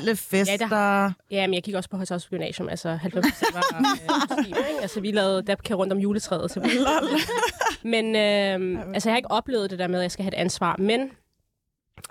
ja, 0.06 0.14
fester. 0.16 1.12
Ja, 1.32 1.48
men 1.48 1.54
jeg 1.54 1.64
gik 1.64 1.76
også 1.76 1.90
på 1.90 1.98
Højs 1.98 2.28
Gymnasium. 2.30 2.70
Altså 2.70 2.90
90 2.96 3.26
procent 3.32 3.54
var 3.54 3.78
øh, 3.78 4.38
muslimer, 4.38 4.58
ikke? 4.68 4.82
Altså 4.82 5.02
vi 5.02 5.12
lavede 5.12 5.42
dabka 5.42 5.74
rundt 5.74 5.94
om 5.94 6.00
juletræet. 6.00 6.52
Så 6.52 6.60
vi... 6.60 6.70
men 7.94 8.06
øh, 8.16 8.86
altså 8.94 9.10
jeg 9.10 9.14
har 9.14 9.18
ikke 9.18 9.32
oplevet 9.32 9.70
det 9.72 9.80
der 9.80 9.88
med, 9.88 10.00
at 10.00 10.04
jeg 10.04 10.12
skal 10.12 10.24
have 10.24 10.34
et 10.34 10.40
ansvar. 10.40 10.76
Men 10.80 11.10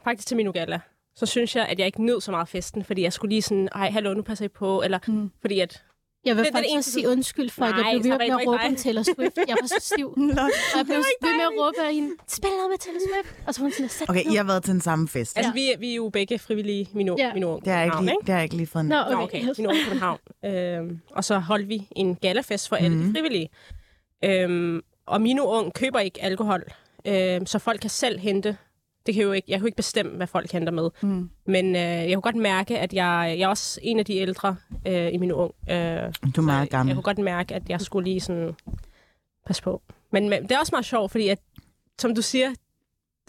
faktisk 0.05 0.29
til 0.29 0.37
min 0.37 0.53
gala, 0.53 0.81
så 1.17 1.27
synes 1.27 1.57
jeg, 1.57 1.67
at 1.67 1.79
jeg 1.79 1.87
ikke 1.87 2.05
nød 2.05 2.21
så 2.21 2.31
meget 2.31 2.49
festen, 2.49 2.85
fordi 2.85 3.03
jeg 3.03 3.13
skulle 3.13 3.29
lige 3.29 3.43
sådan, 3.43 3.69
ej, 3.75 3.91
hallo, 3.91 4.15
nu 4.15 4.23
passer 4.23 4.45
I 4.45 4.49
på, 4.49 4.83
eller 4.83 4.99
Mm. 5.07 5.31
fordi 5.41 5.61
at, 5.61 5.83
Jeg 6.27 6.37
vil 6.37 6.45
Det- 6.45 6.51
er 6.51 6.53
det 6.53 6.59
faktisk 6.59 6.73
eneste, 6.75 6.93
sige 6.93 7.09
undskyld 7.09 7.51
for, 7.51 7.65
at 7.65 7.69
jeg 7.75 7.83
Nej, 7.83 7.93
blev 7.93 8.03
så 8.03 8.09
ved 8.09 8.19
det 8.19 8.29
med 8.33 8.41
at 8.41 8.47
råbe 8.49 8.65
om 8.69 8.77
Taylor 8.77 9.03
Swift. 9.03 9.37
Jeg 9.51 9.57
var 9.61 9.67
så 9.67 9.81
stiv. 9.81 10.15
Nå, 10.17 10.43
Og 10.43 10.79
jeg 10.79 10.85
blev 10.87 10.97
ved 10.99 11.35
med 11.41 11.45
at 11.51 11.55
råbe 11.61 11.81
af 11.89 11.95
hende, 11.95 12.11
spil 12.29 12.51
noget 12.51 12.71
med 12.71 12.79
Taylor 12.79 13.01
Swift. 13.09 13.47
Og 13.47 13.55
så 13.55 13.61
hun 13.61 13.73
sådan, 13.73 13.91
Okay, 14.09 14.23
ned." 14.25 14.33
I 14.33 14.37
har 14.37 14.45
været 14.45 14.63
til 14.65 14.73
den 14.73 14.81
samme 14.81 15.09
fest. 15.09 15.37
altså 15.39 15.53
vi, 15.53 15.63
vi 15.79 15.91
er 15.91 15.95
jo 15.95 16.09
begge 16.09 16.39
frivillige, 16.39 16.89
min, 16.95 17.07
Ja. 17.19 17.35
min 17.35 17.43
Det 17.43 17.67
har 17.67 17.77
jeg 17.79 17.87
ikke 17.87 18.01
lige, 18.05 18.17
det 18.21 18.29
har 18.29 18.37
jeg 18.37 18.45
ikke 18.45 18.57
lige 18.57 18.67
fået 18.67 18.85
Nå, 18.85 18.95
Nå, 18.95 19.17
okay. 19.17 19.23
okay. 19.25 19.49
yes. 19.49 19.59
Min 19.59 19.67
unge 19.67 19.81
København. 19.85 20.19
Øhm, 20.45 21.01
og 21.11 21.25
så 21.25 21.39
holdt 21.39 21.69
vi 21.69 21.89
en 21.97 22.15
galafest 22.17 22.69
for 22.69 22.77
alle 22.77 22.97
Mhm. 22.97 23.07
de 23.07 23.13
frivillige. 23.13 23.49
Øhm, 24.25 24.81
og 25.07 25.21
Mino 25.23 25.45
Ung 25.45 25.75
køber 25.75 25.99
ikke 26.01 26.23
alkohol, 26.23 26.63
øhm, 27.07 27.47
så 27.47 27.59
folk 27.59 27.81
kan 27.81 27.91
selv 27.91 28.19
hente. 28.19 28.57
Det 29.07 29.15
kan 29.15 29.23
jo 29.23 29.33
ikke, 29.33 29.47
jeg 29.51 29.57
kan 29.59 29.61
jo 29.63 29.67
ikke 29.67 29.77
bestemme, 29.77 30.17
hvad 30.17 30.27
folk 30.27 30.53
henter 30.53 30.73
med. 30.73 30.91
Mm. 31.03 31.31
Men 31.47 31.67
øh, 31.77 31.83
jeg 31.83 32.15
kunne 32.15 32.23
godt 32.23 32.37
mærke, 32.37 32.79
at 32.79 32.93
jeg, 32.93 33.35
jeg 33.39 33.45
er 33.45 33.49
også 33.49 33.81
en 33.83 33.99
af 33.99 34.05
de 34.05 34.17
ældre 34.17 34.57
øh, 34.87 35.13
i 35.15 35.17
min 35.17 35.33
ung. 35.33 35.53
Øh, 35.71 35.77
Du 36.37 36.41
er 36.41 36.41
meget 36.41 36.61
Jeg 36.61 36.69
gammel. 36.71 36.95
kunne 36.95 37.03
godt 37.03 37.19
mærke, 37.19 37.55
at 37.55 37.63
jeg 37.69 37.81
skulle 37.81 38.05
lige 38.09 38.21
sådan 38.21 38.55
passe 39.47 39.63
på. 39.63 39.83
Men, 40.13 40.29
men 40.29 40.43
det 40.43 40.53
er 40.53 40.59
også 40.59 40.71
meget 40.73 40.87
sjovt, 40.87 41.11
fordi 41.11 41.29
at, 41.29 41.39
som 41.99 42.15
du 42.15 42.23
siger, 42.23 42.51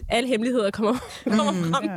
alle 0.08 0.28
hemmeligheder 0.28 0.70
kommer, 0.70 0.94
kommer 1.24 1.52
Mm. 1.52 1.72
frem. 1.72 1.84
Ja. 1.84 1.96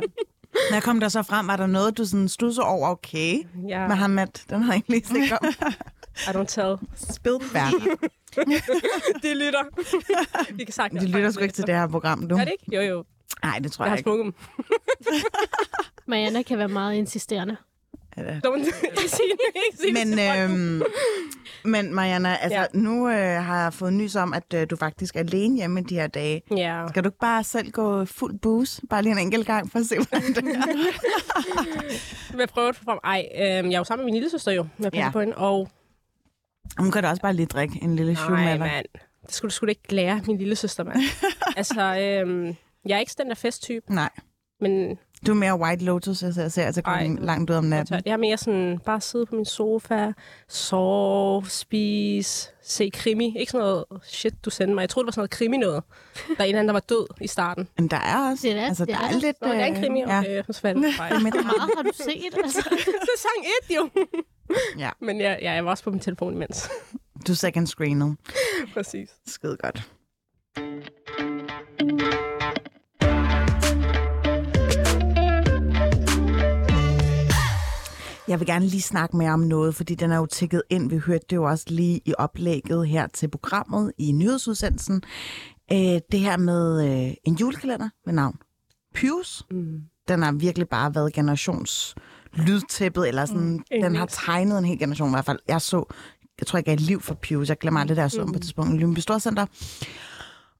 Når 0.70 0.74
jeg 0.74 0.82
kom 0.82 1.00
der 1.00 1.08
så 1.08 1.22
frem, 1.22 1.46
var 1.46 1.56
der 1.56 1.66
noget, 1.66 1.98
du 1.98 2.04
sådan 2.04 2.28
stusser 2.28 2.62
over, 2.62 2.88
okay, 2.88 3.34
Ja, 3.68 3.88
Mohammed, 3.88 4.26
den 4.50 4.62
har 4.62 4.72
jeg 4.72 4.76
ikke 4.76 4.88
lige 4.90 5.04
set 5.06 5.32
om. 5.40 5.48
I 6.16 6.36
don't 6.36 6.44
tell. 6.46 6.76
Spill 6.94 7.36
back. 7.52 7.74
det 9.22 9.36
lytter. 9.36 9.62
Vi 10.54 10.64
kan 10.64 10.72
sagtens 10.74 11.02
De 11.02 11.08
lytter 11.08 11.30
sgu 11.30 11.42
ikke 11.42 11.54
til 11.54 11.66
det 11.66 11.74
her 11.74 11.86
program, 11.88 12.28
du. 12.28 12.34
Er 12.36 12.44
det 12.44 12.52
ikke? 12.60 12.76
Jo, 12.76 12.82
jo. 12.82 13.04
Nej, 13.42 13.58
det 13.58 13.72
tror 13.72 13.84
Jeg 13.84 13.90
jeg 14.06 14.12
har 14.12 14.18
ikke. 14.18 14.32
Marianne 16.06 16.44
kan 16.44 16.58
være 16.58 16.68
meget 16.68 16.94
insisterende. 16.94 17.56
Don't 18.18 18.72
sige 19.06 19.92
Men, 19.92 20.18
øhm, 20.28 20.82
men 21.64 21.94
Marianne, 21.94 22.38
altså, 22.42 22.58
ja. 22.58 22.66
Nu 22.74 23.08
øh, 23.08 23.14
har 23.44 23.62
jeg 23.62 23.74
fået 23.74 23.92
nys 23.92 24.16
om, 24.16 24.32
at 24.34 24.54
øh, 24.54 24.66
du 24.70 24.76
faktisk 24.76 25.16
er 25.16 25.20
alene 25.20 25.56
hjemme 25.56 25.82
de 25.82 25.94
her 25.94 26.06
dage. 26.06 26.42
Ja. 26.56 26.86
Skal 26.88 27.04
du 27.04 27.08
ikke 27.08 27.18
bare 27.18 27.44
selv 27.44 27.70
gå 27.70 28.04
fuld 28.04 28.38
booze? 28.38 28.82
Bare 28.90 29.02
lige 29.02 29.12
en 29.12 29.18
enkelt 29.18 29.46
gang 29.46 29.72
for 29.72 29.78
at 29.78 29.86
se, 29.86 29.96
hvordan 29.96 30.22
det 30.34 30.56
er. 30.56 32.38
Jeg 32.38 32.48
prøver 32.48 32.72
det 32.72 32.80
frem. 32.84 32.98
Ej, 33.04 33.28
øh, 33.36 33.42
jeg 33.42 33.72
er 33.72 33.78
jo 33.78 33.84
sammen 33.84 34.04
med 34.04 34.12
min 34.12 34.14
lille 34.14 34.30
søster 34.30 34.52
jo, 34.52 34.66
med 34.78 34.86
at 34.86 34.94
Ja. 34.94 35.10
på 35.10 35.20
hende. 35.20 35.36
Og 35.36 35.68
Hun 36.78 36.90
kan 36.90 37.02
da 37.02 37.08
også 37.10 37.22
bare 37.22 37.34
lige 37.34 37.46
drikke 37.46 37.78
en 37.82 37.96
lille 37.96 38.16
shoe 38.16 38.30
nej, 38.36 38.58
mand. 38.58 38.86
Det 39.26 39.34
skulle 39.34 39.50
du 39.50 39.54
sgu 39.54 39.66
da 39.66 39.70
ikke 39.70 39.94
lære 39.94 40.20
min 40.26 40.38
lille 40.38 40.56
søster, 40.56 40.84
mand. 40.84 40.96
altså, 41.56 41.82
øh, 42.26 42.54
jeg 42.86 42.94
er 42.96 42.98
ikke 43.00 43.12
sådan 43.12 43.24
den 43.26 43.30
der 43.30 43.34
festtype, 43.34 43.94
Nej. 43.94 44.10
men 44.60 44.98
Du 45.26 45.30
er 45.32 45.36
mere 45.36 45.58
White 45.60 45.84
Lotus, 45.84 46.22
jeg 46.22 46.34
ser, 46.34 46.48
ser 46.48 46.64
altså 46.66 46.82
klokken 46.82 47.18
langt 47.18 47.50
ud 47.50 47.56
om 47.56 47.64
natten. 47.64 48.00
jeg 48.06 48.12
er 48.12 48.16
mere 48.16 48.36
sådan, 48.36 48.80
bare 48.84 49.00
sidde 49.00 49.26
på 49.26 49.34
min 49.34 49.44
sofa, 49.44 50.12
sove, 50.48 51.46
spise, 51.50 52.48
se 52.62 52.90
krimi. 52.94 53.38
Ikke 53.38 53.52
sådan 53.52 53.66
noget 53.66 53.84
shit, 54.02 54.44
du 54.44 54.50
sendte 54.50 54.74
mig. 54.74 54.80
Jeg 54.82 54.88
troede, 54.90 55.04
det 55.04 55.06
var 55.06 55.12
sådan 55.12 55.20
noget 55.20 55.30
krimi 55.30 55.56
noget. 55.56 55.82
Der 56.28 56.34
er 56.38 56.42
en 56.44 56.48
eller 56.48 56.58
anden, 56.58 56.66
der 56.68 56.72
var 56.72 56.80
død 56.80 57.06
i 57.20 57.26
starten. 57.26 57.68
Men 57.78 57.88
der 57.88 57.96
er 57.96 58.30
også, 58.30 58.48
Det 58.48 58.56
er- 58.58 58.62
altså, 58.66 58.84
det 58.84 58.94
der 58.94 59.00
er 59.00 59.06
er, 59.08 59.12
der. 59.12 59.18
lidt... 59.20 59.36
Nå, 59.42 59.48
det 59.48 59.60
er 59.60 59.64
en 59.64 59.74
krimi. 59.74 60.02
øh, 60.02 60.08
ja. 60.08 60.18
Okay, 60.18 60.42
så 60.50 60.60
faldt 60.60 60.76
det. 60.84 60.94
Men, 61.22 61.32
meget 61.32 61.70
har 61.76 61.82
du 61.82 61.90
set? 61.94 62.34
Altså, 62.44 62.62
Sæson 63.08 63.44
1, 63.70 63.76
jo. 63.76 63.90
Ja. 64.78 64.90
Men 65.00 65.20
jeg, 65.20 65.38
ja, 65.42 65.52
jeg 65.52 65.64
var 65.64 65.70
også 65.70 65.84
på 65.84 65.90
min 65.90 66.00
telefon 66.00 66.34
imens. 66.34 66.70
du 67.26 67.32
er 67.32 67.36
second 67.36 67.66
screenet. 67.66 68.16
Præcis. 68.74 69.08
Skide 69.26 69.56
godt. 69.56 69.88
Jeg 78.28 78.40
vil 78.40 78.46
gerne 78.46 78.66
lige 78.66 78.82
snakke 78.82 79.16
mere 79.16 79.30
om 79.30 79.40
noget, 79.40 79.74
fordi 79.74 79.94
den 79.94 80.12
er 80.12 80.16
jo 80.16 80.26
tækket 80.26 80.62
ind. 80.70 80.90
Vi 80.90 80.96
hørte 80.96 81.24
det 81.30 81.36
jo 81.36 81.44
også 81.44 81.64
lige 81.68 82.00
i 82.04 82.14
oplægget 82.18 82.88
her 82.88 83.06
til 83.06 83.28
programmet 83.28 83.92
i 83.98 84.12
nyhedsudsendelsen. 84.12 85.02
Øh, 85.72 86.00
det 86.12 86.20
her 86.20 86.36
med 86.36 86.86
øh, 86.86 87.14
en 87.24 87.34
julekalender 87.34 87.88
med 88.06 88.14
navn 88.14 88.38
Pius. 88.94 89.46
Mm. 89.50 89.80
Den 90.08 90.22
har 90.22 90.32
virkelig 90.32 90.68
bare 90.68 90.94
været 90.94 91.12
generations 91.12 91.94
lydtæppet, 92.34 93.08
eller 93.08 93.26
sådan, 93.26 93.52
mm, 93.52 93.80
den 93.82 93.96
har 93.96 94.06
tegnet 94.06 94.58
en 94.58 94.64
hel 94.64 94.78
generation 94.78 95.08
i 95.08 95.12
hvert 95.12 95.24
fald. 95.24 95.38
Jeg 95.48 95.60
så, 95.60 95.84
jeg 96.40 96.46
tror 96.46 96.58
ikke, 96.58 96.70
jeg 96.70 96.74
et 96.74 96.80
liv 96.80 97.00
for 97.00 97.14
Pius. 97.14 97.48
Jeg 97.48 97.58
glemmer 97.58 97.80
aldrig, 97.80 97.96
da 97.96 98.02
jeg 98.02 98.10
så 98.10 98.24
mm. 98.24 98.32
på 98.32 98.36
et 98.36 98.42
tidspunkt 98.42 98.74
i 98.74 98.76
Lyngby 98.76 98.98
Storcenter. 98.98 99.46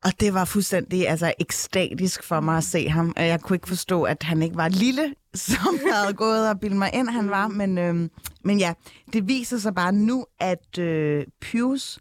Og 0.05 0.12
det 0.20 0.35
var 0.35 0.44
fuldstændig 0.44 1.09
altså, 1.09 1.33
ekstatisk 1.38 2.25
for 2.25 2.40
mig 2.40 2.57
at 2.57 2.64
se 2.64 2.88
ham. 2.88 3.12
Jeg 3.16 3.40
kunne 3.40 3.57
ikke 3.57 3.68
forstå, 3.68 4.03
at 4.03 4.22
han 4.22 4.42
ikke 4.42 4.57
var 4.57 4.68
lille, 4.68 5.14
som 5.51 5.79
jeg 5.87 5.95
havde 5.95 6.14
gået 6.14 6.49
og 6.49 6.61
bildet 6.61 6.79
mig 6.79 6.90
ind, 6.95 7.09
han 7.09 7.31
var. 7.31 7.49
Men, 7.49 7.79
øhm, 7.79 8.11
men 8.45 8.59
ja, 8.59 8.75
det 9.12 9.29
viser 9.29 9.59
sig 9.59 9.75
bare 9.75 9.92
nu, 9.92 10.27
at 10.40 10.79
øh, 10.79 11.25
Pius 11.40 11.99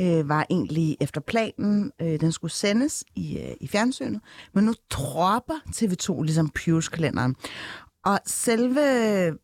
øh, 0.00 0.28
var 0.28 0.46
egentlig 0.50 0.96
efter 1.00 1.20
planen. 1.20 1.92
Øh, 2.00 2.20
den 2.20 2.32
skulle 2.32 2.52
sendes 2.52 3.04
i, 3.16 3.38
øh, 3.38 3.54
i 3.60 3.68
fjernsynet. 3.68 4.20
Men 4.54 4.64
nu 4.64 4.74
dropper 4.90 5.54
TV2 5.76 6.22
ligesom 6.22 6.48
Pius-kalenderen. 6.48 7.36
Og 8.04 8.18
selve, 8.26 8.80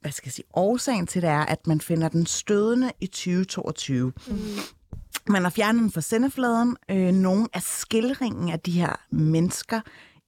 hvad 0.01 0.11
skal 0.11 0.27
jeg 0.27 0.33
sige, 0.33 0.45
årsagen 0.55 1.07
til 1.07 1.23
det 1.23 1.31
er, 1.31 1.45
at 1.45 1.67
man 1.67 1.81
finder 1.81 2.09
den 2.09 2.27
stødende 2.27 2.93
i 3.01 3.07
2022. 3.07 4.13
Man 5.29 5.43
har 5.43 5.51
fjernet 5.51 5.83
den 5.83 5.93
fra 5.93 6.01
sendefladen. 6.01 6.77
Øh, 6.91 7.13
nogle 7.13 7.49
af 7.53 7.63
skildringen 7.63 8.53
af 8.53 8.61
de 8.61 8.71
her 8.71 8.97
mennesker 9.11 9.81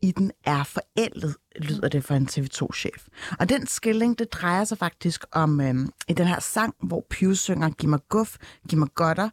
i 0.03 0.11
den 0.13 0.31
er 0.45 0.65
forældet, 0.65 1.37
lyder 1.57 1.89
det 1.89 2.05
for 2.05 2.15
en 2.15 2.29
TV2-chef. 2.31 3.07
Og 3.39 3.49
den 3.49 3.67
skildring, 3.67 4.19
det 4.19 4.33
drejer 4.33 4.65
sig 4.65 4.79
faktisk 4.79 5.25
om 5.33 5.61
øh, 5.61 5.75
i 6.09 6.13
den 6.13 6.27
her 6.27 6.41
sang, 6.41 6.75
hvor 6.83 7.07
Pius 7.11 7.39
synger 7.39 7.71
Giv 7.71 7.89
mig 7.91 8.01
guf, 8.09 8.37
giv 8.69 8.79
mig 8.79 8.89
godter. 8.95 9.29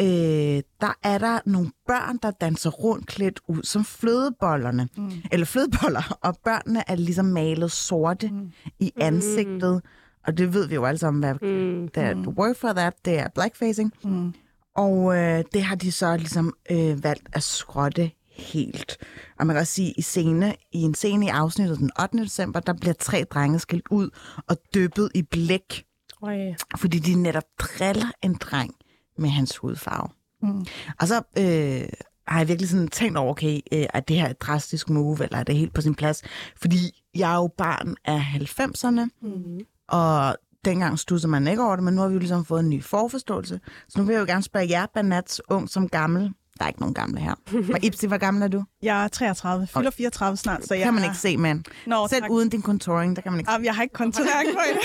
Øh, 0.00 0.62
der 0.80 0.92
er 1.02 1.18
der 1.18 1.38
nogle 1.46 1.70
børn, 1.86 2.18
der 2.22 2.30
danser 2.30 2.70
rundt 2.70 3.06
klædt 3.06 3.40
ud 3.48 3.62
som 3.62 3.84
flødebollerne. 3.84 4.88
Mm. 4.96 5.10
Eller 5.32 5.46
flødeboller, 5.46 6.16
og 6.26 6.36
børnene 6.44 6.82
er 6.90 6.94
ligesom 6.94 7.24
malet 7.24 7.72
sorte 7.72 8.28
mm. 8.28 8.52
i 8.80 8.92
ansigtet. 9.00 9.82
Og 10.26 10.38
det 10.38 10.54
ved 10.54 10.66
vi 10.68 10.74
jo 10.74 10.84
alle 10.84 10.98
sammen, 10.98 11.22
hvad 11.22 11.34
Mm. 11.34 11.88
det 11.88 12.02
er, 12.02 12.14
the 12.14 12.28
word 12.28 12.54
for 12.54 12.72
that, 12.72 12.94
det 13.04 13.18
er 13.18 13.28
blackfacing. 13.34 13.92
Mm. 14.04 14.34
Og 14.76 15.16
øh, 15.16 15.44
det 15.52 15.62
har 15.62 15.76
de 15.76 15.92
så 15.92 16.16
ligesom 16.16 16.54
øh, 16.70 17.04
valgt 17.04 17.28
at 17.32 17.42
skrotte 17.42 18.10
helt. 18.34 18.96
Og 19.38 19.46
man 19.46 19.54
kan 19.54 19.60
også 19.60 19.72
sige, 19.72 19.92
i, 19.98 20.02
scene, 20.02 20.54
i 20.72 20.78
en 20.82 20.94
scene 20.94 21.26
i 21.26 21.28
afsnittet 21.28 21.78
den 21.78 21.90
8. 22.02 22.18
december, 22.18 22.60
der 22.60 22.72
bliver 22.72 22.94
tre 22.94 23.24
drenge 23.30 23.58
skilt 23.58 23.86
ud 23.90 24.10
og 24.48 24.56
dyppet 24.74 25.10
i 25.14 25.22
blæk, 25.22 25.84
Øj. 26.22 26.54
fordi 26.76 26.98
de 26.98 27.14
netop 27.14 27.44
driller 27.58 28.10
en 28.22 28.34
dreng 28.34 28.74
med 29.18 29.28
hans 29.30 29.56
hudfarve. 29.56 30.08
Mm. 30.42 30.66
Og 31.00 31.08
så 31.08 31.14
øh, 31.38 31.88
har 32.26 32.38
jeg 32.38 32.48
virkelig 32.48 32.68
sådan 32.68 32.88
tænkt 32.88 33.18
over, 33.18 33.30
okay, 33.30 33.60
øh, 33.72 33.86
er 33.94 34.00
det 34.00 34.16
her 34.16 34.28
et 34.30 34.40
drastisk 34.40 34.90
move, 34.90 35.24
eller 35.24 35.38
er 35.38 35.42
det 35.42 35.56
helt 35.56 35.74
på 35.74 35.80
sin 35.80 35.94
plads? 35.94 36.22
Fordi 36.56 36.76
jeg 37.14 37.32
er 37.32 37.36
jo 37.36 37.50
barn 37.58 37.96
af 38.04 38.20
90'erne, 38.20 39.08
Mm. 39.22 39.60
og 39.88 40.36
dengang 40.64 40.98
stussede 40.98 41.30
man 41.30 41.46
ikke 41.46 41.62
over 41.64 41.76
det, 41.76 41.84
men 41.84 41.94
nu 41.94 42.00
har 42.00 42.08
vi 42.08 42.12
jo 42.14 42.18
ligesom 42.18 42.44
fået 42.44 42.60
en 42.60 42.70
ny 42.70 42.82
forforståelse. 42.84 43.60
Så 43.88 43.98
nu 43.98 44.04
vil 44.04 44.12
jeg 44.12 44.20
jo 44.20 44.26
gerne 44.26 44.42
spørge 44.42 44.66
jer, 44.70 44.86
Banats, 44.94 45.40
ung 45.48 45.68
som 45.70 45.88
gammel. 45.88 46.30
Der 46.62 46.66
er 46.66 46.70
ikke 46.70 46.80
nogen 46.80 46.94
gamle 46.94 47.20
her. 47.20 47.34
Men 47.52 47.84
Ipsi, 47.84 48.06
hvor 48.06 48.18
gammel 48.18 48.42
er 48.42 48.48
du? 48.48 48.64
Jeg 48.82 49.04
er 49.04 49.08
33, 49.08 49.66
fylder 49.66 49.90
34 49.90 50.36
snart, 50.36 50.62
så 50.64 50.74
Det 50.74 50.80
jeg 50.80 50.84
kan 50.84 50.94
man 50.94 51.02
er... 51.02 51.06
ikke 51.06 51.16
se, 51.18 51.36
mand. 51.36 51.64
Nå, 51.86 52.08
Selv 52.08 52.22
tak. 52.22 52.30
uden 52.30 52.48
din 52.48 52.62
contouring, 52.62 53.16
der 53.16 53.22
kan 53.22 53.32
man 53.32 53.40
ikke 53.40 53.48
se. 53.48 53.52
Jamen, 53.52 53.64
jeg 53.64 53.74
har 53.74 53.82
ikke 53.82 53.92
kontonering 53.92 54.50
på 54.52 54.60
det. 54.72 54.78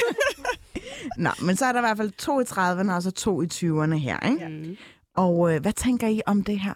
Nå, 1.24 1.30
men 1.46 1.56
så 1.56 1.66
er 1.66 1.72
der 1.72 1.80
i 1.80 1.82
hvert 1.82 1.98
fald 1.98 2.12
to 2.12 2.40
i 2.40 2.44
30'erne, 2.44 2.92
og 2.92 3.04
så 3.04 3.12
to 3.12 3.42
i 3.42 3.46
20'erne 3.54 3.94
her, 3.96 4.30
ikke? 4.32 4.48
Mm. 4.48 4.78
Og 5.16 5.54
øh, 5.54 5.62
hvad 5.62 5.74
tænker 5.74 6.08
I 6.08 6.22
om 6.26 6.44
det 6.44 6.60
her? 6.60 6.74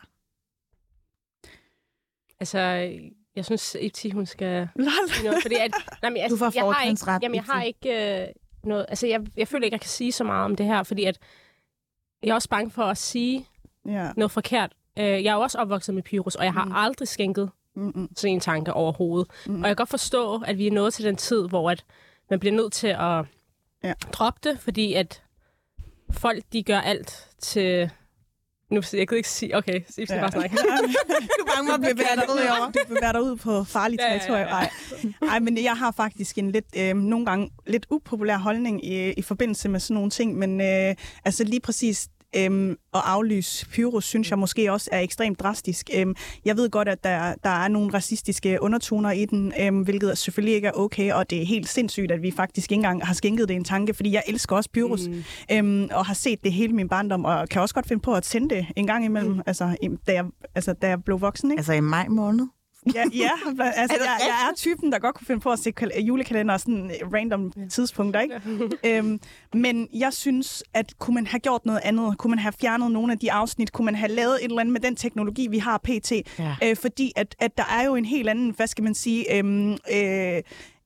Altså, 2.40 2.60
jeg 3.36 3.46
synes, 3.46 3.76
Eti, 3.80 4.10
hun 4.10 4.26
skal 4.26 4.68
Lol. 4.76 4.88
noget, 5.24 5.42
fordi 5.42 5.56
at, 5.56 5.72
nej, 6.02 6.10
men, 6.12 6.22
altså, 6.22 6.36
Du 6.36 6.40
får 6.40 6.52
jeg 6.56 6.64
har 6.64 6.74
fortrinsret, 6.74 7.16
ikke, 7.16 7.26
jamen, 7.26 7.36
jeg 7.36 7.44
har 7.44 7.64
ikke 7.64 8.22
øh, 8.22 8.28
noget, 8.64 8.86
altså, 8.90 9.08
jeg, 9.08 9.22
jeg 9.38 9.48
føler 9.48 9.66
ikke, 9.66 9.74
jeg 9.76 9.82
kan 9.82 9.90
sige 9.90 10.12
så 10.12 10.24
meget 10.24 10.46
om 10.46 10.56
det 10.56 10.66
her, 10.66 10.84
fordi 10.84 11.04
at 11.04 11.20
jeg 12.24 12.30
er 12.30 12.34
også 12.36 12.50
bange 12.50 12.72
for 12.72 12.84
at 12.84 12.98
sige 12.98 13.48
Ja. 13.86 14.12
noget 14.18 14.32
forkert. 14.32 14.74
Øh, 15.00 15.06
jeg 15.24 15.32
er 15.32 15.36
også 15.36 15.58
opvokset 15.58 15.96
med 15.96 16.04
Pyrus, 16.04 16.36
og 16.36 16.44
jeg 16.46 16.54
har 16.54 16.66
Mm. 16.66 16.72
aldrig 16.76 17.08
skænket 17.08 17.50
Mm-mm. 17.76 18.10
sådan 18.16 18.34
en 18.34 18.40
tanke 18.40 18.74
overhovedet. 18.74 19.28
Mm. 19.48 19.56
Og 19.56 19.60
jeg 19.68 19.70
kan 19.70 19.76
godt 19.76 19.90
forstå, 19.90 20.42
at 20.48 20.58
vi 20.58 20.68
er 20.68 20.72
nået 20.72 20.94
til 20.94 21.06
den 21.06 21.16
tid, 21.16 21.48
hvor 21.48 21.72
at 21.72 21.86
man 22.30 22.40
bliver 22.40 22.54
nødt 22.56 22.74
til 22.74 22.88
at 22.88 23.26
Ja. 23.84 23.94
droppe 24.12 24.40
det, 24.44 24.60
fordi 24.60 24.94
at 24.94 25.24
folk, 26.12 26.44
de 26.54 26.64
gør 26.64 26.80
alt 26.80 27.28
til... 27.40 27.90
Nu, 28.70 28.82
jeg 28.94 29.08
kan 29.08 29.18
ikke 29.18 29.30
sige... 29.30 29.58
Okay, 29.58 29.82
så 29.86 29.92
skal 29.92 30.08
Ja. 30.10 30.20
bare 30.20 30.32
snakke. 30.32 30.58
Du 30.58 31.44
er 31.46 31.56
bange 31.56 31.74
at 31.74 31.80
blive 31.80 31.96
kastet 31.96 32.30
ud 32.34 32.40
over. 32.60 32.66
Du 32.72 32.80
bevæger 32.88 33.12
dig 33.12 33.22
ud 33.24 33.36
på 33.38 33.64
farligt 33.64 34.02
Ja, 34.02 34.14
ja, 34.14 34.34
ja, 34.34 34.40
ja. 34.40 34.46
Nej. 34.46 34.70
Ej, 35.30 35.40
men 35.40 35.64
jeg 35.64 35.78
har 35.78 35.92
faktisk 35.92 36.38
en 36.38 36.52
lidt, 36.52 36.66
øh, 36.78 36.96
nogle 36.96 37.26
gange 37.26 37.52
lidt 37.68 37.86
upopulær 37.90 38.38
holdning 38.38 38.86
i, 38.86 39.12
i 39.12 39.22
forbindelse 39.22 39.70
med 39.70 39.80
sådan 39.80 39.94
nogle 39.96 40.10
ting, 40.10 40.36
men 40.38 40.62
øh, 40.62 40.96
altså 41.26 41.44
lige 41.44 41.60
præcis 41.60 42.08
Øhm, 42.36 42.72
at 42.72 43.02
aflyse 43.06 43.66
Pyrus, 43.66 44.06
synes 44.06 44.30
jeg 44.30 44.40
måske 44.40 44.72
også 44.72 44.90
er 44.92 45.00
ekstremt 45.00 45.40
drastisk. 45.40 45.90
Øhm, 45.96 46.16
jeg 46.46 46.58
ved 46.58 46.70
godt, 46.70 46.88
at 46.88 47.04
der, 47.04 47.36
der 47.44 47.50
er 47.50 47.68
nogle 47.68 47.94
racistiske 47.94 48.58
undertoner 48.62 49.12
i 49.12 49.26
den, 49.26 49.54
øhm, 49.60 49.82
hvilket 49.82 50.18
selvfølgelig 50.18 50.56
ikke 50.56 50.68
er 50.68 50.72
okay, 50.72 51.14
og 51.14 51.30
det 51.30 51.42
er 51.42 51.46
helt 51.46 51.70
sindssygt, 51.70 52.12
at 52.12 52.22
vi 52.22 52.32
faktisk 52.32 52.72
ikke 52.72 52.80
engang 52.80 53.06
har 53.06 53.14
skænket 53.14 53.48
det 53.48 53.56
en 53.56 53.64
tanke, 53.64 53.94
fordi 53.94 54.14
jeg 54.14 54.24
elsker 54.28 54.56
også 54.56 54.70
Pyrus, 54.74 55.08
mm. 55.08 55.24
øhm, 55.52 55.90
og 55.92 56.06
har 56.06 56.14
set 56.14 56.44
det 56.44 56.54
hele 56.54 56.74
min 56.74 56.90
barndom, 56.90 57.26
og 57.26 57.50
kan 57.50 57.62
også 57.62 57.76
godt 57.76 57.88
finde 57.88 58.02
på 58.02 58.14
at 58.14 58.26
sende 58.26 58.56
det 58.56 58.66
en 58.76 58.88
gang 58.88 59.06
imellem, 59.06 59.34
mm. 59.34 59.42
altså, 59.46 59.76
da, 60.08 60.14
jeg, 60.14 60.26
altså, 60.56 60.74
da 60.74 60.88
jeg 60.88 61.04
blev 61.04 61.22
voksen. 61.22 61.52
Ikke? 61.52 61.60
Altså 61.60 61.74
i 61.74 61.80
maj 61.80 62.08
måned. 62.08 62.48
Ja, 62.96 63.04
ja 63.14 63.32
altså, 63.82 63.98
jeg, 64.00 64.18
jeg 64.20 64.50
er 64.50 64.56
typen, 64.56 64.92
der 64.92 65.00
godt 65.00 65.16
kunne 65.16 65.28
finde 65.28 65.42
på 65.42 65.52
at 65.52 65.60
se 65.60 65.72
kal- 65.72 66.02
julekalender 66.02 66.58
sådan 66.58 66.92
øh, 67.02 67.14
random 67.14 67.52
tidspunkter, 67.70 68.20
ikke? 68.20 68.42
øhm, 68.98 69.20
men 69.54 69.88
jeg 69.94 70.14
synes, 70.14 70.64
at 70.74 70.94
kunne 71.00 71.14
man 71.14 71.28
have 71.28 71.40
gjort 71.40 71.66
noget 71.66 71.80
andet? 71.84 72.18
Kunne 72.18 72.30
man 72.30 72.40
have 72.40 72.54
fjernet 72.62 72.92
nogle 72.92 73.14
af 73.14 73.20
de 73.20 73.32
afsnit? 73.32 73.72
Kunne 73.72 73.86
man 73.86 73.96
have 73.96 74.12
lavet 74.12 74.36
et 74.36 74.44
eller 74.44 74.60
andet 74.60 74.74
med 74.74 74.82
den 74.82 74.96
teknologi, 74.96 75.48
vi 75.48 75.58
har 75.58 75.78
pt? 75.78 76.12
Ja. 76.12 76.56
Øh, 76.64 76.76
fordi 76.76 77.12
at, 77.16 77.36
at 77.40 77.58
der 77.58 77.66
er 77.80 77.86
jo 77.86 77.96
en 77.96 78.06
helt 78.06 78.30
anden, 78.30 78.50
hvad 78.56 78.68
skal 78.68 78.84
man 78.84 78.96
sige, 78.96 79.38
øhm, 79.38 79.78
øh, 79.94 80.42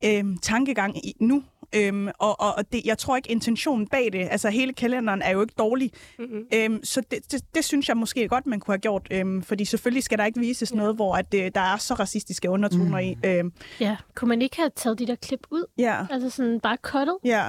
øhm, 0.05 0.37
tankegang 0.37 1.05
i, 1.05 1.15
nu. 1.19 1.43
Øhm, 1.75 2.07
og 2.19 2.39
og 2.41 2.53
og 2.57 2.71
det, 2.71 2.85
jeg 2.85 2.97
tror 2.97 3.15
ikke, 3.15 3.31
intentionen 3.31 3.87
bag 3.87 4.09
det, 4.13 4.27
altså 4.31 4.49
hele 4.49 4.73
kalenderen 4.73 5.21
er 5.21 5.29
jo 5.31 5.41
ikke 5.41 5.53
dårlig. 5.57 5.91
Mm-hmm. 6.19 6.45
Øhm, 6.53 6.83
så 6.83 7.01
det, 7.11 7.31
det, 7.31 7.41
det 7.55 7.65
synes 7.65 7.89
jeg 7.89 7.97
måske 7.97 8.27
godt, 8.27 8.45
man 8.47 8.59
kunne 8.59 8.73
have 8.73 8.79
gjort. 8.79 9.07
Øhm, 9.11 9.41
fordi 9.43 9.65
selvfølgelig 9.65 10.03
skal 10.03 10.17
der 10.17 10.25
ikke 10.25 10.39
vises 10.39 10.71
Ja. 10.71 10.77
noget, 10.77 10.95
hvor 10.95 11.15
at, 11.15 11.33
øh, 11.33 11.51
der 11.55 11.61
er 11.61 11.77
så 11.77 11.93
racistiske 11.93 12.49
undertoner 12.49 13.01
Mm. 13.01 13.07
i. 13.07 13.17
Øhm, 13.25 13.53
Ja, 13.79 13.97
kunne 14.15 14.29
man 14.29 14.41
ikke 14.41 14.55
have 14.57 14.71
taget 14.75 14.99
de 14.99 15.07
der 15.07 15.15
klip 15.15 15.47
ud? 15.51 15.65
ja, 15.77 16.05
Altså 16.11 16.29
sådan 16.29 16.59
bare 16.59 16.77
cuttet? 16.81 17.17
ja. 17.23 17.45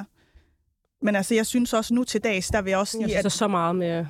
Men 1.02 1.16
altså, 1.16 1.34
jeg 1.34 1.46
synes 1.46 1.72
også 1.72 1.94
nu 1.94 2.04
til 2.04 2.24
dags, 2.24 2.48
der 2.48 2.62
vil 2.62 2.70
jeg 2.70 2.78
også 2.78 2.98
Jeg 3.00 3.08
sige, 3.08 3.14
synes, 3.20 3.26
at... 3.26 3.32
så 3.32 3.48
meget 3.48 3.76
med, 3.76 4.06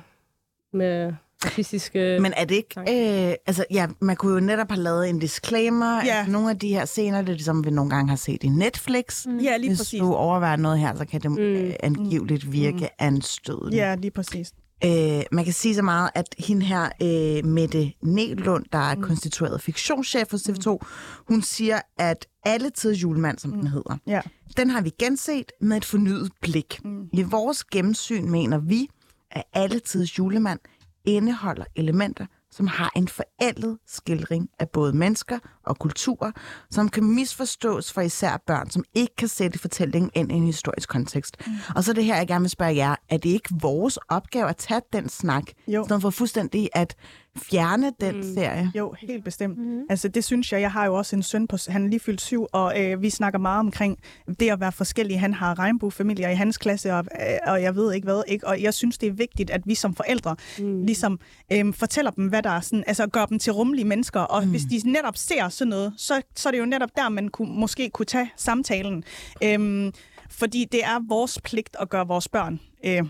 med 0.73 1.13
racistiske... 1.45 2.17
Men 2.21 2.33
er 2.37 2.45
det 2.45 2.55
ikke... 2.55 2.79
Øh, 2.79 3.35
altså, 3.47 3.65
ja, 3.71 3.87
man 4.01 4.15
kunne 4.15 4.33
jo 4.33 4.39
netop 4.39 4.69
have 4.71 4.81
lavet 4.83 5.09
en 5.09 5.19
disclaimer. 5.19 5.95
Ja. 6.05 6.13
Altså, 6.17 6.31
nogle 6.31 6.49
af 6.49 6.59
de 6.59 6.67
her 6.69 6.85
scener, 6.85 7.21
det 7.21 7.29
er 7.29 7.33
ligesom, 7.33 7.65
vi 7.65 7.69
nogle 7.71 7.89
gange 7.89 8.09
har 8.09 8.15
set 8.15 8.43
i 8.43 8.47
Netflix. 8.47 9.25
Mm. 9.25 9.37
Ja, 9.39 9.57
lige 9.57 9.69
Hvis 9.69 9.79
præcis. 9.79 9.99
du 9.99 10.13
overvejer 10.13 10.55
noget 10.55 10.79
her, 10.79 10.95
så 10.95 11.05
kan 11.05 11.21
det 11.21 11.31
Mm. 11.31 11.37
mm. 11.37 11.71
angiveligt 11.83 12.51
virke 12.51 12.77
mm. 12.77 12.87
anstødende. 12.99 13.77
Ja, 13.77 13.95
lige 13.95 14.11
præcis. 14.11 14.51
Øh, 14.85 15.21
man 15.31 15.43
kan 15.43 15.53
sige 15.53 15.75
så 15.75 15.81
meget, 15.81 16.09
at 16.15 16.35
hende 16.39 16.65
her, 16.65 16.89
øh, 17.01 17.45
Mette 17.45 17.91
Nelund, 18.03 18.65
der 18.71 18.77
er 18.77 18.95
mm. 18.95 19.01
konstitueret 19.01 19.61
fiktionschef 19.61 20.27
for 20.27 20.37
TV2, 20.37 20.85
hun 21.27 21.41
siger, 21.41 21.79
at 21.99 22.25
alle 22.45 22.69
tids 22.69 23.03
julemand, 23.03 23.37
som 23.39 23.51
mm. 23.51 23.57
den 23.59 23.67
hedder, 23.67 23.97
Ja. 24.07 24.21
den 24.57 24.69
har 24.69 24.81
vi 24.81 24.91
genset 24.99 25.51
med 25.61 25.77
et 25.77 25.85
fornyet 25.85 26.31
blik. 26.41 26.79
Mm. 26.85 27.03
I 27.13 27.21
vores 27.23 27.63
gennemsyn 27.63 28.29
mener 28.31 28.57
vi, 28.57 28.87
at 29.31 29.43
alle 29.53 29.79
tids 29.79 30.17
julemand 30.17 30.59
indeholder 31.07 31.65
elementer, 31.75 32.25
som 32.51 32.67
har 32.67 32.91
en 32.95 33.07
forældet 33.07 33.77
skildring 33.87 34.49
af 34.59 34.69
både 34.69 34.93
mennesker 34.93 35.39
og 35.67 35.79
kulturer, 35.79 36.31
som 36.71 36.89
kan 36.89 37.03
misforstås 37.03 37.93
for 37.93 38.01
især 38.01 38.43
børn, 38.47 38.69
som 38.69 38.83
ikke 38.93 39.15
kan 39.15 39.27
sætte 39.27 39.59
fortællingen 39.59 40.11
ind 40.15 40.31
i 40.31 40.35
en 40.35 40.45
historisk 40.45 40.89
kontekst. 40.89 41.37
Mm. 41.47 41.53
Og 41.75 41.83
så 41.83 41.91
er 41.91 41.95
det 41.95 42.03
her, 42.05 42.15
jeg 42.15 42.27
gerne 42.27 42.41
vil 42.43 42.49
spørge 42.49 42.75
jer, 42.75 42.95
er 43.09 43.17
det 43.17 43.29
ikke 43.29 43.49
vores 43.61 43.97
opgave 44.09 44.49
at 44.49 44.57
tage 44.57 44.81
den 44.93 45.09
snak, 45.09 45.43
Jo. 45.67 45.83
i 45.83 45.85
stedet 45.85 46.01
for 46.01 46.09
fuldstændig 46.09 46.69
at 46.73 46.95
fjerne 47.41 47.91
den 48.01 48.15
Mm. 48.15 48.33
serie? 48.35 48.71
Jo, 48.75 48.93
helt 49.01 49.23
bestemt. 49.23 49.57
Mm. 49.57 49.81
Altså, 49.89 50.07
det 50.07 50.23
synes 50.23 50.51
jeg. 50.51 50.61
Jeg 50.61 50.71
har 50.71 50.85
jo 50.85 50.95
også 50.95 51.15
en 51.15 51.23
søn 51.23 51.47
på, 51.47 51.57
han 51.67 51.85
er 51.85 51.89
lige 51.89 51.99
fyldt 51.99 52.21
syv, 52.21 52.45
og 52.53 52.81
øh, 52.83 53.01
vi 53.01 53.09
snakker 53.09 53.39
meget 53.39 53.59
omkring 53.59 53.97
det 54.39 54.49
at 54.49 54.59
være 54.59 54.71
forskellige. 54.71 55.17
Han 55.19 55.33
har 55.33 55.59
regnbuefamilier 55.59 56.29
i 56.29 56.35
hans 56.35 56.57
klasse, 56.57 56.93
og, 56.93 57.05
øh, 57.21 57.37
og 57.53 57.61
jeg 57.61 57.75
ved 57.75 57.93
ikke 57.93 58.05
hvad. 58.05 58.21
Ikke? 58.27 58.47
Og 58.47 58.61
jeg 58.61 58.73
synes, 58.73 58.97
det 58.97 59.07
er 59.09 59.13
vigtigt, 59.13 59.49
at 59.49 59.61
vi 59.65 59.75
som 59.75 59.95
forældre 59.95 60.35
Mm. 60.59 60.83
ligesom 60.83 61.19
øh, 61.53 61.73
fortæller 61.73 62.11
dem, 62.11 62.27
hvad 62.27 62.43
der 62.43 62.49
er 62.49 62.61
sådan, 62.61 62.83
altså 62.87 63.07
gør 63.07 63.25
dem 63.25 63.39
til 63.39 63.53
rummelige 63.53 63.85
mennesker. 63.85 64.19
Og 64.19 64.43
mm. 64.43 64.49
hvis 64.49 64.61
de 64.63 64.91
netop 64.91 65.17
ser 65.17 65.49
sådan 65.57 65.69
noget, 65.69 65.93
så, 65.97 66.21
så 66.35 66.49
er 66.49 66.51
det 66.51 66.59
jo 66.59 66.65
netop 66.65 66.89
der, 66.95 67.09
man 67.09 67.27
kunne, 67.27 67.59
måske 67.59 67.89
kunne 67.89 68.05
tage 68.05 68.31
samtalen. 68.35 69.03
Øhm, 69.43 69.93
fordi 70.29 70.65
det 70.71 70.83
er 70.83 71.07
vores 71.07 71.39
pligt 71.43 71.75
at 71.79 71.89
gøre 71.89 72.07
vores 72.07 72.27
børn 72.27 72.59
øh, 72.85 73.03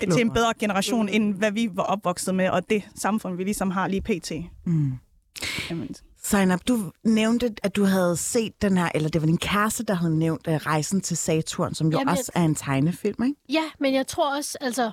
til 0.00 0.20
en 0.20 0.32
bedre 0.32 0.52
generation, 0.58 1.08
end 1.08 1.34
hvad 1.34 1.52
vi 1.52 1.70
var 1.72 1.82
opvokset 1.82 2.34
med, 2.34 2.48
og 2.48 2.70
det 2.70 2.82
samfund, 2.94 3.36
vi 3.36 3.44
ligesom 3.44 3.70
har 3.70 3.88
lige 3.88 4.02
pt. 4.02 4.32
Mm. 4.64 4.92
Jamen, 5.70 5.94
Zainab, 6.24 6.60
du 6.68 6.92
nævnte, 7.04 7.54
at 7.62 7.76
du 7.76 7.84
havde 7.84 8.16
set 8.16 8.62
den 8.62 8.76
her, 8.76 8.88
eller 8.94 9.08
det 9.08 9.20
var 9.20 9.26
din 9.26 9.38
kæreste, 9.38 9.84
der 9.84 9.94
havde 9.94 10.18
nævnt 10.18 10.46
uh, 10.46 10.54
Rejsen 10.54 11.00
til 11.00 11.16
Saturn, 11.16 11.74
som 11.74 11.88
jo 11.88 11.98
Jamen, 11.98 12.08
også 12.08 12.32
er 12.34 12.42
en 12.42 12.54
tegnefilm, 12.54 13.22
ikke? 13.24 13.36
Ja, 13.48 13.64
men 13.80 13.94
jeg 13.94 14.06
tror 14.06 14.36
også, 14.36 14.58
altså, 14.60 14.90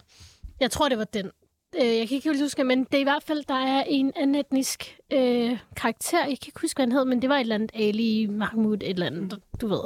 jeg 0.60 0.72
tror, 0.72 0.90
det 0.90 0.98
var 0.98 1.04
den. 1.04 1.32
Øh, 1.76 1.86
jeg 1.98 2.08
kan 2.08 2.16
ikke 2.16 2.30
helt 2.30 2.42
huske, 2.42 2.64
men 2.64 2.84
det 2.84 2.94
er 2.94 3.00
i 3.00 3.04
hvert 3.04 3.24
fald, 3.24 3.44
der 3.48 3.54
er 3.56 3.84
en 3.88 4.12
anden 4.16 4.36
etnisk 4.36 4.98
øh, 5.14 5.60
karakter. 5.76 6.18
Jeg 6.20 6.28
kan 6.40 6.48
ikke 6.48 6.62
huske, 6.62 6.78
hvad 6.78 6.86
han 6.86 6.92
hed, 6.92 7.06
men 7.06 7.22
det 7.22 7.30
var 7.30 7.36
et 7.36 7.42
eller 7.42 7.56
andet 7.56 7.72
Ali 7.74 8.28
Mahmoud, 8.30 8.74
et 8.78 8.90
eller 8.90 9.06
andet, 9.06 9.40
du 9.62 9.68
ved. 9.68 9.82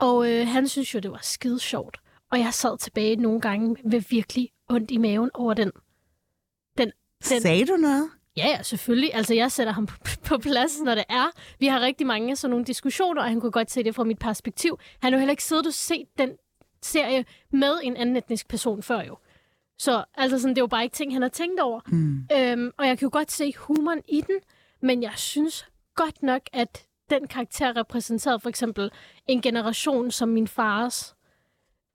Og 0.00 0.30
øh, 0.32 0.46
han 0.48 0.68
synes 0.68 0.94
jo, 0.94 0.98
det 0.98 1.10
var 1.10 1.20
skide 1.22 1.60
sjovt. 1.60 1.96
Og 2.32 2.38
jeg 2.38 2.54
sad 2.54 2.78
tilbage 2.78 3.16
nogle 3.16 3.40
gange 3.40 3.76
med 3.84 4.00
virkelig 4.10 4.50
ondt 4.70 4.90
i 4.90 4.96
maven 4.96 5.30
over 5.34 5.54
den. 5.54 5.72
Den- 6.78 6.92
Sagde 7.42 7.66
du 7.66 7.76
noget? 7.76 8.10
Ja, 8.36 8.46
ja, 8.48 8.62
selvfølgelig. 8.62 9.14
Altså, 9.14 9.34
jeg 9.34 9.52
sætter 9.52 9.72
ham 9.72 9.86
på, 9.86 9.94
på 10.28 10.38
plads, 10.38 10.80
når 10.80 10.94
det 10.94 11.04
er. 11.08 11.30
Vi 11.58 11.66
har 11.66 11.80
rigtig 11.80 12.06
mange 12.06 12.30
af 12.30 12.38
sådan 12.38 12.50
nogle 12.50 12.64
diskussioner, 12.64 13.22
og 13.22 13.28
han 13.28 13.40
kunne 13.40 13.52
godt 13.52 13.70
se 13.70 13.84
det 13.84 13.94
fra 13.94 14.04
mit 14.04 14.18
perspektiv. 14.18 14.78
Han 15.02 15.12
har 15.12 15.16
jo 15.16 15.20
heller 15.20 15.30
ikke 15.32 15.44
siddet 15.44 15.66
og 15.66 15.74
set 15.74 16.06
den 16.18 16.30
serie 16.82 17.24
med 17.52 17.72
en 17.82 17.96
anden 17.96 18.16
etnisk 18.16 18.48
person 18.48 18.82
før 18.82 19.02
jo. 19.02 19.16
Så 19.84 20.04
altså 20.14 20.38
sådan, 20.38 20.54
det 20.54 20.58
er 20.58 20.62
jo 20.62 20.66
bare 20.66 20.84
ikke 20.84 20.94
ting, 20.94 21.12
han 21.12 21.22
har 21.22 21.28
tænkt 21.28 21.60
over. 21.60 21.80
Hmm. 21.86 22.28
Øhm, 22.32 22.70
og 22.78 22.86
jeg 22.86 22.98
kan 22.98 23.06
jo 23.06 23.10
godt 23.12 23.30
se 23.32 23.52
humoren 23.58 24.00
i 24.08 24.20
den, 24.20 24.36
men 24.82 25.02
jeg 25.02 25.12
synes 25.16 25.66
godt 25.94 26.22
nok, 26.22 26.40
at 26.52 26.86
den 27.10 27.26
karakter 27.26 27.76
repræsenterede 27.76 28.40
for 28.40 28.48
eksempel 28.48 28.90
en 29.26 29.40
generation 29.40 30.10
som 30.10 30.28
min 30.28 30.48
fars. 30.48 31.14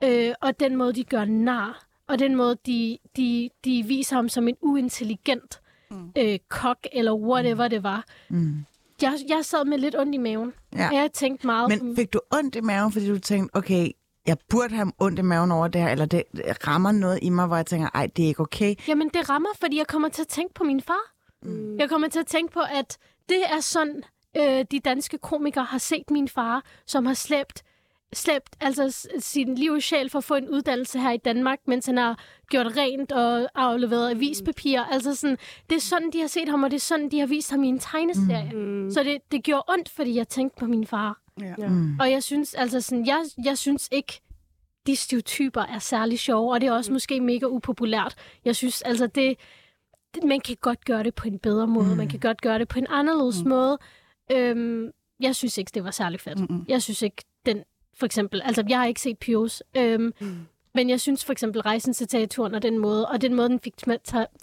Øh, 0.04 0.34
og 0.42 0.60
den 0.60 0.76
måde, 0.76 0.94
de 0.94 1.04
gør 1.04 1.26
nar, 1.26 1.86
og 2.08 2.20
den 2.20 2.36
måde, 2.36 2.56
de, 2.66 2.98
de, 3.18 3.50
de 3.66 3.84
viser 3.88 4.16
ham 4.16 4.30
som 4.30 4.48
en 4.48 4.58
uintelligent 4.62 5.62
Mm. 5.92 6.12
øh, 6.18 6.40
kok, 6.50 6.78
eller 6.92 7.14
whatever 7.14 7.68
det 7.68 7.84
var. 7.84 8.06
Mm. 8.30 8.66
Jeg, 9.02 9.14
jeg 9.30 9.46
sad 9.46 9.66
med 9.66 9.78
lidt 9.78 9.96
ondt 10.00 10.16
i 10.16 10.18
maven. 10.18 10.54
Ja. 10.76 10.88
Og 10.88 10.96
jeg 10.96 11.10
tænkte 11.14 11.46
meget... 11.46 11.70
Men 11.70 11.96
fik 11.96 12.14
du 12.14 12.20
ondt 12.32 12.56
i 12.56 12.62
maven, 12.62 12.92
fordi 12.92 13.08
du 13.10 13.20
tænkte, 13.20 13.56
okay, 13.56 13.92
jeg 14.28 14.38
burde 14.50 14.76
have 14.76 14.92
ondt 15.00 15.20
i 15.20 15.22
maven 15.22 15.52
over 15.52 15.68
det 15.68 15.82
her, 15.82 15.90
eller 15.90 16.06
det 16.06 16.24
rammer 16.68 16.92
noget 16.92 17.20
i 17.22 17.30
mig, 17.30 17.48
hvor 17.48 17.56
jeg 17.56 17.66
tænker, 17.66 17.90
ej, 17.94 18.08
det 18.16 18.24
er 18.24 18.28
ikke 18.28 18.42
okay. 18.42 18.76
Jamen, 18.88 19.10
det 19.10 19.30
rammer, 19.30 19.50
fordi 19.60 19.78
jeg 19.78 19.88
kommer 19.88 20.10
til 20.10 20.22
at 20.22 20.28
tænke 20.28 20.54
på 20.54 20.64
min 20.64 20.82
far. 20.82 21.12
Mm. 21.44 21.78
Jeg 21.78 21.90
kommer 21.90 22.08
til 22.08 22.20
at 22.20 22.28
tænke 22.28 22.54
på, 22.54 22.60
at 22.60 22.98
det 23.30 23.44
er 23.46 23.60
sådan, 23.60 24.04
øh, 24.38 24.66
de 24.72 24.80
danske 24.80 25.18
komikere 25.18 25.64
har 25.64 25.78
set 25.78 26.12
min 26.12 26.28
far, 26.28 26.64
som 26.86 27.06
har 27.06 27.14
slæbt, 27.14 27.64
slæbt 28.14 28.50
altså 28.62 29.08
sin 29.20 29.56
liv 29.56 29.72
og 29.72 29.82
sjæl 29.82 30.10
for 30.10 30.18
at 30.18 30.24
få 30.24 30.36
en 30.36 30.50
uddannelse 30.50 31.00
her 31.00 31.12
i 31.12 31.18
Danmark, 31.18 31.60
mens 31.68 31.86
han 31.86 31.98
har 31.98 32.20
gjort 32.50 32.78
rent 32.78 33.12
og 33.12 33.50
afleveret 33.56 34.10
avispapir. 34.10 34.80
Altså 34.92 35.16
sådan, 35.16 35.38
det 35.70 35.76
er 35.76 35.80
sådan, 35.82 36.12
de 36.14 36.20
har 36.20 36.28
set 36.28 36.50
ham, 36.50 36.64
og 36.64 36.72
det 36.72 36.78
er 36.78 36.82
sådan, 36.82 37.12
de 37.12 37.20
har 37.20 37.28
vist 37.28 37.52
ham 37.52 37.64
i 37.64 37.68
en 37.68 37.80
tegneserie. 37.80 38.52
Mm. 38.54 38.92
Så 38.92 39.04
det, 39.04 39.18
det 39.32 39.44
gjorde 39.44 39.64
ondt, 39.70 39.90
fordi 39.90 40.16
jeg 40.16 40.28
tænkte 40.28 40.60
på 40.60 40.66
min 40.66 40.88
far. 40.88 41.20
Ja. 41.42 41.54
Ja. 41.58 41.68
Mm. 41.68 42.00
Og 42.00 42.12
jeg 42.12 42.24
synes, 42.24 42.54
altså 42.54 42.82
sådan, 42.82 43.06
jeg, 43.06 43.22
jeg 43.46 43.58
synes 43.58 43.90
ikke, 43.92 44.22
de 44.88 44.96
stereotyper 44.96 45.62
er 45.62 45.80
særlig 45.80 46.20
sjove, 46.20 46.54
og 46.54 46.62
det 46.62 46.68
er 46.68 46.74
også 46.74 46.92
måske 46.94 47.22
mega 47.22 47.46
upopulært. 47.46 48.16
Jeg 48.46 48.56
synes, 48.56 48.82
altså 48.82 49.08
det, 49.08 49.38
det 50.16 50.24
man 50.24 50.40
kan 50.40 50.58
godt 50.62 50.86
gøre 50.86 51.04
det 51.04 51.16
på 51.16 51.28
en 51.28 51.40
bedre 51.40 51.68
måde, 51.68 51.86
Mm. 51.86 51.92
mm. 51.92 51.98
man 51.98 52.08
kan 52.10 52.20
godt 52.20 52.42
gøre 52.42 52.60
det 52.60 52.68
på 52.68 52.80
en 52.80 52.88
anderledes 52.90 53.38
Mm. 53.38 53.44
mm. 53.44 53.50
måde. 53.50 53.78
Øhm, 54.32 54.92
jeg 55.20 55.36
synes 55.36 55.58
ikke, 55.58 55.72
det 55.74 55.84
var 55.84 55.92
særlig 55.92 56.20
fedt. 56.20 56.40
Mm-mm. 56.40 56.66
Jeg 56.68 56.82
synes 56.82 57.02
ikke, 57.02 57.24
den, 57.46 57.64
for 57.98 58.06
eksempel, 58.06 58.42
altså 58.46 58.64
jeg 58.70 58.78
har 58.80 58.86
ikke 58.86 59.02
set 59.02 59.18
Pios, 59.18 59.64
øhm, 59.78 60.14
Mm. 60.22 60.38
men 60.76 60.90
jeg 60.90 61.00
synes 61.02 61.26
for 61.26 61.32
eksempel 61.32 61.62
rejsen 61.62 61.94
til 61.94 62.08
teaturen 62.08 62.56
og 62.56 62.62
den 62.62 62.78
måde, 62.78 63.06
og 63.08 63.22
den 63.22 63.34
måde, 63.36 63.50
den 63.50 63.60
fik, 63.60 63.74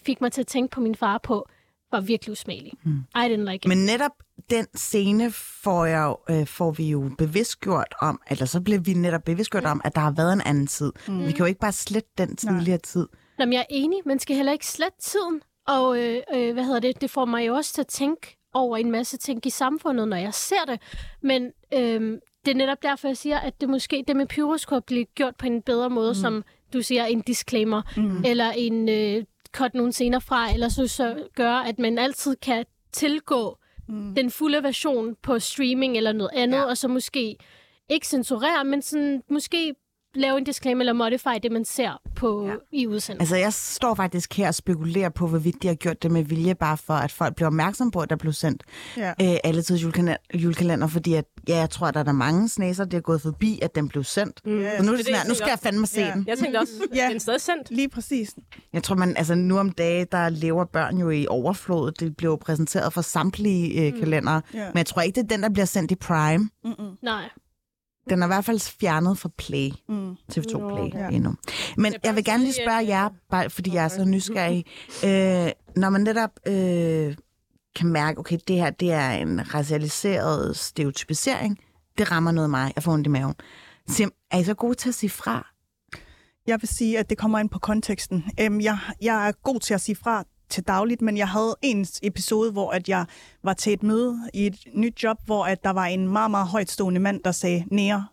fik 0.03 0.21
mig 0.21 0.33
til 0.33 0.41
at 0.41 0.47
tænke 0.47 0.71
på 0.73 0.81
min 0.81 0.95
far 0.95 1.19
på, 1.19 1.49
var 1.93 2.01
virkelig 2.01 2.33
usmagelig. 2.33 2.73
Mm. 2.85 2.93
I 2.93 3.29
didn't 3.29 3.51
like 3.51 3.55
it. 3.55 3.67
Men 3.67 3.79
netop 3.79 4.13
den 4.51 4.67
scene 4.75 5.31
får, 5.63 5.85
jeg, 5.85 6.15
øh, 6.31 6.47
får 6.47 6.71
vi 6.71 6.91
jo 6.91 7.11
bevidstgjort 7.19 7.95
om, 8.01 8.21
eller 8.31 8.45
så 8.45 8.61
bliver 8.61 8.81
vi 8.81 8.93
netop 8.93 9.25
bevidstgjort 9.25 9.65
om, 9.65 9.81
at 9.85 9.95
der 9.95 10.01
har 10.01 10.11
været 10.11 10.33
en 10.33 10.41
anden 10.41 10.67
tid. 10.67 10.93
Mm. 11.09 11.27
Vi 11.27 11.33
kan 11.33 11.39
jo 11.39 11.45
ikke 11.45 11.61
bare 11.61 11.73
slette 11.73 12.11
den 12.19 12.37
tidligere 12.37 12.79
tid. 12.79 13.07
Nå, 13.39 13.45
men 13.45 13.53
jeg 13.53 13.61
er 13.61 13.65
enig. 13.71 13.99
Man 14.07 14.19
skal 14.19 14.37
heller 14.37 14.53
ikke 14.53 14.67
slette 14.67 14.99
tiden. 15.01 15.41
Og 15.69 15.99
øh, 15.99 16.23
øh, 16.35 16.53
hvad 16.53 16.65
hedder 16.65 16.81
det? 16.81 17.01
Det 17.01 17.11
får 17.11 17.25
mig 17.25 17.47
jo 17.47 17.55
også 17.55 17.73
til 17.73 17.81
at 17.81 17.87
tænke 17.87 18.37
over 18.55 18.77
en 18.77 18.91
masse 18.91 19.17
ting 19.17 19.47
i 19.47 19.51
samfundet, 19.51 20.09
når 20.09 20.17
jeg 20.17 20.35
ser 20.35 20.65
det. 20.67 20.81
Men 21.23 21.53
øh, 21.75 22.19
det 22.45 22.51
er 22.51 22.55
netop 22.55 22.83
derfor, 22.83 23.09
jeg 23.09 23.17
siger, 23.17 23.39
at 23.39 23.61
det 23.61 23.69
måske 23.69 24.05
det 24.09 24.17
med 24.17 24.27
Pyrus 24.27 24.65
kunne 24.65 24.83
blive 24.83 25.05
gjort 25.05 25.37
på 25.37 25.47
en 25.47 25.63
bedre 25.63 25.91
måde, 25.91 26.11
mm. 26.11 26.15
som 26.15 26.45
du 26.73 26.83
siger, 26.83 27.05
en 27.05 27.21
disclaimer, 27.21 27.83
mm. 27.97 28.25
eller 28.25 28.51
en 28.51 28.89
øh, 28.89 29.25
cut 29.57 29.75
nogle 29.75 29.93
scener 29.93 30.19
fra, 30.19 30.53
eller 30.53 30.69
så, 30.69 30.87
så 30.87 31.29
gøre, 31.35 31.69
at 31.69 31.79
man 31.79 31.99
altid 31.99 32.37
kan 32.37 32.65
tilgå 32.93 33.59
mm. 33.89 34.15
den 34.15 34.31
fulde 34.31 34.63
version 34.63 35.17
på 35.23 35.39
streaming 35.39 35.97
eller 35.97 36.13
noget 36.13 36.31
andet, 36.35 36.59
ja. 36.59 36.65
og 36.65 36.77
så 36.77 36.89
måske 36.89 37.37
ikke 37.89 38.07
censurere, 38.07 38.65
men 38.65 38.83
sådan 38.83 39.23
måske 39.31 39.75
lave 40.17 40.39
en 40.39 40.45
disclaimer 40.45 40.81
eller 40.81 40.93
modify 40.93 41.29
det, 41.43 41.53
man 41.53 41.65
ser 41.65 42.01
på 42.17 42.47
ja. 42.47 42.53
i 42.73 42.87
udsendelsen. 42.87 43.21
Altså, 43.21 43.37
jeg 43.37 43.53
står 43.53 43.95
faktisk 43.95 44.35
her 44.37 44.49
og 44.49 44.55
spekulerer 44.55 45.09
på, 45.09 45.27
hvorvidt 45.27 45.63
de 45.63 45.69
har 45.69 45.75
gjort 45.75 46.03
det 46.03 46.11
med 46.11 46.23
vilje, 46.23 46.55
bare 46.55 46.77
for 46.77 46.95
at 46.95 47.13
folk 47.13 47.35
bliver 47.37 47.47
opmærksom 47.47 47.91
på, 47.91 48.01
at 48.01 48.11
der 48.11 48.17
blev 48.17 48.33
sendt 48.33 48.63
Ja. 48.97 49.09
øh, 49.11 49.37
alle 49.45 49.63
tids 49.63 49.83
julekalender, 49.83 50.17
julekalender, 50.35 50.87
fordi 50.87 51.15
at, 51.15 51.25
ja, 51.49 51.57
jeg 51.59 51.71
tror, 51.71 51.87
at 51.87 51.95
der 51.95 52.01
er 52.01 52.05
der 52.05 52.13
mange 52.13 52.49
snæser, 52.49 52.85
der 52.85 52.97
er 52.97 53.01
gået 53.01 53.23
forbi, 53.23 53.59
at 53.63 53.75
den 53.75 53.89
blev 53.89 54.05
sendt. 54.05 54.41
Mm. 54.45 54.51
Så 54.51 54.57
nu, 54.59 54.63
er 54.63 54.97
det 54.97 54.99
det, 54.99 54.99
sådan, 54.99 55.13
jeg 55.15 55.21
her, 55.23 55.29
nu 55.29 55.35
skal 55.35 55.49
jeg 55.49 55.59
fandme 55.63 55.87
se 55.87 56.01
Ja. 56.01 56.13
den. 56.15 56.25
Jeg 56.29 56.39
tænkte 56.39 56.59
også, 56.59 56.73
Ja. 56.95 57.07
den 57.07 57.17
er 57.17 57.21
stadig 57.21 57.41
sendt. 57.41 57.71
Lige 57.71 57.89
præcis. 57.89 58.35
Jeg 58.73 58.83
tror, 58.83 58.97
man, 58.97 59.17
altså 59.17 59.35
nu 59.35 59.59
om 59.59 59.71
dage, 59.71 60.07
der 60.13 60.29
lever 60.29 60.65
børn 60.65 60.99
jo 60.99 61.11
i 61.11 61.27
overflod. 61.29 61.93
Det 61.93 62.17
bliver 62.17 62.33
jo 62.33 62.37
præsenteret 62.37 62.93
for 62.93 63.01
samtlige 63.01 63.87
øh, 63.87 63.99
kalendere. 64.01 64.43
Ja. 64.55 64.59
Men 64.69 64.77
jeg 64.79 64.87
tror 64.87 65.03
ikke, 65.03 65.17
det 65.17 65.23
er 65.33 65.37
den, 65.37 65.43
der 65.43 65.49
bliver 65.51 65.67
sendt 65.67 65.91
i 65.91 65.95
Prime. 65.95 66.49
Nej. 67.03 67.23
Den 68.11 68.23
er 68.23 68.27
i 68.27 68.29
hvert 68.29 68.45
fald 68.45 68.79
fjernet 68.81 69.19
fra 69.19 69.29
Play. 69.39 69.71
Mm. 69.89 70.11
TV2 70.33 70.59
Nå, 70.59 70.69
Play 70.77 71.01
ja. 71.01 71.09
endnu. 71.09 71.35
Men 71.77 71.95
jeg 72.05 72.15
vil 72.17 72.25
gerne 72.25 72.43
lige 72.45 72.55
spørge 72.65 72.81
at- 72.81 72.89
jer, 72.89 73.09
bare 73.31 73.51
fordi 73.51 73.75
jeg 73.75 73.85
er 73.85 73.89
så 73.89 74.05
nysgerrig. 74.05 74.65
Øh, 75.05 75.51
når 75.77 75.91
man 75.91 76.01
netop 76.01 76.31
øh, 76.47 77.17
kan 77.77 77.89
mærke, 77.89 78.19
okay, 78.19 78.39
det 78.49 78.57
her 78.57 78.71
det 78.71 78.93
er 78.93 79.11
en 79.11 79.55
racialiseret 79.55 80.57
stereotypisering, 80.57 81.59
det 81.99 82.11
rammer 82.11 82.33
noget 82.33 82.45
af 82.47 82.51
mig, 82.51 82.73
jeg 82.77 82.83
får 82.83 82.93
ondt 82.93 83.07
i 83.07 83.11
maven. 83.11 83.35
Sim, 83.89 84.11
er 84.31 84.39
I 84.39 84.45
så 84.45 84.55
gode 84.55 84.75
til 84.75 84.89
at 84.89 84.95
sige 84.95 85.11
fra? 85.11 85.47
Jeg 86.47 86.59
vil 86.61 86.69
sige, 86.69 86.99
at 86.99 87.11
det 87.11 87.19
kommer 87.19 87.39
ind 87.39 87.51
på 87.51 87.59
konteksten. 87.59 88.25
Øhm, 88.41 88.61
jeg, 88.61 88.79
jeg 89.03 89.29
er 89.29 89.33
god 89.43 89.61
til 89.61 89.75
at 89.75 89.81
sige 89.81 89.97
fra 89.97 90.25
til 90.49 90.65
dagligt, 90.65 91.03
men 91.03 91.17
jeg 91.17 91.29
havde 91.29 91.57
en 91.63 91.87
episode, 92.03 92.53
hvor 92.53 92.71
at 92.71 92.89
jeg 92.89 93.07
var 93.43 93.53
til 93.53 93.73
et 93.73 93.83
møde 93.83 94.19
i 94.35 94.47
et 94.47 94.57
nyt 94.75 95.03
job, 95.03 95.19
hvor 95.27 95.45
at 95.45 95.65
der 95.65 95.71
var 95.71 95.87
en 95.87 96.09
meget, 96.09 96.31
meget 96.31 96.47
højtstående 96.47 97.01
mand, 97.01 97.21
der 97.23 97.33
sagde 97.33 97.65
nære 97.71 98.07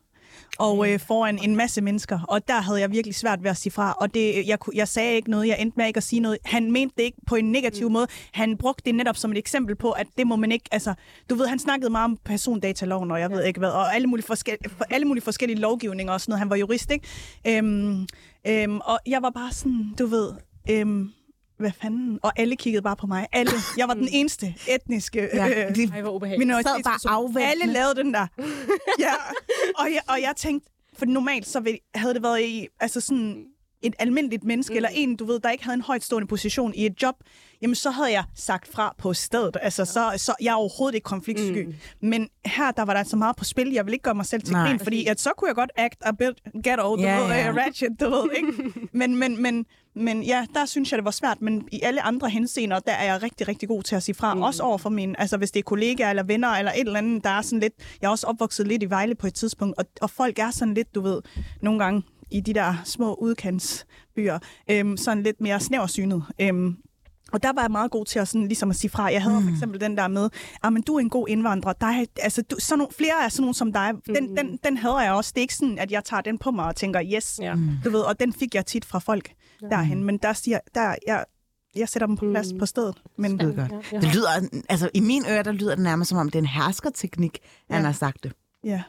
og 0.59 0.89
øh, 0.89 0.99
foran 0.99 1.39
en 1.43 1.55
masse 1.55 1.81
mennesker, 1.81 2.19
og 2.27 2.47
der 2.47 2.61
havde 2.61 2.79
jeg 2.79 2.91
virkelig 2.91 3.15
svært 3.15 3.43
ved 3.43 3.49
at 3.49 3.57
sige 3.57 3.71
fra, 3.71 3.95
og 4.01 4.13
det, 4.13 4.47
jeg, 4.47 4.57
jeg 4.75 4.88
sagde 4.88 5.15
ikke 5.15 5.31
noget, 5.31 5.47
jeg 5.47 5.57
endte 5.59 5.77
med 5.77 5.88
ikke 5.88 5.97
at 5.97 6.03
sige 6.03 6.19
noget. 6.19 6.38
Han 6.45 6.71
mente 6.71 6.95
det 6.97 7.03
ikke 7.03 7.17
på 7.27 7.36
en 7.36 7.51
negativ 7.51 7.89
måde. 7.89 8.07
Han 8.31 8.57
brugte 8.57 8.84
det 8.86 8.95
netop 8.95 9.17
som 9.17 9.31
et 9.31 9.38
eksempel 9.38 9.75
på, 9.75 9.91
at 9.91 10.07
det 10.17 10.27
må 10.27 10.36
man 10.36 10.51
ikke, 10.51 10.65
altså, 10.71 10.93
du 11.29 11.36
ved, 11.36 11.47
han 11.47 11.59
snakkede 11.59 11.89
meget 11.89 12.05
om 12.05 12.17
persondataloven, 12.25 13.11
og 13.11 13.19
jeg 13.19 13.31
ved 13.31 13.43
ikke 13.43 13.59
hvad, 13.59 13.69
og 13.69 13.95
alle 13.95 14.07
mulige, 14.07 14.25
forskel, 14.25 14.57
alle 14.89 15.05
mulige 15.05 15.23
forskellige 15.23 15.59
lovgivninger 15.59 16.13
og 16.13 16.21
sådan 16.21 16.31
noget. 16.31 16.39
Han 16.39 16.49
var 16.49 16.55
jurist, 16.55 16.91
ikke? 16.91 17.07
Øhm, 17.47 18.07
øhm, 18.47 18.79
og 18.79 18.99
jeg 19.05 19.21
var 19.21 19.29
bare 19.29 19.51
sådan, 19.51 19.93
du 19.99 20.05
ved, 20.05 20.31
øhm, 20.69 21.11
hvad 21.58 21.72
fanden? 21.82 22.20
Og 22.24 22.32
alle 22.36 22.56
kiggede 22.56 22.82
bare 22.82 22.95
på 22.95 23.08
mig. 23.08 23.28
Alle. 23.32 23.51
Jeg 23.78 23.88
var 23.88 23.93
den 23.93 24.08
eneste 24.12 24.56
etniske 24.68 25.30
Ja, 25.34 25.47
øh, 25.68 25.76
sad 26.64 26.84
bare. 26.84 26.99
Alle 27.43 27.66
lavede 27.66 27.95
den 27.95 28.14
der. 28.14 28.28
ja. 28.99 29.14
og, 29.78 29.86
jeg, 29.93 30.01
og 30.08 30.22
jeg 30.22 30.34
tænkte, 30.38 30.70
for 30.97 31.06
normalt 31.06 31.47
så 31.47 31.78
havde 31.95 32.14
det 32.14 32.24
været 32.24 32.41
i, 32.41 32.68
altså 32.80 33.01
sådan 33.01 33.45
et 33.84 33.93
almindeligt 33.99 34.43
menneske, 34.43 34.73
mm. 34.73 34.75
eller 34.75 34.89
en, 34.93 35.15
du 35.15 35.25
ved, 35.25 35.39
der 35.39 35.49
ikke 35.49 35.63
havde 35.63 35.75
en 35.75 35.81
højtstående 35.81 36.27
position 36.27 36.73
i 36.75 36.86
et 36.86 37.01
job, 37.01 37.15
jamen 37.61 37.75
så 37.75 37.89
havde 37.89 38.11
jeg 38.11 38.23
sagt 38.36 38.67
fra 38.73 38.95
på 38.97 39.13
stedet. 39.13 39.57
Altså, 39.61 39.86
så, 39.86 40.11
så 40.17 40.36
jeg 40.41 40.51
er 40.51 40.55
overhovedet 40.55 40.95
ikke 40.95 41.05
konfliktsky. 41.05 41.65
Mm. 41.65 41.73
Men 42.01 42.29
her, 42.45 42.71
der 42.71 42.84
var 42.84 42.93
der 42.93 43.03
så 43.03 43.15
meget 43.15 43.36
på 43.36 43.43
spil. 43.43 43.71
Jeg 43.71 43.86
vil 43.86 43.93
ikke 43.93 44.03
gøre 44.03 44.15
mig 44.15 44.25
selv 44.25 44.41
til 44.41 44.55
grin, 44.55 44.79
fordi 44.79 45.05
at 45.05 45.21
så 45.21 45.29
kunne 45.38 45.47
jeg 45.47 45.55
godt 45.55 45.71
act 45.75 45.97
a 46.01 46.11
bit 46.11 46.63
ghetto, 46.63 46.95
du 46.95 47.01
Ja, 47.01 47.19
ved, 47.19 47.27
ja. 47.27 47.49
øh, 47.49 47.55
ratchet, 47.55 47.89
du 47.99 48.09
ved, 48.09 48.29
ikke? 48.38 48.53
Men, 48.99 49.15
men, 49.15 49.41
men, 49.41 49.65
men 49.95 50.23
ja, 50.23 50.45
der 50.53 50.65
synes 50.65 50.91
jeg, 50.91 50.97
det 50.97 51.05
var 51.05 51.11
svært. 51.11 51.41
Men 51.41 51.67
i 51.71 51.79
alle 51.84 52.01
andre 52.01 52.29
henseender, 52.29 52.79
der 52.79 52.91
er 52.91 53.03
jeg 53.03 53.23
rigtig, 53.23 53.47
rigtig 53.47 53.69
god 53.69 53.84
til 53.84 53.95
at 53.95 54.03
sige 54.03 54.15
fra. 54.15 54.34
Mm. 54.34 54.41
Også 54.41 54.63
over 54.63 54.77
for 54.77 54.89
mine, 54.89 55.19
altså 55.19 55.38
hvis 55.38 55.51
det 55.51 55.59
er 55.59 55.63
kollegaer 55.63 56.09
eller 56.09 56.23
venner 56.23 56.49
eller 56.49 56.71
et 56.71 56.79
eller 56.79 56.97
andet, 56.97 57.23
der 57.23 57.29
er 57.29 57.41
sådan 57.41 57.59
lidt... 57.59 57.73
Jeg 58.01 58.07
er 58.07 58.11
også 58.11 58.27
opvokset 58.27 58.67
lidt 58.67 58.84
i 58.84 58.89
Vejle 58.89 59.15
på 59.15 59.27
et 59.27 59.34
tidspunkt, 59.34 59.77
og, 59.77 59.86
og 60.01 60.09
folk 60.09 60.39
er 60.39 60.51
sådan 60.51 60.73
lidt, 60.73 60.95
du 60.95 61.01
ved, 61.01 61.21
nogle 61.61 61.84
gange 61.84 62.03
i 62.34 62.39
de 62.41 62.53
der 62.53 62.75
små 62.86 63.13
udkantsbyer, 63.13 64.39
øhm, 64.71 64.97
sådan 64.97 65.23
lidt 65.23 65.41
mere 65.41 65.59
snæversynet. 65.59 66.23
Øhm, 66.41 66.77
og 67.31 67.43
der 67.43 67.53
var 67.53 67.61
jeg 67.61 67.71
meget 67.71 67.91
god 67.91 68.05
til 68.05 68.19
at, 68.19 68.27
sådan, 68.27 68.47
ligesom 68.47 68.69
at 68.69 68.75
sige 68.75 68.89
fra. 68.91 69.03
Jeg 69.03 69.23
havde 69.23 69.39
mm. 69.39 69.43
for 69.47 69.51
eksempel 69.51 69.81
den 69.81 69.97
der 69.97 70.07
med, 70.07 70.29
ah, 70.63 70.73
men 70.73 70.81
du 70.81 70.95
er 70.95 70.99
en 70.99 71.09
god 71.09 71.27
indvandrer. 71.27 71.73
Der 71.73 71.88
er, 71.88 72.05
altså, 72.21 72.41
du, 72.41 72.55
sådan 72.59 72.77
nogle, 72.79 72.93
flere 72.97 73.13
er 73.25 73.29
sådan 73.29 73.41
nogle 73.41 73.53
som 73.55 73.73
dig. 73.73 73.91
Den, 74.05 74.29
mm. 74.29 74.36
den, 74.36 74.59
den 74.63 74.77
havde 74.77 74.95
jeg 74.95 75.13
også. 75.13 75.31
Det 75.36 75.39
er 75.39 75.41
ikke 75.41 75.55
sådan, 75.55 75.79
at 75.79 75.91
jeg 75.91 76.03
tager 76.03 76.21
den 76.21 76.38
på 76.38 76.51
mig 76.51 76.65
og 76.65 76.75
tænker, 76.75 77.01
yes, 77.15 77.39
Ja. 77.41 77.55
du 77.86 77.89
ved, 77.89 78.01
og 78.01 78.19
den 78.19 78.34
fik 78.34 78.55
jeg 78.55 78.65
tit 78.65 78.86
fra 78.86 78.99
folk 78.99 79.31
derhen. 79.69 80.03
Men 80.03 80.17
der 80.17 80.34
siger, 80.34 80.59
der, 80.75 80.95
jeg, 81.07 81.25
jeg 81.75 81.89
sætter 81.89 82.07
dem 82.07 82.17
på 82.17 82.25
plads 82.31 82.53
Mm. 82.53 82.59
på 82.59 82.65
stedet. 82.65 83.01
Men 83.17 83.39
Skide 83.39 83.53
godt. 83.55 83.71
Ja, 83.71 83.77
ja. 83.91 83.99
Det 83.99 84.15
lyder, 84.15 84.27
altså 84.69 84.89
i 84.93 84.99
mine 84.99 85.31
ører, 85.31 85.43
der 85.43 85.51
lyder 85.51 85.75
det 85.75 85.84
nærmest 85.84 86.09
som 86.09 86.17
om, 86.17 86.29
det 86.29 86.36
er 86.36 86.39
en 86.41 86.45
herskerteknik, 86.45 87.39
ja. 87.69 87.73
han 87.75 87.81
Ja. 87.84 87.86
har 87.88 87.93
sagt 87.93 88.23
det. 88.23 88.34
ja, 88.63 88.84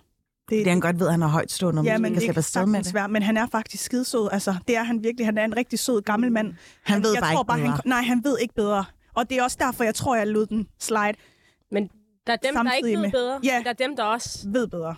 Det 0.48 0.66
er 0.66 0.70
han 0.70 0.80
godt 0.80 1.00
ved, 1.00 1.06
at 1.06 1.12
han 1.12 1.22
er 1.22 1.26
højtstående, 1.26 1.80
og 1.80 1.84
ja, 1.84 1.98
men 1.98 2.12
kan 2.12 2.22
slippe 2.22 2.38
afsted 2.38 2.66
med 2.66 2.82
det. 2.82 3.10
Men 3.10 3.22
han 3.22 3.36
er 3.36 3.46
faktisk 3.46 3.84
skidesød. 3.84 4.28
Altså, 4.32 4.54
det 4.68 4.76
er 4.76 4.82
han 4.82 5.04
virkelig. 5.04 5.26
Han 5.26 5.38
er 5.38 5.44
en 5.44 5.56
rigtig 5.56 5.78
sød 5.78 6.02
gammel 6.02 6.32
mand. 6.32 6.54
Han 6.82 7.02
ved 7.02 7.12
jeg 7.12 7.20
bare 7.22 7.32
tror 7.32 7.40
ikke 7.42 7.46
bare, 7.48 7.58
bedre. 7.58 7.70
han, 7.70 7.80
Nej, 7.84 8.02
han 8.02 8.24
ved 8.24 8.38
ikke 8.38 8.54
bedre. 8.54 8.84
Og 9.14 9.30
det 9.30 9.38
er 9.38 9.42
også 9.42 9.56
derfor, 9.60 9.84
jeg 9.84 9.94
tror, 9.94 10.16
jeg 10.16 10.26
lod 10.26 10.46
den 10.46 10.66
slide. 10.80 11.14
Men 11.70 11.90
der 12.26 12.32
er 12.32 12.36
dem, 12.36 12.54
der 12.54 12.72
ikke 12.72 12.88
ved 12.88 12.96
med- 13.02 13.10
bedre. 13.10 13.40
Ja. 13.44 13.60
Der 13.64 13.70
er 13.70 13.74
dem, 13.74 13.96
der 13.96 14.02
også... 14.04 14.48
Ved 14.48 14.66
bedre. 14.66 14.94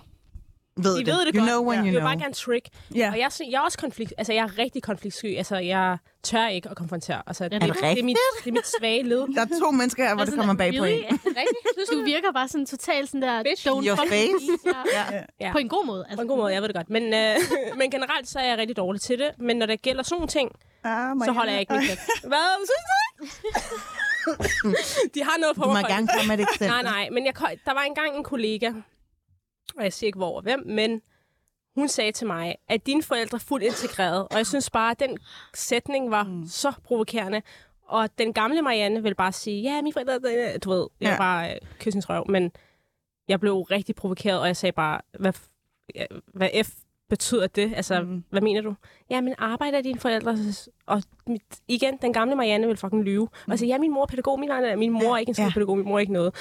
Ved 0.76 0.92
De 0.94 0.98
det. 0.98 1.06
ved 1.06 1.26
det 1.26 1.34
you 1.34 1.40
godt. 1.40 1.50
know 1.50 1.60
when 1.68 1.74
Ja. 1.78 1.80
you 1.80 1.84
Jeg 1.86 1.92
vil 1.92 2.00
know. 2.00 2.08
bare 2.10 2.18
gerne 2.18 2.34
trick. 2.34 2.66
Ja. 2.94 3.08
Og 3.12 3.18
jeg, 3.18 3.30
jeg 3.50 3.56
er 3.58 3.60
også 3.60 3.78
konflikt... 3.78 4.14
Altså, 4.18 4.32
jeg 4.32 4.42
er 4.42 4.58
rigtig 4.58 4.82
konfliktsky. 4.82 5.36
Altså, 5.36 5.56
jeg 5.56 5.98
tør 6.22 6.46
ikke 6.48 6.68
at 6.70 6.76
konfrontere. 6.76 7.22
Altså, 7.26 7.44
det, 7.44 7.52
det 7.52 7.60
det, 7.62 7.70
rigtigt? 7.82 8.00
er 8.00 8.04
mit, 8.04 8.16
det 8.44 8.50
er 8.50 8.52
mit 8.52 8.66
svage 8.78 9.02
led. 9.02 9.34
Der 9.34 9.40
er 9.40 9.46
to 9.60 9.70
mennesker 9.70 10.06
her, 10.06 10.14
hvor 10.14 10.24
det 10.24 10.34
kommer 10.34 10.54
bag 10.54 10.74
på 10.78 10.84
en. 10.84 11.04
Er 11.04 11.08
det 11.08 11.20
rigtigt? 11.26 11.58
Synes 11.74 11.88
Du 11.98 12.04
virker 12.04 12.32
bare 12.32 12.48
sådan 12.48 12.66
totalt 12.66 13.08
sådan 13.08 13.22
der, 13.22 13.42
Bitch, 13.42 13.66
don't 13.68 13.86
your 13.88 13.96
fuck 13.96 14.08
face. 14.08 14.32
me. 14.64 14.72
Ja. 14.96 15.22
Ja. 15.40 15.52
På 15.52 15.58
en 15.58 15.68
god 15.68 15.86
måde. 15.86 16.04
Altså. 16.04 16.16
På 16.16 16.22
en 16.22 16.28
god 16.28 16.36
måde, 16.36 16.52
jeg 16.52 16.62
ved 16.62 16.68
det 16.68 16.76
godt. 16.76 16.90
Men, 16.90 17.02
øh, 17.14 17.34
men 17.78 17.90
generelt 17.90 18.28
så 18.28 18.38
er 18.38 18.44
jeg 18.48 18.58
rigtig 18.58 18.76
dårlig 18.76 19.00
til 19.00 19.18
det. 19.18 19.30
Men 19.38 19.56
når 19.56 19.66
det 19.66 19.82
gælder 19.82 20.02
sådan 20.02 20.14
nogle 20.16 20.28
ting, 20.28 20.50
Ah, 20.84 21.16
så 21.24 21.32
holder 21.32 21.52
jeg 21.52 21.60
ikke 21.60 21.72
min 21.72 21.82
kæft. 21.82 22.00
Hvad? 22.24 22.48
Synes 22.68 22.70
du? 23.30 24.74
De 25.14 25.22
har 25.24 25.38
noget 25.40 25.56
på 25.56 25.62
Du 25.62 25.68
må 25.68 25.72
mig. 25.72 25.84
gerne 25.88 26.08
komme 26.08 26.28
med 26.28 26.38
et 26.38 26.42
eksempel. 26.42 26.68
Nej, 26.68 26.82
nej, 26.82 27.08
men 27.12 27.26
jeg, 27.26 27.34
der 27.66 27.72
var 27.74 27.80
engang 27.80 28.16
en 28.16 28.24
kollega, 28.24 28.72
og 29.76 29.82
jeg 29.84 29.92
siger 29.92 30.08
ikke 30.08 30.16
hvor 30.18 30.36
og 30.36 30.42
hvem, 30.42 30.62
men 30.66 31.02
hun 31.74 31.88
sagde 31.88 32.12
til 32.12 32.26
mig, 32.26 32.56
at 32.68 32.86
dine 32.86 33.02
forældre 33.02 33.36
er 33.36 33.40
fuldt 33.40 33.64
integreret. 33.64 34.28
Og 34.30 34.36
jeg 34.36 34.46
synes 34.46 34.70
bare, 34.70 34.90
at 34.90 35.00
den 35.00 35.18
sætning 35.54 36.10
var 36.10 36.22
mm. 36.22 36.46
så 36.46 36.72
provokerende. 36.84 37.42
Og 37.82 38.18
den 38.18 38.32
gamle 38.32 38.62
Marianne 38.62 39.02
vil 39.02 39.14
bare 39.14 39.32
sige, 39.32 39.62
ja, 39.62 39.82
mine 39.82 39.92
forældre, 39.92 40.58
du 40.58 40.70
ved, 40.70 40.86
jeg 41.00 41.10
Ja. 41.10 41.16
bare 41.16 41.54
øh, 41.54 41.60
kysse 41.78 41.94
hendes 41.96 42.08
røv. 42.08 42.24
Men 42.28 42.52
jeg 43.28 43.40
blev 43.40 43.60
rigtig 43.60 43.94
provokeret, 43.94 44.40
og 44.40 44.46
jeg 44.46 44.56
sagde 44.56 44.72
bare, 44.72 45.00
hvad, 45.18 45.32
hvad 46.26 46.64
F 46.64 46.70
betyder 47.08 47.46
det? 47.46 47.72
Altså, 47.76 48.00
Mm. 48.02 48.08
mm. 48.08 48.24
hvad 48.30 48.40
mener 48.40 48.60
du? 48.60 48.74
Ja, 49.10 49.20
men 49.20 49.34
arbejder 49.38 49.80
dine 49.80 50.00
forældre? 50.00 50.36
Og 50.86 51.02
mit, 51.26 51.42
igen, 51.68 51.98
den 52.02 52.12
gamle 52.12 52.34
Marianne 52.36 52.66
vil 52.66 52.76
fucking 52.76 53.02
lyve. 53.04 53.22
Og 53.22 53.50
jeg 53.50 53.58
siger, 53.58 53.74
ja, 53.74 53.78
min 53.78 53.92
mor 53.92 54.02
er 54.02 54.06
pædagog, 54.06 54.40
min, 54.40 54.50
er, 54.50 54.76
min 54.76 54.92
mor 54.92 55.14
er 55.14 55.18
ikke 55.18 55.30
en 55.30 55.36
Ja. 55.38 55.50
pædagog, 55.54 55.76
min 55.78 55.86
mor 55.86 55.94
er 55.94 55.98
ikke 55.98 56.12
noget. 56.12 56.34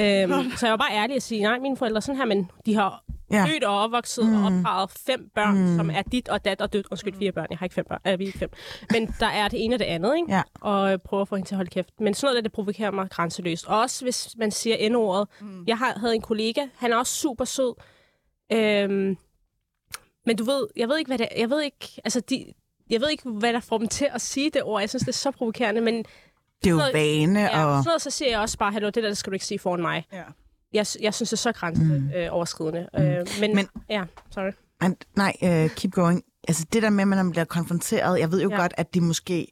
øhm, 0.00 0.32
så 0.58 0.66
jeg 0.66 0.70
var 0.70 0.76
bare 0.76 0.92
ærlig 0.92 1.16
at 1.16 1.22
sige, 1.22 1.42
nej, 1.42 1.58
mine 1.58 1.76
forældre 1.76 2.00
sådan 2.02 2.16
her, 2.16 2.24
men 2.24 2.50
de 2.66 2.74
har 2.74 3.04
Ja. 3.32 3.44
født 3.44 3.64
og 3.64 3.78
opvokset 3.78 4.26
mm. 4.26 4.34
og 4.34 4.44
opdraget 4.46 4.90
fem 4.90 5.30
børn, 5.34 5.54
Mm. 5.58 5.60
mm. 5.70 5.76
som 5.76 5.90
er 5.90 6.02
dit 6.02 6.28
og 6.28 6.44
dat 6.44 6.60
og 6.60 6.72
død. 6.72 6.84
Undskyld, 6.90 7.14
fire 7.14 7.32
børn. 7.32 7.46
Jeg 7.50 7.58
har 7.58 7.66
ikke 7.66 7.74
fem 7.74 7.84
børn. 7.88 8.00
Øh, 8.06 8.18
vi 8.18 8.24
er 8.24 8.26
ikke 8.26 8.38
fem. 8.38 8.50
Men 8.92 9.14
der 9.20 9.26
er 9.26 9.48
det 9.48 9.64
ene 9.64 9.74
og 9.74 9.78
det 9.78 9.84
andet, 9.84 10.16
ikke? 10.16 10.32
Ja. 10.34 10.42
Og 10.60 11.02
prøver 11.02 11.22
at 11.22 11.28
få 11.28 11.36
hende 11.36 11.48
til 11.48 11.54
at 11.54 11.56
holde 11.56 11.70
kæft. 11.70 12.00
Men 12.00 12.14
sådan 12.14 12.26
noget, 12.26 12.36
der, 12.36 12.42
det 12.42 12.52
provokerer 12.52 12.90
mig 12.90 13.10
grænseløst. 13.10 13.66
Og 13.66 13.80
også 13.80 14.04
hvis 14.04 14.34
man 14.38 14.50
siger 14.50 14.88
N-ordet. 14.90 15.28
Mm. 15.40 15.64
Jeg 15.66 15.78
har, 15.78 15.98
havde 15.98 16.14
en 16.14 16.20
kollega, 16.22 16.62
han 16.76 16.92
er 16.92 16.96
også 16.96 17.14
super 17.14 17.44
sød. 17.44 17.74
Øhm, 18.52 19.16
men 20.26 20.36
du 20.36 20.44
ved, 20.44 20.66
jeg 20.76 20.88
ved 20.88 20.98
ikke, 20.98 21.08
hvad 21.08 21.18
det 21.18 21.28
Jeg 21.36 21.50
ved 21.50 21.62
ikke, 21.62 22.00
altså 22.04 22.20
de, 22.20 22.44
jeg 22.90 23.00
ved 23.00 23.08
ikke, 23.10 23.30
hvad 23.30 23.52
der 23.52 23.60
får 23.60 23.78
dem 23.78 23.88
til 23.88 24.08
at 24.12 24.20
sige 24.20 24.50
det 24.50 24.62
ord. 24.62 24.80
Jeg 24.80 24.88
synes, 24.88 25.02
det 25.02 25.08
er 25.08 25.12
så 25.12 25.30
provokerende, 25.30 25.80
men 25.80 25.94
Det 25.94 26.66
er 26.66 26.70
jo 26.70 26.78
Så- 26.78 26.90
vane, 26.92 27.40
ja, 27.40 27.64
og... 27.66 27.82
sådan 27.82 27.88
noget, 27.88 28.02
så 28.02 28.10
siger 28.10 28.30
jeg 28.30 28.40
også 28.40 28.58
bare, 28.58 28.72
hallo, 28.72 28.86
det 28.90 29.02
der 29.02 29.08
det 29.08 29.16
skal 29.18 29.30
du 29.30 29.34
ikke 29.34 29.46
sige 29.46 29.58
foran 29.58 29.80
mig. 29.82 30.06
Ja. 30.12 30.22
Jeg, 30.72 30.86
jeg 31.00 31.14
synes, 31.14 31.18
det 31.30 31.32
er 31.32 31.36
så 31.36 31.52
grænseoverskridende. 31.52 32.16
Øh, 32.24 32.28
overskridende. 32.34 32.88
øh, 32.94 33.02
men, 33.02 33.24
Men- 33.40 33.54
men, 33.56 33.66
ja, 33.90 34.04
sorry. 34.30 34.50
Men, 34.80 34.96
nej, 35.16 35.32
uh, 35.42 35.70
keep 35.70 35.92
going. 35.92 36.22
Altså 36.48 36.64
det 36.72 36.82
der 36.82 36.90
med, 36.90 37.02
at 37.02 37.08
man 37.08 37.30
bliver 37.30 37.44
konfronteret, 37.44 38.20
jeg 38.20 38.32
ved 38.32 38.42
jo 38.42 38.50
ja. 38.50 38.56
Godt, 38.56 38.72
at 38.76 38.94
det 38.94 39.02
måske 39.02 39.46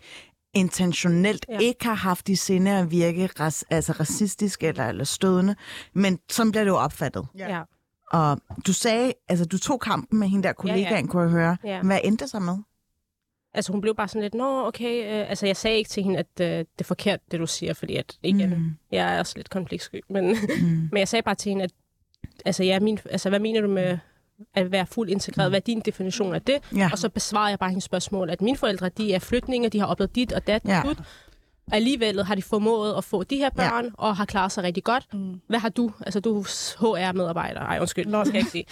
intentionelt 0.55 1.47
ja. 1.49 1.59
ikke 1.59 1.85
har 1.85 1.95
haft 1.95 2.29
i 2.29 2.37
sinde 2.37 2.71
at 2.79 2.91
virke 2.91 3.27
ras, 3.41 3.65
altså 3.71 3.93
racistisk 3.93 4.63
eller, 4.65 4.85
eller 4.89 5.05
stødende, 5.05 5.55
men 5.93 6.19
sådan 6.31 6.51
bliver 6.51 6.65
det 6.65 6.71
jo 6.71 6.77
opfattet. 6.77 7.27
Ja. 7.39 7.57
Ja. 7.57 7.63
Og 8.11 8.41
du 8.67 8.73
sagde, 8.73 9.13
altså 9.29 9.45
du 9.45 9.59
tog 9.59 9.81
kampen 9.81 10.19
med 10.19 10.29
hende 10.29 10.49
der 10.49 10.53
kollegaen, 10.53 10.85
Ja, 10.93 10.97
ja. 10.97 11.07
kunne 11.07 11.23
jeg 11.23 11.31
høre. 11.31 11.57
Ja. 11.65 11.83
Hvad 11.83 12.01
endte 12.05 12.25
det 12.25 12.31
så 12.31 12.39
med? 12.39 12.57
Altså, 13.55 13.73
hun 13.73 13.81
blev 13.81 13.95
bare 13.97 14.09
sådan 14.09 14.23
lidt, 14.23 14.35
nå, 14.35 14.67
okay. 14.67 15.23
Øh, 15.23 15.31
altså, 15.31 15.47
jeg 15.47 15.57
sagde 15.57 15.77
ikke 15.77 15.91
til 15.91 16.03
hende, 16.03 16.19
at 16.19 16.27
øh, 16.41 16.47
det 16.47 16.67
er 16.79 16.85
forkert, 16.85 17.21
det 17.31 17.41
du 17.41 17.47
siger, 17.47 17.75
fordi 17.75 17.97
at, 17.97 18.19
igen, 18.23 18.51
mm. 18.51 18.77
jeg 18.93 19.15
er 19.15 19.19
også 19.19 19.33
lidt 19.37 19.51
konfliktsky. 19.51 20.01
Men, 20.11 20.25
mm. 20.29 20.67
men 20.93 20.99
jeg 20.99 21.09
sagde 21.09 21.23
bare 21.23 21.35
til 21.35 21.51
hende, 21.51 21.65
at 21.65 21.71
altså, 22.45 22.65
ja, 22.65 22.81
min, 22.81 22.99
altså, 23.11 23.29
hvad 23.29 23.39
mener 23.41 23.61
du 23.61 23.69
med 23.69 23.99
at 24.55 24.73
være 24.73 24.87
fuldt 24.87 25.11
integreret? 25.11 25.51
Hvad 25.51 25.61
er 25.61 25.65
din 25.65 25.81
definition 25.81 26.35
af 26.35 26.43
det? 26.43 26.57
Ja. 26.77 26.89
Og 26.93 26.99
så 26.99 27.09
besvarede 27.09 27.51
jeg 27.51 27.59
bare 27.59 27.71
hendes 27.71 27.85
spørgsmål, 27.85 28.31
at 28.31 28.41
mine 28.43 28.57
forældre, 28.57 28.89
de 28.89 29.15
er 29.15 29.19
flygtninge, 29.19 29.69
de 29.69 29.79
har 29.79 29.87
oplevet 29.87 30.15
dit 30.15 30.33
og 30.33 30.47
dat. 30.47 30.65
Ja. 30.65 30.77
Ja. 30.77 30.95
Alligevel 31.73 32.25
har 32.25 32.35
de 32.35 32.43
formået 32.43 32.95
at 32.97 33.05
få 33.05 33.23
de 33.23 33.37
her 33.37 33.51
børn, 33.51 33.85
ja. 33.85 33.91
og 33.95 34.17
har 34.17 34.25
klaret 34.25 34.53
sig 34.53 34.65
rigtig 34.65 34.85
godt. 34.85 35.07
Mm. 35.13 35.41
Hvad 35.49 35.59
har 35.59 35.69
du? 35.69 35.93
Altså, 36.07 36.21
du 36.21 36.41
er 36.41 36.45
HR-medarbejder. 36.81 37.61
Ej, 37.61 37.79
undskyld, 37.81 38.05
det 38.07 38.27
skal 38.27 38.35
jeg 38.35 38.41
ikke 38.41 38.51
sige. 38.51 38.65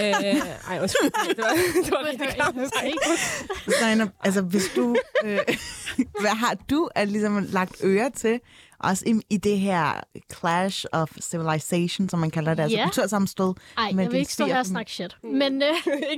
øh, 0.02 0.70
ej, 0.70 0.80
undskyld. 0.82 1.10
Det 1.36 1.38
var, 1.38 1.84
det 1.84 1.90
var 1.90 2.06
rigtig 2.10 2.26
sagt. 2.36 3.78
Zainab, 3.80 4.08
altså 4.20 4.42
hvis 4.42 4.64
du, 4.76 4.96
øh, 5.24 5.38
hvad 6.20 6.36
har 6.36 6.56
du 6.70 6.88
at 6.94 7.08
ligesom 7.08 7.46
lagt 7.52 7.76
øre 7.84 8.10
til, 8.10 8.40
også 8.78 9.04
i, 9.06 9.34
i 9.34 9.36
det 9.36 9.58
her 9.58 10.00
clash 10.38 10.84
of 10.92 11.10
civilization, 11.20 12.08
som 12.08 12.18
man 12.20 12.30
kalder 12.30 12.54
det, 12.54 12.62
altså 12.62 12.78
Ja. 12.78 12.84
kultursammenstød. 12.84 13.54
Ej, 13.78 13.92
med 13.92 14.04
jeg 14.04 14.12
vil 14.12 14.20
ikke 14.20 14.32
stå 14.32 14.46
her 14.46 14.58
og 14.58 14.66
snakke 14.66 14.92
shit. 14.92 15.16
Men 15.22 15.62
øh, 15.62 15.68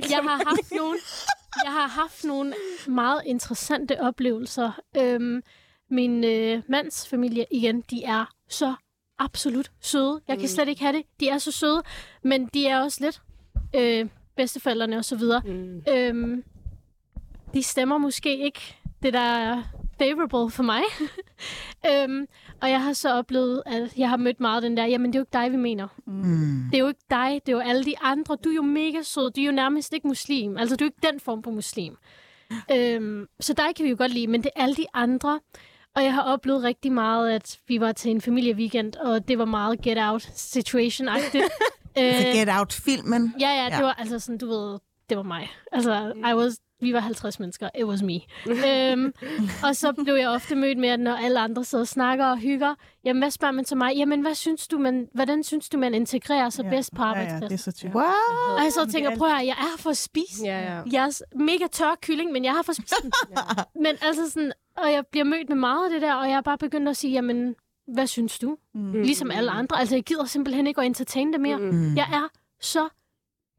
jeg 0.09 0.19
har 0.23 0.43
haft 0.47 0.71
nogle, 0.71 0.97
jeg 1.63 1.71
har 1.71 1.87
haft 1.87 2.23
nogle 2.23 2.53
meget 2.87 3.21
interessante 3.25 4.01
oplevelser. 4.01 4.71
Øhm, 4.97 5.41
min 5.89 6.23
øh, 6.23 6.61
mands 6.67 7.07
familie, 7.07 7.45
igen, 7.51 7.81
de 7.81 8.03
er 8.03 8.25
så 8.49 8.73
absolut 9.19 9.71
søde. 9.81 10.21
Jeg 10.27 10.39
kan 10.39 10.49
slet 10.49 10.67
ikke 10.67 10.81
have 10.81 10.97
det. 10.97 11.03
De 11.19 11.29
er 11.29 11.37
så 11.37 11.51
søde, 11.51 11.81
men 12.23 12.45
de 12.53 12.67
er 12.67 12.81
også 12.81 13.03
lidt 13.03 13.21
øh, 13.75 14.09
bedsteforældrene 14.35 14.97
og 14.97 15.05
så 15.05 15.15
videre. 15.15 15.41
Mm. 15.45 15.83
Øhm, 15.89 16.43
de 17.53 17.63
stemmer 17.63 17.97
måske 17.97 18.37
ikke 18.37 18.75
det, 19.03 19.13
der 19.13 19.19
er 19.19 19.63
favorable 19.97 20.51
for 20.51 20.63
mig. 20.63 20.81
øhm, 21.91 22.27
og 22.61 22.69
jeg 22.69 22.83
har 22.83 22.93
så 22.93 23.13
oplevet, 23.13 23.63
at 23.65 23.97
jeg 23.97 24.09
har 24.09 24.17
mødt 24.17 24.39
meget 24.39 24.63
den 24.63 24.77
der, 24.77 24.85
jamen 24.85 25.13
det 25.13 25.15
er 25.15 25.19
jo 25.19 25.23
ikke 25.23 25.45
dig, 25.45 25.51
vi 25.51 25.57
mener. 25.57 25.87
Mm. 26.05 26.69
Det 26.71 26.77
er 26.77 26.81
jo 26.81 26.87
ikke 26.87 27.05
dig, 27.09 27.41
det 27.45 27.51
er 27.51 27.57
jo 27.57 27.59
alle 27.59 27.85
de 27.85 27.99
andre. 27.99 28.37
Du 28.43 28.49
er 28.49 28.53
jo 28.53 28.61
mega 28.61 29.01
sød. 29.01 29.31
Du 29.31 29.41
er 29.41 29.45
jo 29.45 29.51
nærmest 29.51 29.93
ikke 29.93 30.07
muslim. 30.07 30.57
Altså, 30.57 30.75
du 30.75 30.83
er 30.83 30.87
ikke 30.87 31.11
den 31.11 31.19
form 31.19 31.43
for 31.43 31.51
muslim. 31.51 31.97
Øhm, 32.71 33.27
så 33.39 33.53
dig 33.53 33.75
kan 33.75 33.85
vi 33.85 33.89
jo 33.89 33.95
godt 33.97 34.11
lide, 34.11 34.27
men 34.27 34.43
det 34.43 34.51
er 34.55 34.63
alle 34.63 34.75
de 34.75 34.85
andre. 34.93 35.39
Og 35.97 36.03
jeg 36.03 36.13
har 36.13 36.21
oplevet 36.21 36.63
rigtig 36.63 36.91
meget, 36.91 37.31
at 37.31 37.59
vi 37.67 37.79
var 37.79 37.91
til 37.91 38.11
en 38.11 38.21
familieweekend, 38.21 38.95
og 38.95 39.27
det 39.27 39.37
var 39.37 39.45
meget 39.45 39.81
get 39.81 39.97
out 40.01 40.21
situation-agtigt. 40.35 41.43
Altså 41.95 42.27
Øh, 42.27 42.33
Get 42.33 42.49
Out-filmen. 42.59 43.33
Ja, 43.39 43.49
ja, 43.49 43.65
det 43.65 43.71
Ja. 43.71 43.81
var 43.81 43.93
altså 43.93 44.19
sådan, 44.19 44.37
du 44.37 44.47
ved, 44.47 44.79
det 45.09 45.17
var 45.17 45.23
mig. 45.23 45.49
Altså, 45.71 46.13
I 46.31 46.33
was, 46.33 46.53
vi 46.81 46.93
var 46.93 46.99
50 46.99 47.39
mennesker. 47.39 47.69
It 47.79 47.85
was 47.85 48.01
me. 48.01 48.19
øhm, 48.91 49.13
og 49.63 49.75
så 49.75 49.93
blev 50.03 50.15
jeg 50.15 50.29
ofte 50.29 50.55
mødt 50.55 50.77
med, 50.77 50.89
at 50.89 50.99
når 50.99 51.15
alle 51.15 51.39
andre 51.39 51.63
sidder 51.63 51.81
og 51.83 51.87
snakker 51.87 52.25
og 52.25 52.37
hygger, 52.37 52.75
jamen 53.05 53.21
hvad 53.21 53.31
spørger 53.31 53.51
man 53.51 53.65
til 53.65 53.77
mig? 53.77 53.93
Jamen, 53.95 54.21
hvad 54.21 54.35
synes 54.35 54.67
du, 54.67 54.77
man, 54.77 55.07
hvordan 55.13 55.43
synes 55.43 55.69
du, 55.69 55.77
man 55.77 55.93
integrerer 55.93 56.49
sig 56.49 56.63
Ja. 56.65 56.69
bedst 56.69 56.95
på 56.95 57.03
Ja, 57.03 57.07
ja, 57.09 57.13
det 57.15 57.19
arbejdspladsen? 57.27 57.53
er 57.69 57.71
så 57.71 57.77
typisk. 57.77 57.95
Wow. 57.95 58.03
Og 58.57 58.63
jeg 58.63 58.71
så 58.73 58.91
tænker, 58.91 59.09
er 59.11 59.17
prøv 59.17 59.27
at 59.27 59.33
høre, 59.35 59.45
jeg 59.45 59.51
er 59.59 59.69
her 59.71 59.77
for 59.77 59.89
at 59.89 59.97
spise. 59.97 60.43
Ja, 60.45 60.59
ja. 60.75 60.81
Jeg 60.91 61.03
er 61.05 61.21
mega 61.37 61.67
tør 61.71 61.95
kylling, 62.01 62.31
men 62.31 62.43
jeg 62.43 62.49
er 62.49 62.55
her 62.55 62.61
for 62.63 62.71
at 62.71 62.75
spise 62.75 62.95
den. 63.03 63.11
Men 63.83 63.95
altså 64.01 64.29
sådan, 64.29 64.51
og 64.77 64.91
jeg 64.91 65.03
bliver 65.11 65.23
mødt 65.23 65.49
med 65.49 65.57
meget 65.57 65.85
af 65.85 65.91
det 65.91 66.01
der, 66.01 66.13
og 66.13 66.29
jeg 66.29 66.37
er 66.37 66.41
bare 66.41 66.57
begyndt 66.57 66.89
at 66.89 66.97
sige, 66.97 67.13
jamen, 67.13 67.55
hvad 67.93 68.07
synes 68.07 68.39
du? 68.39 68.57
Mm. 68.73 68.91
Ligesom 68.91 69.31
alle 69.31 69.51
andre. 69.51 69.79
Altså, 69.79 69.95
jeg 69.95 70.03
gider 70.03 70.25
simpelthen 70.25 70.67
ikke 70.67 70.81
at 70.81 70.85
entertain 70.87 71.33
det 71.33 71.41
mere. 71.41 71.57
Mm. 71.57 71.95
Jeg 71.95 72.07
er 72.13 72.27
så 72.61 72.89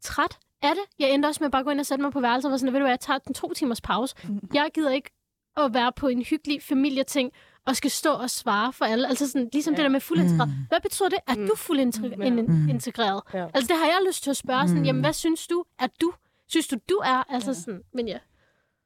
træt 0.02 0.38
af 0.62 0.74
det. 0.74 0.84
Jeg 0.98 1.10
endte 1.10 1.26
også 1.26 1.44
med 1.44 1.50
bare 1.50 1.60
at 1.60 1.64
gå 1.66 1.70
ind 1.70 1.80
og 1.80 1.86
sætte 1.86 2.02
mig 2.02 2.12
på 2.12 2.20
værelset 2.20 2.44
og 2.44 2.50
var 2.50 2.56
sådan, 2.56 2.72
ved 2.72 2.80
du 2.80 2.84
hvad, 2.84 2.92
jeg 2.92 3.00
tager 3.00 3.18
en 3.28 3.34
to 3.34 3.52
timers 3.54 3.80
pause. 3.80 4.14
Jeg 4.54 4.68
gider 4.74 4.90
ikke 4.90 5.10
at 5.56 5.74
være 5.74 5.92
på 5.92 6.08
en 6.08 6.22
hyggelig 6.22 6.62
familieting 6.62 7.32
og 7.66 7.76
skal 7.76 7.90
stå 7.90 8.10
og 8.12 8.30
svare 8.30 8.72
for 8.72 8.84
alle. 8.84 9.08
Altså 9.08 9.28
sådan, 9.30 9.48
ligesom 9.52 9.72
ja. 9.74 9.76
det 9.76 9.82
der 9.82 9.88
med 9.90 10.00
fuld 10.00 10.18
integreret. 10.20 10.50
Hvad 10.68 10.80
betyder 10.80 11.08
det? 11.08 11.18
Er 11.26 11.34
du 11.34 11.54
fuld 11.56 11.78
integre- 11.80 12.26
in- 12.26 12.70
integreret? 12.70 13.22
Ja. 13.34 13.44
Altså 13.54 13.68
det 13.68 13.76
har 13.76 13.86
jeg 13.86 13.98
lyst 14.08 14.22
til 14.22 14.30
at 14.30 14.36
spørge 14.36 14.68
sådan, 14.68 14.86
jamen 14.86 15.02
hvad 15.02 15.12
synes 15.12 15.46
du, 15.46 15.64
er 15.78 15.86
du? 16.00 16.12
Synes 16.48 16.68
du, 16.68 16.76
du 16.88 16.94
er? 16.94 17.24
Altså 17.34 17.54
sådan, 17.54 17.80
men 17.94 18.08
ja. 18.08 18.18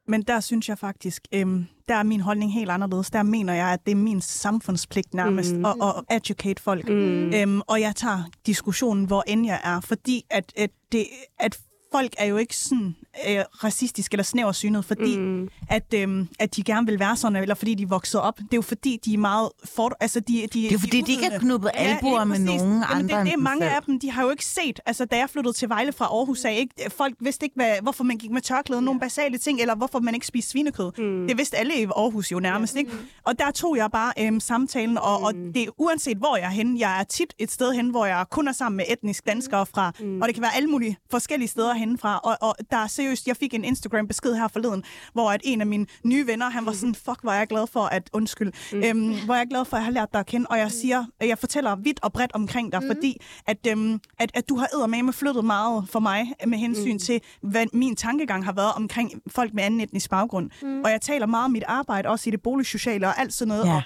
Men 0.07 0.21
der 0.21 0.39
synes 0.39 0.69
jeg 0.69 0.77
faktisk, 0.77 1.27
øhm, 1.33 1.65
der 1.87 1.95
er 1.95 2.03
min 2.03 2.19
holdning 2.19 2.53
helt 2.53 2.71
anderledes. 2.71 3.11
Der 3.11 3.23
mener 3.23 3.53
jeg, 3.53 3.67
at 3.67 3.85
det 3.85 3.91
er 3.91 3.95
min 3.95 4.21
samfundspligt 4.21 5.13
nærmest 5.13 5.55
mm. 5.55 5.65
at, 5.65 5.75
at 5.81 6.17
educate 6.17 6.61
folk. 6.61 6.89
Mm. 6.89 7.33
Øhm, 7.33 7.61
og 7.67 7.81
jeg 7.81 7.95
tager 7.95 8.23
diskussionen, 8.45 9.05
hvor 9.05 9.23
end 9.27 9.45
jeg 9.45 9.61
er. 9.63 9.79
Fordi 9.81 10.25
at, 10.29 10.53
at, 10.57 10.69
det, 10.91 11.07
at 11.39 11.59
folk 11.91 12.13
er 12.17 12.25
jo 12.25 12.37
ikke 12.37 12.57
sådan 12.57 12.95
øh, 13.29 13.39
racistiske 13.63 14.13
eller 14.13 14.23
snæversynet, 14.23 14.85
fordi 14.85 15.17
mm. 15.17 15.49
at, 15.69 15.93
øhm, 15.95 16.27
at 16.39 16.55
de 16.55 16.63
gerne 16.63 16.87
vil 16.87 16.99
være 16.99 17.15
sådan, 17.15 17.35
eller 17.35 17.55
fordi 17.55 17.75
de 17.75 17.89
vokset 17.89 18.21
op. 18.21 18.37
Det 18.37 18.43
er 18.51 18.57
jo 18.57 18.61
fordi, 18.61 18.99
de 19.05 19.13
er 19.13 19.17
meget... 19.17 19.49
For, 19.75 19.97
altså, 19.99 20.19
de, 20.19 20.47
de, 20.53 20.61
Det 20.61 20.73
er 20.73 20.79
fordi, 20.79 21.01
de 21.01 21.11
ikke 21.11 21.29
har 21.29 21.39
knuppet 21.39 21.71
albuer 21.73 22.23
med 22.23 22.39
nogen 22.39 22.59
Jamen, 22.61 22.83
andre 22.83 23.17
det, 23.17 23.25
det 23.25 23.33
er 23.33 23.37
mange 23.37 23.61
selv. 23.61 23.75
af 23.75 23.81
dem, 23.83 23.99
de 23.99 24.11
har 24.11 24.23
jo 24.23 24.29
ikke 24.29 24.45
set... 24.45 24.79
Altså, 24.85 25.05
da 25.05 25.17
jeg 25.17 25.29
flyttede 25.29 25.53
til 25.53 25.69
Vejle 25.69 25.91
fra 25.93 26.05
Aarhus, 26.05 26.39
sagde 26.39 26.57
ikke, 26.57 26.73
folk 26.97 27.15
vidste 27.19 27.45
ikke, 27.45 27.55
hvad, 27.55 27.71
hvorfor 27.81 28.03
man 28.03 28.17
gik 28.17 28.31
med 28.31 28.41
tørklæde, 28.41 28.81
nogle 28.81 28.99
basale 28.99 29.37
ting, 29.37 29.61
eller 29.61 29.75
hvorfor 29.75 29.99
man 29.99 30.13
ikke 30.13 30.27
spiste 30.27 30.51
svinekød. 30.51 30.91
Mm. 30.97 31.27
Det 31.27 31.37
vidste 31.37 31.57
alle 31.57 31.81
i 31.81 31.83
Aarhus 31.83 32.31
jo 32.31 32.39
nærmest, 32.39 32.75
ikke? 32.75 32.91
Og 33.23 33.39
der 33.39 33.51
tog 33.51 33.77
jeg 33.77 33.89
bare 33.91 34.13
øhm, 34.19 34.39
samtalen, 34.39 34.97
og, 34.97 35.21
og 35.21 35.33
det 35.33 35.57
er 35.57 35.67
uanset, 35.77 36.17
hvor 36.17 36.37
jeg 36.37 36.45
er 36.45 36.49
henne. 36.49 36.79
Jeg 36.79 36.99
er 36.99 37.03
tit 37.03 37.33
et 37.39 37.51
sted 37.51 37.73
hen, 37.73 37.89
hvor 37.89 38.05
jeg 38.05 38.25
kun 38.31 38.47
er 38.47 38.51
sammen 38.51 38.77
med 38.77 38.85
etnisk 38.89 39.27
danskere 39.27 39.65
fra, 39.65 39.91
mm. 39.99 40.21
og 40.21 40.27
det 40.27 40.35
kan 40.35 40.41
være 40.41 40.55
alle 40.55 40.69
mulige 40.69 40.97
forskellige 41.11 41.49
steder 41.49 41.73
henfra. 41.73 42.19
Og, 42.23 42.37
og 42.41 42.55
der 42.71 42.77
er 42.77 42.87
seriøst, 43.03 43.27
jeg 43.27 43.37
fik 43.37 43.53
en 43.53 43.65
Instagram-besked 43.65 44.35
her 44.35 44.47
forleden, 44.47 44.83
hvor 45.13 45.31
at 45.31 45.41
en 45.43 45.61
af 45.61 45.67
mine 45.67 45.85
nye 46.03 46.27
venner, 46.27 46.49
han 46.49 46.65
var 46.65 46.71
sådan, 46.71 46.95
fuck, 46.95 47.21
hvor 47.21 47.31
er 47.31 47.37
jeg 47.37 47.47
glad 47.47 47.67
for, 47.67 47.79
at, 47.79 48.09
undskyld, 48.13 48.51
mm. 48.73 48.83
øhm, 48.83 49.25
hvor 49.25 49.33
er 49.33 49.37
jeg 49.37 49.47
glad 49.47 49.65
for, 49.65 49.77
at 49.77 49.81
jeg 49.81 49.85
har 49.85 49.91
lært 49.91 50.09
dig 50.13 50.19
at 50.19 50.25
kende, 50.25 50.45
og 50.49 50.57
jeg 50.57 50.71
siger, 50.71 51.05
jeg 51.21 51.37
fortæller 51.37 51.75
vidt 51.75 51.99
og 52.03 52.13
bredt 52.13 52.31
omkring 52.33 52.71
dig, 52.71 52.81
mm. 52.81 52.87
fordi 52.87 53.17
at, 53.47 53.67
øhm, 53.67 53.99
at, 54.19 54.31
at 54.33 54.49
du 54.49 54.55
har 54.57 54.67
eddermame 54.75 55.13
flyttet 55.13 55.45
meget 55.45 55.89
for 55.89 55.99
mig 55.99 56.33
med 56.47 56.57
hensyn 56.57 56.93
mm. 56.93 56.99
til, 56.99 57.21
hvad 57.41 57.65
min 57.73 57.95
tankegang 57.95 58.45
har 58.45 58.53
været 58.53 58.73
omkring 58.75 59.11
folk 59.27 59.53
med 59.53 59.63
anden 59.63 59.81
etnisk 59.81 60.09
baggrund. 60.09 60.49
Mm. 60.61 60.81
Og 60.83 60.91
jeg 60.91 61.01
taler 61.01 61.25
meget 61.25 61.45
om 61.45 61.51
mit 61.51 61.63
arbejde, 61.67 62.09
også 62.09 62.29
i 62.29 62.31
det 62.31 62.41
boligsociale 62.41 63.07
og 63.07 63.19
alt 63.19 63.33
sådan 63.33 63.47
noget, 63.47 63.65
Ja. 63.65 63.75
og 63.75 63.81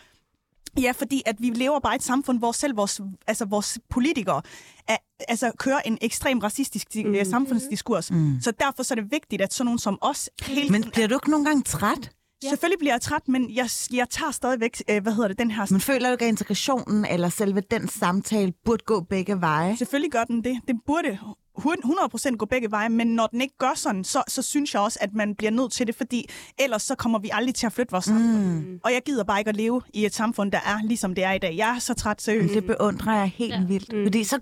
Ja, 0.81 0.91
fordi 0.91 1.21
at 1.25 1.35
vi 1.39 1.49
lever 1.49 1.79
bare 1.79 1.93
i 1.93 1.95
et 1.95 2.03
samfund, 2.03 2.39
hvor 2.39 2.51
selv 2.51 2.77
vores, 2.77 3.01
altså 3.27 3.45
vores 3.45 3.79
politikere 3.89 4.41
er, 4.87 4.97
altså, 5.27 5.51
kører 5.59 5.79
en 5.85 5.97
ekstrem 6.01 6.39
racistisk 6.39 6.87
mm. 6.95 7.15
samfundsdiskurs. 7.25 8.11
Mm. 8.11 8.37
Så 8.41 8.51
derfor 8.51 8.83
så 8.83 8.93
er 8.93 8.95
det 8.95 9.11
vigtigt, 9.11 9.41
at 9.41 9.53
sådan 9.53 9.65
nogen 9.65 9.79
som 9.79 9.97
os 10.01 10.29
hele 10.41 10.69
Men 10.69 10.83
bliver 10.93 11.07
du 11.07 11.15
ikke 11.15 11.29
nogle 11.29 11.45
gange 11.45 11.63
træt? 11.63 12.11
Ja. 12.43 12.49
Selvfølgelig 12.49 12.79
bliver 12.79 12.93
jeg 12.93 13.01
træt, 13.01 13.27
men 13.27 13.55
jeg, 13.55 13.69
jeg 13.93 14.09
tager 14.09 14.31
stadigvæk, 14.31 14.83
øh, 14.89 15.03
hvad 15.03 15.13
hedder 15.13 15.27
det, 15.27 15.39
den 15.39 15.51
her... 15.51 15.65
Men 15.71 15.81
føler 15.81 16.07
du 16.07 16.11
ikke, 16.11 16.25
at 16.25 16.29
integrationen 16.29 17.05
eller 17.05 17.29
selve 17.29 17.61
den 17.71 17.87
samtale 17.87 18.53
burde 18.65 18.83
gå 18.85 18.99
begge 19.01 19.41
veje? 19.41 19.77
Selvfølgelig 19.77 20.11
gør 20.11 20.23
den 20.23 20.43
det. 20.43 20.59
Det 20.67 20.75
burde 20.85 21.19
100% 21.59 22.35
gå 22.35 22.45
begge 22.45 22.71
veje, 22.71 22.89
men 22.89 23.07
når 23.07 23.27
den 23.27 23.41
ikke 23.41 23.57
gør 23.57 23.73
sådan, 23.75 24.03
så, 24.03 24.23
så 24.27 24.41
synes 24.41 24.73
jeg 24.73 24.81
også, 24.81 24.99
at 25.01 25.13
man 25.13 25.35
bliver 25.35 25.51
nødt 25.51 25.71
til 25.71 25.87
det, 25.87 25.95
fordi 25.95 26.29
ellers 26.59 26.81
så 26.81 26.95
kommer 26.95 27.19
vi 27.19 27.29
aldrig 27.33 27.55
til 27.55 27.65
at 27.65 27.73
flytte 27.73 27.91
vores 27.91 28.05
samfund. 28.05 28.43
Mm. 28.43 28.79
Og 28.83 28.93
jeg 28.93 29.01
gider 29.05 29.23
bare 29.23 29.39
ikke 29.39 29.49
at 29.49 29.55
leve 29.55 29.81
i 29.93 30.05
et 30.05 30.13
samfund, 30.13 30.51
der 30.51 30.59
er 30.65 30.83
ligesom 30.83 31.15
det 31.15 31.23
er 31.23 31.31
i 31.31 31.37
dag. 31.39 31.57
Jeg 31.57 31.75
er 31.75 31.79
så 31.79 31.93
træt 31.93 32.21
seriøst. 32.21 32.53
Det 32.53 32.65
beundrer 32.65 33.17
jeg 33.17 33.31
helt 33.35 33.53
ja. 33.53 33.63
vildt. 33.67 33.93
Mm. 33.93 34.05
Fordi 34.05 34.23
så 34.23 34.39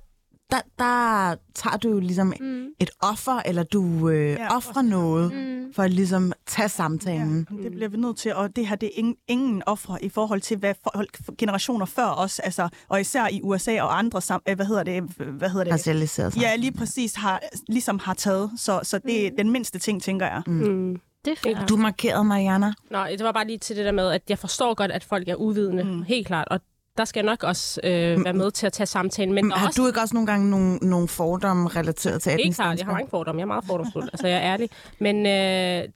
der, 0.52 0.58
der 0.80 1.36
tager 1.56 1.78
du 1.78 1.90
jo 1.90 2.00
ligesom 2.00 2.34
mm. 2.40 2.66
et 2.80 2.90
offer, 3.00 3.42
eller 3.46 3.64
du 3.64 4.10
øh, 4.10 4.32
ja, 4.32 4.56
offrer 4.56 4.82
noget, 4.82 5.34
mm. 5.34 5.74
for 5.74 5.84
at 5.84 5.94
ligesom 5.94 6.34
tage 6.48 6.70
samtalen. 6.70 7.48
Ja, 7.52 7.64
det 7.64 7.72
bliver 7.72 7.90
vi 7.90 7.98
nødt 7.98 8.18
til, 8.18 8.36
og 8.36 8.56
det 8.56 8.68
her 8.68 8.76
det 8.76 8.88
er 8.88 8.92
ingen, 8.96 9.16
ingen 9.28 9.64
ofre 9.66 10.04
i 10.04 10.10
forhold 10.10 10.42
til, 10.42 10.58
hvad 10.58 10.74
folk, 10.94 11.18
generationer 11.38 11.86
før 11.86 12.08
os, 12.08 12.40
altså, 12.40 12.70
og 12.88 13.02
især 13.02 13.28
i 13.28 13.42
USA 13.44 13.82
og 13.82 13.98
andre, 13.98 14.22
sam, 14.22 14.42
øh, 14.50 14.56
hvad 14.56 14.66
hedder 14.66 14.84
det, 14.84 15.04
hvad 15.04 15.50
hedder 15.50 15.64
det? 15.64 15.74
Racialiseret. 15.74 16.42
Ja, 16.42 16.56
lige 16.56 16.72
præcis, 16.72 17.16
har, 17.16 17.42
ligesom 17.68 18.00
har 18.00 18.14
taget, 18.14 18.52
så, 18.58 18.80
så 18.84 19.00
det 19.00 19.28
er 19.28 19.32
den 19.38 19.50
mindste 19.52 19.80
ting, 19.80 20.04
tænker 20.04 20.26
jeg. 20.26 20.42
Mm. 20.48 21.00
Det 21.26 21.38
er. 21.46 21.66
Du 21.66 21.76
markerede, 21.76 22.24
Mariana. 22.24 22.74
Nå, 22.92 23.06
det 23.12 23.24
var 23.24 23.32
bare 23.32 23.48
lige 23.48 23.58
til 23.58 23.76
det 23.76 23.86
der 23.86 23.92
med, 23.92 24.12
at 24.12 24.22
jeg 24.30 24.40
forstår 24.40 24.74
godt, 24.74 24.92
at 24.92 25.04
folk 25.04 25.28
er 25.28 25.36
uvidende, 25.36 25.84
mm. 25.84 26.02
helt 26.02 26.28
klart. 26.28 26.48
Og 26.48 26.60
der 26.98 27.06
skal 27.06 27.20
jeg 27.20 27.26
nok 27.26 27.44
også 27.44 27.82
øh, 27.84 28.26
være 28.26 28.34
med 28.34 28.52
til 28.52 28.66
at 28.66 28.74
tage 28.74 28.88
samtalen. 28.88 29.34
Men 29.34 29.52
er 29.52 29.56
Har 29.56 29.68
også, 29.68 29.82
du 29.82 29.88
ikke 29.88 30.02
også 30.02 30.14
nogle 30.16 30.28
gange 30.28 30.50
nogle, 30.50 30.78
nogle 30.78 31.08
fordomme 31.08 31.70
relateret 31.70 32.22
til 32.22 32.30
helt 32.32 32.42
etnisk 32.42 32.58
klart, 32.58 32.78
jeg 32.78 32.86
har 32.86 32.94
mange 32.94 33.10
fordomme. 33.10 33.40
Jeg 33.40 33.44
er 33.44 33.48
meget 33.48 33.66
fordomsfuld, 33.66 34.10
altså 34.14 34.28
jeg 34.28 34.38
er 34.38 34.54
ærlig. 34.54 34.70
Men 35.00 35.26
øh, 35.26 35.90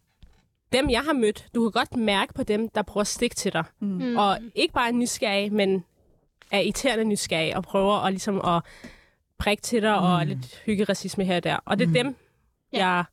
dem, 0.74 0.90
jeg 0.90 1.02
har 1.02 1.14
mødt, 1.14 1.48
du 1.56 1.70
kan 1.70 1.72
godt 1.72 1.96
mærke 1.96 2.34
på 2.34 2.44
dem, 2.44 2.70
der 2.70 2.82
prøver 2.82 3.02
at 3.02 3.08
stikke 3.08 3.36
til 3.36 3.54
dig. 3.54 3.64
Mm. 3.80 4.18
Og 4.18 4.38
ikke 4.56 4.74
bare 4.74 4.88
er 4.88 4.92
nysgerrige, 4.94 5.50
men 5.50 5.84
er 6.52 6.60
irriterende 6.60 7.04
nysgerrige 7.04 7.58
og 7.58 7.64
prøver 7.64 7.94
at, 8.06 8.14
ligesom 8.14 8.42
at 8.46 8.62
prikke 9.40 9.62
til 9.62 9.82
dig 9.82 9.98
mm. 10.00 10.06
og 10.06 10.26
lidt 10.26 10.62
hygge 10.66 10.84
racisme 10.84 11.26
her 11.26 11.36
og 11.36 11.44
der. 11.44 11.58
Og 11.66 11.80
det 11.80 11.88
er 11.88 11.94
dem, 11.94 12.16
Ja. 12.74 12.88
jeg 12.88 13.04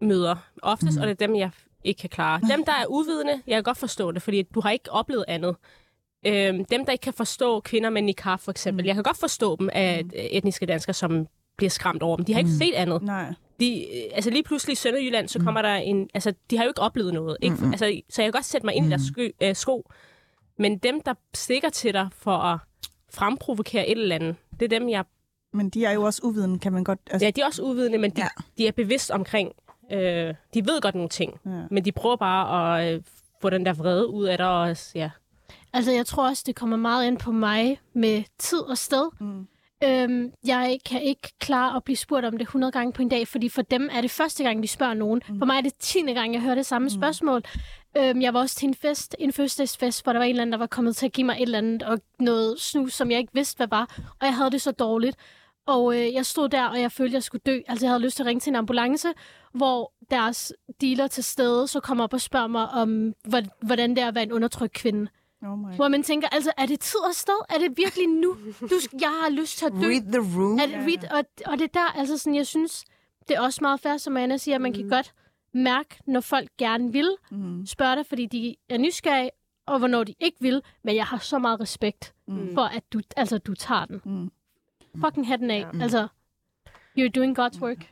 møder 0.00 0.36
oftest, 0.62 0.96
mm. 0.96 1.00
og 1.02 1.08
det 1.08 1.22
er 1.22 1.26
dem, 1.26 1.36
jeg 1.36 1.50
ikke 1.84 2.00
kan 2.00 2.10
klare. 2.10 2.40
Dem, 2.40 2.64
der 2.64 2.72
er 2.72 2.86
uvidende, 2.88 3.42
jeg 3.46 3.56
kan 3.56 3.62
godt 3.62 3.78
forstå 3.78 4.12
det, 4.12 4.22
fordi 4.22 4.42
du 4.42 4.60
har 4.60 4.70
ikke 4.70 4.92
oplevet 4.92 5.24
andet. 5.28 5.56
Øhm, 6.26 6.64
dem, 6.64 6.84
der 6.84 6.92
ikke 6.92 7.02
kan 7.02 7.12
forstå 7.12 7.60
kvinder 7.60 7.90
med 7.90 8.02
niqab, 8.02 8.40
for 8.40 8.50
eksempel. 8.50 8.86
Jeg 8.86 8.94
kan 8.94 9.04
godt 9.04 9.16
forstå 9.20 9.56
dem 9.56 9.70
af 9.72 10.04
mm. 10.04 10.10
etniske 10.14 10.66
danskere, 10.66 10.94
som 10.94 11.26
bliver 11.56 11.70
skræmt 11.70 12.02
over 12.02 12.16
dem. 12.16 12.24
De 12.24 12.32
har 12.32 12.38
ikke 12.38 12.50
set 12.50 12.74
andet. 12.74 13.02
Nej. 13.02 13.34
De, 13.60 13.80
øh, 13.80 14.02
altså 14.14 14.30
lige 14.30 14.42
pludselig 14.42 14.72
i 14.72 14.76
Sønderjylland, 14.76 15.28
så 15.28 15.38
kommer 15.38 15.62
der 15.62 15.74
en... 15.74 16.08
Altså, 16.14 16.34
de 16.50 16.56
har 16.56 16.64
jo 16.64 16.70
ikke 16.70 16.80
oplevet 16.80 17.14
noget. 17.14 17.36
Ikke? 17.42 17.56
Mm-mm. 17.56 17.70
Altså, 17.72 18.00
så 18.10 18.22
jeg 18.22 18.26
kan 18.26 18.32
godt 18.32 18.44
sætte 18.44 18.66
mig 18.66 18.74
ind 18.74 18.86
i 18.86 18.88
deres 18.88 19.02
sko, 19.02 19.20
øh, 19.42 19.54
sko. 19.54 19.90
Men 20.58 20.78
dem, 20.78 21.00
der 21.00 21.14
stikker 21.34 21.68
til 21.68 21.94
dig 21.94 22.08
for 22.12 22.36
at 22.36 22.58
fremprovokere 23.12 23.88
et 23.88 23.98
eller 23.98 24.14
andet, 24.14 24.36
det 24.60 24.72
er 24.72 24.78
dem, 24.78 24.88
jeg... 24.88 25.04
Men 25.52 25.70
de 25.70 25.84
er 25.84 25.90
jo 25.92 26.02
også 26.02 26.20
uviden, 26.24 26.58
kan 26.58 26.72
man 26.72 26.84
godt... 26.84 26.98
Altså, 27.10 27.26
Ja, 27.26 27.30
de 27.30 27.40
er 27.40 27.46
også 27.46 27.62
uvidende, 27.62 27.98
men 27.98 28.10
de, 28.10 28.20
ja. 28.20 28.28
de 28.58 28.66
er 28.66 28.72
bevidst 28.72 29.10
omkring... 29.10 29.52
Øh, 29.92 30.34
de 30.54 30.66
ved 30.66 30.80
godt 30.80 30.94
nogle 30.94 31.08
ting, 31.08 31.40
Ja. 31.46 31.50
men 31.70 31.84
de 31.84 31.92
prøver 31.92 32.16
bare 32.16 32.80
at 32.82 32.94
øh, 32.94 33.02
få 33.42 33.50
den 33.50 33.66
der 33.66 33.72
vrede 33.72 34.06
ud 34.08 34.24
af 34.24 34.38
dig. 34.38 34.48
Og, 34.48 34.76
ja. 34.94 35.10
Altså, 35.72 35.92
jeg 35.92 36.06
tror 36.06 36.28
også, 36.28 36.42
det 36.46 36.54
kommer 36.56 36.76
meget 36.76 37.06
ind 37.06 37.18
på 37.18 37.32
mig 37.32 37.80
med 37.94 38.22
tid 38.38 38.58
og 38.60 38.78
sted. 38.78 39.08
Mm. 39.20 39.46
Øhm, 39.84 40.32
jeg 40.46 40.78
kan 40.86 41.02
ikke 41.02 41.32
klare 41.38 41.76
at 41.76 41.84
blive 41.84 41.96
spurgt 41.96 42.24
om 42.26 42.32
det 42.32 42.40
100 42.40 42.72
gange 42.72 42.92
på 42.92 43.02
en 43.02 43.08
dag, 43.08 43.28
fordi 43.28 43.48
for 43.48 43.62
dem 43.62 43.88
er 43.92 44.00
det 44.00 44.10
første 44.10 44.44
gang, 44.44 44.62
de 44.62 44.68
spørger 44.68 44.94
nogen. 44.94 45.22
Mm. 45.28 45.38
For 45.38 45.46
mig 45.46 45.56
er 45.56 45.60
det 45.60 45.72
10. 45.78 46.00
gang, 46.00 46.32
jeg 46.34 46.42
hører 46.42 46.54
det 46.54 46.66
samme 46.66 46.86
mm. 46.86 46.90
spørgsmål. 46.90 47.42
Øhm, 47.96 48.22
jeg 48.22 48.34
var 48.34 48.40
også 48.40 48.56
til 48.56 48.68
en 48.68 48.74
fest, 48.74 49.16
en 49.18 49.32
fødselsdagsfest, 49.32 50.02
hvor 50.04 50.12
der 50.12 50.18
var 50.18 50.24
en 50.24 50.30
eller 50.30 50.42
anden, 50.42 50.52
der 50.52 50.58
var 50.58 50.66
kommet 50.66 50.96
til 50.96 51.06
at 51.06 51.12
give 51.12 51.24
mig 51.26 51.36
et 51.36 51.42
eller 51.42 51.58
andet, 51.58 51.82
og 51.82 52.00
noget 52.18 52.60
snus, 52.60 52.92
som 52.94 53.10
jeg 53.10 53.18
ikke 53.18 53.34
vidste, 53.34 53.56
hvad 53.56 53.68
var. 53.68 53.96
Og 54.20 54.26
jeg 54.26 54.36
havde 54.36 54.50
det 54.50 54.60
så 54.62 54.70
dårligt. 54.70 55.16
Og 55.66 55.96
øh, 55.96 56.12
jeg 56.14 56.26
stod 56.26 56.48
der, 56.48 56.64
og 56.64 56.80
jeg 56.80 56.92
følte, 56.92 57.14
jeg 57.14 57.22
skulle 57.22 57.42
dø. 57.46 57.58
Altså, 57.68 57.86
jeg 57.86 57.90
havde 57.90 58.02
lyst 58.02 58.16
til 58.16 58.22
at 58.22 58.26
ringe 58.26 58.40
til 58.40 58.50
en 58.50 58.56
ambulance, 58.56 59.08
hvor 59.54 59.92
deres 60.10 60.52
dealer 60.80 61.06
til 61.06 61.24
stede 61.24 61.68
så 61.68 61.80
kommer 61.80 62.04
op 62.04 62.12
og 62.12 62.20
spørger 62.20 62.46
mig 62.46 62.68
om, 62.70 63.14
hvor- 63.28 63.64
hvordan 63.66 63.90
det 63.90 63.98
er 63.98 64.08
at 64.08 64.14
være 64.14 64.24
en 64.24 64.32
undertrykt 64.32 64.72
kvinde. 64.72 65.06
Oh 65.42 65.58
my. 65.58 65.74
Hvor 65.76 65.88
man 65.88 66.02
tænker, 66.02 66.28
altså, 66.28 66.52
er 66.58 66.66
det 66.66 66.80
tid 66.80 67.00
og 67.00 67.14
sted? 67.14 67.40
Er 67.48 67.58
det 67.58 67.76
virkelig 67.76 68.06
nu? 68.08 68.36
Du, 68.60 68.74
jeg 69.00 69.08
har 69.22 69.30
lyst 69.30 69.58
til 69.58 69.66
at 69.66 69.72
dø. 69.72 69.86
Read 69.88 70.12
the 70.12 70.38
room. 70.40 70.58
Er 70.58 70.66
det, 70.66 70.76
read, 70.76 71.12
og, 71.12 71.24
og 71.52 71.58
det 71.58 71.64
er 71.64 71.80
der, 71.80 71.86
altså 71.98 72.18
sådan, 72.18 72.34
jeg 72.34 72.46
synes, 72.46 72.84
det 73.28 73.36
er 73.36 73.40
også 73.40 73.58
meget 73.62 73.80
fair, 73.80 73.96
som 73.96 74.16
Anna 74.16 74.36
siger, 74.36 74.54
at 74.54 74.60
man 74.60 74.72
kan 74.72 74.88
godt 74.88 75.14
mærke, 75.54 75.96
når 76.06 76.20
folk 76.20 76.48
gerne 76.58 76.92
vil 76.92 77.16
Mm. 77.30 77.66
spørge 77.66 77.96
dig, 77.96 78.06
fordi 78.06 78.26
de 78.26 78.56
er 78.68 78.78
nysgerrige, 78.78 79.30
og 79.66 79.78
hvornår 79.78 80.04
de 80.04 80.14
ikke 80.20 80.36
vil. 80.40 80.62
Men 80.84 80.96
jeg 80.96 81.04
har 81.06 81.18
så 81.18 81.38
meget 81.38 81.60
respekt 81.60 82.14
Mm. 82.26 82.54
for, 82.54 82.62
at 82.62 82.92
du, 82.92 83.00
altså, 83.16 83.38
du 83.38 83.54
tager 83.54 83.84
den. 83.84 84.00
Mm. 84.04 84.30
Fucking 85.04 85.26
hatten 85.26 85.50
af. 85.50 85.66
Ja. 85.74 85.82
Altså, 85.82 86.08
you're 86.98 87.08
doing 87.14 87.38
God's 87.38 87.60
work. 87.60 87.90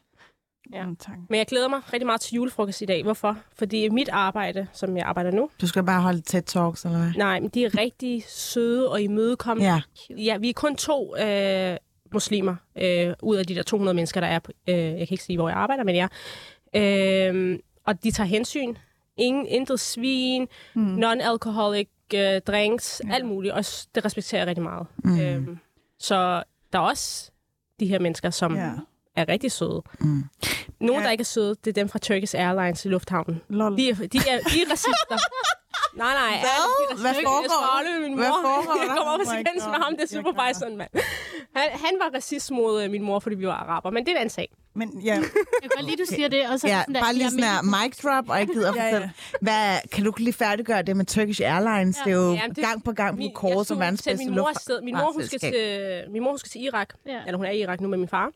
Ja. 0.73 0.87
Mm, 0.87 0.97
tak. 0.97 1.15
Men 1.29 1.39
jeg 1.39 1.47
glæder 1.47 1.69
mig 1.69 1.81
rigtig 1.93 2.07
meget 2.07 2.21
til 2.21 2.35
julefrokost 2.35 2.81
i 2.83 2.85
dag. 2.85 3.03
Hvorfor? 3.03 3.39
Fordi 3.59 3.89
mit 3.89 4.09
arbejde, 4.09 4.67
som 4.73 4.97
jeg 4.97 5.07
arbejder 5.07 5.31
nu, 5.31 5.51
Du 5.61 5.67
skal 5.67 5.83
bare 5.85 6.03
holde 6.03 6.21
tæt 6.21 6.45
talks, 6.45 6.85
eller 6.85 6.99
hvad? 6.99 7.13
nej, 7.17 7.41
men 7.41 7.49
de 7.51 7.65
er 7.65 7.79
rigtig 7.79 8.25
søde 8.29 8.91
og 8.91 9.03
imødekommende. 9.03 9.71
Ja. 9.73 9.81
Ja, 10.17 10.37
vi 10.37 10.49
er 10.49 10.53
kun 10.53 10.77
to 10.77 11.17
øh, 11.17 11.77
muslimer 12.13 12.57
øh, 12.83 13.15
ud 13.23 13.37
af 13.37 13.47
de 13.47 13.55
der 13.55 13.63
200 13.63 13.95
mennesker, 13.95 14.21
der 14.21 14.29
er 14.29 14.39
på, 14.39 14.53
øh, 14.69 14.75
jeg 14.77 14.93
kan 14.95 15.09
ikke 15.11 15.25
sige, 15.25 15.37
hvor 15.37 15.49
jeg 15.49 15.59
arbejder, 15.59 15.85
men 15.85 15.97
jeg. 15.97 16.09
Øh, 16.77 17.59
og 17.87 18.03
de 18.05 18.11
tager 18.11 18.27
hensyn. 18.29 18.75
Ingen, 19.17 19.47
intet 19.47 19.81
svin, 19.81 20.49
Mm. 20.75 20.99
non-alcoholic 21.05 21.89
øh, 22.15 22.41
drinks, 22.47 23.03
alt 23.11 23.27
muligt. 23.27 23.55
Og 23.55 23.65
det 23.95 24.05
respekterer 24.05 24.41
jeg 24.41 24.47
rigtig 24.49 24.63
meget. 24.65 24.87
Mm. 25.05 25.21
Øh, 25.21 25.57
så 25.99 26.43
der 26.73 26.79
er 26.79 26.83
også 26.83 27.31
de 27.81 27.87
her 27.87 27.99
mennesker, 27.99 28.31
som 28.31 28.57
Ja. 28.57 28.71
Er 29.21 29.29
rigtig 29.29 29.53
søde. 29.53 29.83
Mm. 30.01 30.23
Nogle, 30.81 31.01
Ja. 31.01 31.05
der 31.07 31.11
ikke 31.11 31.23
er 31.23 31.25
søde, 31.25 31.55
det 31.65 31.67
er 31.67 31.73
dem 31.73 31.89
fra 31.89 31.99
Turkish 31.99 32.35
Airlines 32.39 32.85
i 32.85 32.89
lufthavnen. 32.89 33.41
Lol. 33.49 33.77
De 33.77 33.91
er, 33.91 33.95
de 33.95 34.03
er, 34.05 34.39
de 34.51 34.63
er 34.63 34.71
racister. 34.71 35.19
Nej, 35.97 36.13
nej. 36.13 36.39
Hvad? 36.41 36.97
er 36.97 37.01
Hvad 37.01 37.15
foregår 37.15 37.77
Jeg 37.87 37.95
der? 37.95 38.01
min 38.01 38.11
mor. 38.11 38.17
Hvad 38.17 38.29
foregår 38.29 38.73
der? 38.75 38.83
Jeg 38.83 38.89
kommer 38.97 39.13
op 39.13 39.21
og 39.21 39.27
Oh 39.27 39.33
skændes 39.33 39.65
med 39.67 39.75
ham, 39.85 39.97
det 39.97 40.03
er 40.03 40.23
supervisoren, 40.23 40.77
mand. 40.77 40.91
Han, 41.57 41.69
han 41.85 41.93
var 42.03 42.11
racist 42.15 42.51
mod 42.51 42.83
øh, 42.83 42.91
min 42.91 43.03
mor, 43.03 43.19
fordi 43.19 43.37
vi 43.37 43.47
var 43.47 43.53
araber, 43.53 43.91
men 43.91 44.07
det 44.07 44.17
er 44.17 44.23
en 44.23 44.31
sag. 44.31 44.49
Men 44.75 45.01
ja, 45.05 45.15
Jeg 45.15 45.23
kan 45.63 45.71
godt 45.77 45.87
lide, 45.87 45.97
du 46.03 46.07
siger 46.09 46.29
det. 46.29 46.43
Og 46.51 46.61
så 46.61 46.67
Ja, 46.69 46.81
sådan 46.81 46.95
der, 46.95 47.01
bare 47.01 47.15
lige 47.15 47.31
sådan 47.31 47.45
her 47.45 47.63
mener- 47.63 47.85
mic 47.85 47.97
drop, 48.03 48.29
og 48.29 48.39
jeg 48.39 48.47
gider 48.47 48.73
Ja, 48.77 48.97
ja. 48.97 49.11
Hvad, 49.41 49.79
kan 49.93 50.05
du 50.05 50.13
lige 50.19 50.33
færdiggøre 50.33 50.83
det 50.83 50.97
med 50.97 51.05
Turkish 51.05 51.41
Airlines? 51.45 51.97
Ja. 51.99 52.05
Det 52.05 52.19
er 52.19 52.23
jo 52.25 52.33
Jamen, 52.33 52.55
det- 52.57 52.65
gang 52.65 52.85
på 52.85 52.93
gang 52.93 53.17
Min, 53.19 53.35
kåret 53.35 53.55
som 53.55 53.65
skulle 53.65 53.81
verdens 53.81 54.01
sætte 54.01 54.17
bedste 54.17 54.31
min 54.31 54.39
mor 54.41 54.49
afsted. 54.49 54.83
Min 54.83 54.95
mor, 54.97 55.13
hun 55.13 55.27
skal 55.27 55.39
til, 55.39 56.05
min 56.13 56.23
mor 56.23 56.31
hun 56.31 56.39
skal 56.39 56.51
til 56.51 56.63
Irak. 56.65 56.89
Ja. 57.07 57.21
Eller 57.27 57.37
hun 57.37 57.47
er 57.47 57.51
i 57.51 57.61
Irak 57.61 57.81
nu 57.81 57.89
med 57.89 57.99
min 57.99 58.09
far. 58.09 58.31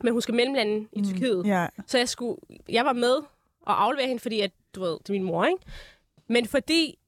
Men 0.00 0.12
hun 0.12 0.22
skal 0.22 0.34
mellemlande 0.34 0.88
i 0.92 1.02
Tyrkiet. 1.04 1.46
ja. 1.46 1.66
Så 1.86 1.98
jeg, 1.98 2.08
skulle, 2.08 2.36
jeg 2.68 2.84
var 2.84 2.92
med 2.92 3.16
og 3.62 3.82
aflevere 3.82 4.06
hende, 4.06 4.20
fordi 4.20 4.40
at, 4.40 4.50
du 4.74 4.80
ved, 4.80 4.98
det 4.98 5.08
er 5.08 5.12
min 5.12 5.22
mor, 5.22 5.44
ikke? 5.44 5.60
Men 6.28 6.46
fordi 6.46 6.98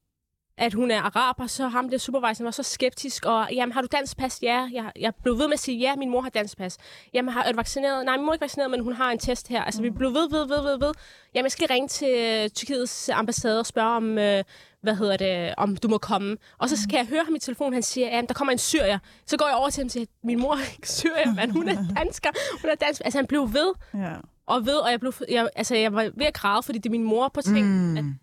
at 0.57 0.75
hun 0.75 0.91
er 0.91 1.01
araber, 1.01 1.47
så 1.47 1.69
ham 1.69 1.91
der 1.91 1.99
supervisoren 1.99 2.45
var 2.45 2.51
så 2.51 2.63
skeptisk, 2.63 3.27
og 3.27 3.49
jamen, 3.53 3.73
har 3.73 3.81
du 3.81 3.89
dansk 3.93 4.17
pas? 4.17 4.39
Ja, 4.43 4.69
jeg, 4.73 4.93
jeg 5.01 5.13
blev 5.23 5.39
ved 5.39 5.47
med 5.47 5.53
at 5.53 5.61
sige, 5.61 5.79
ja, 5.79 5.97
min 5.97 6.11
mor 6.11 6.21
har 6.21 6.31
dansk 6.31 6.57
pas. 6.57 6.79
Jamen, 7.15 7.33
har, 7.33 7.53
du 7.53 7.57
vaccineret? 7.57 8.05
Nej, 8.05 8.17
min 8.17 8.25
mor 8.25 8.33
er 8.33 8.35
ikke 8.35 8.43
vaccineret, 8.43 8.71
men 8.71 8.81
hun 8.81 8.93
har 8.93 9.11
en 9.11 9.19
test 9.19 9.49
her. 9.49 9.63
Altså, 9.63 9.83
vi 9.83 9.91
blev 9.91 10.15
ved, 10.15 10.31
ved, 10.31 10.47
ved, 10.49 10.63
ved, 10.63 10.79
ved. 10.79 10.93
Jamen, 11.35 11.45
jeg 11.45 11.53
skal 11.53 11.69
ringe 11.69 11.89
til 11.89 12.09
øh, 12.19 12.49
Tyrkiets 12.49 13.09
ambassade 13.09 13.61
og 13.61 13.67
spørge 13.67 13.97
om, 13.97 14.19
øh, 14.19 14.45
hvad 14.85 14.95
hedder 14.97 15.17
det, 15.17 15.55
om 15.57 15.77
du 15.77 15.89
må 15.89 15.99
komme. 15.99 16.37
Og 16.59 16.69
så 16.69 16.83
skal 16.83 16.97
jeg 16.97 17.07
høre 17.07 17.23
ham 17.25 17.35
i 17.35 17.39
telefon, 17.39 17.73
han 17.73 17.83
siger, 17.83 18.09
at 18.19 18.25
der 18.29 18.35
kommer 18.35 18.53
en 18.53 18.59
syrier. 18.59 18.99
Så 19.27 19.37
går 19.37 19.47
jeg 19.47 19.57
over 19.57 19.71
til 19.71 19.81
ham 19.81 19.87
og 19.87 19.91
siger, 19.91 20.07
min 20.25 20.41
mor 20.41 20.55
er 20.55 20.73
ikke 20.75 20.89
syrier, 20.91 21.35
men 21.35 21.51
hun 21.51 21.69
er 21.69 21.75
dansker. 21.99 22.31
Hun 22.63 22.71
er 22.71 22.75
dansk. 22.75 23.03
Altså, 23.05 23.19
han 23.19 23.27
blev 23.27 23.41
ved 23.53 23.73
ja. 23.95 24.13
og 24.47 24.67
ved, 24.67 24.75
og 24.77 24.91
jeg, 24.91 25.01
blev, 25.01 25.13
jeg, 25.29 25.49
altså, 25.57 25.75
jeg 25.77 25.93
var 25.95 26.11
ved 26.17 26.27
at 26.27 26.35
græde, 26.35 26.63
fordi 26.63 26.79
det 26.79 26.87
er 26.87 26.91
min 26.91 27.05
mor 27.05 27.29
på 27.29 27.43
ting, 27.43 27.67
Mm. 27.67 28.15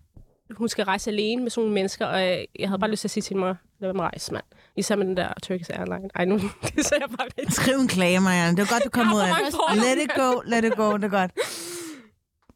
at 0.49 0.55
hun 0.57 0.69
skal 0.69 0.85
rejse 0.85 1.09
alene 1.11 1.41
med 1.41 1.51
sådan 1.51 1.61
nogle 1.61 1.73
mennesker, 1.73 2.05
og 2.05 2.21
jeg, 2.21 2.45
jeg 2.59 2.69
havde 2.69 2.79
bare 2.79 2.89
lyst 2.91 3.01
til 3.01 3.07
at 3.07 3.11
sige 3.11 3.21
til 3.21 3.35
min 3.35 3.45
mor, 3.45 3.57
lad 3.79 3.89
at 3.89 3.99
rejse, 3.99 4.33
mand. 4.33 4.43
Især 4.77 4.95
med 4.95 5.05
den 5.05 5.17
der 5.17 5.33
Turkish 5.43 5.69
Airline. 5.73 6.09
Ej, 6.15 6.25
nu 6.25 6.35
det 6.75 6.85
sagde 6.85 7.03
jeg 7.03 7.17
bare 7.17 7.27
rigtig. 7.37 7.53
Skriv 7.53 7.75
en 7.75 7.87
klage, 7.87 8.19
Marianne. 8.19 8.57
Det 8.57 8.69
var 8.69 8.75
godt, 8.75 8.83
du 8.83 8.89
kom 8.89 9.13
ud 9.15 9.19
af 9.19 9.27
det. 9.27 9.77
Let 9.77 10.03
it 10.03 10.11
go, 10.15 10.41
let 10.45 10.63
it 10.65 10.75
go. 10.75 10.97
Det 10.97 11.03
er 11.03 11.07
godt. 11.09 11.31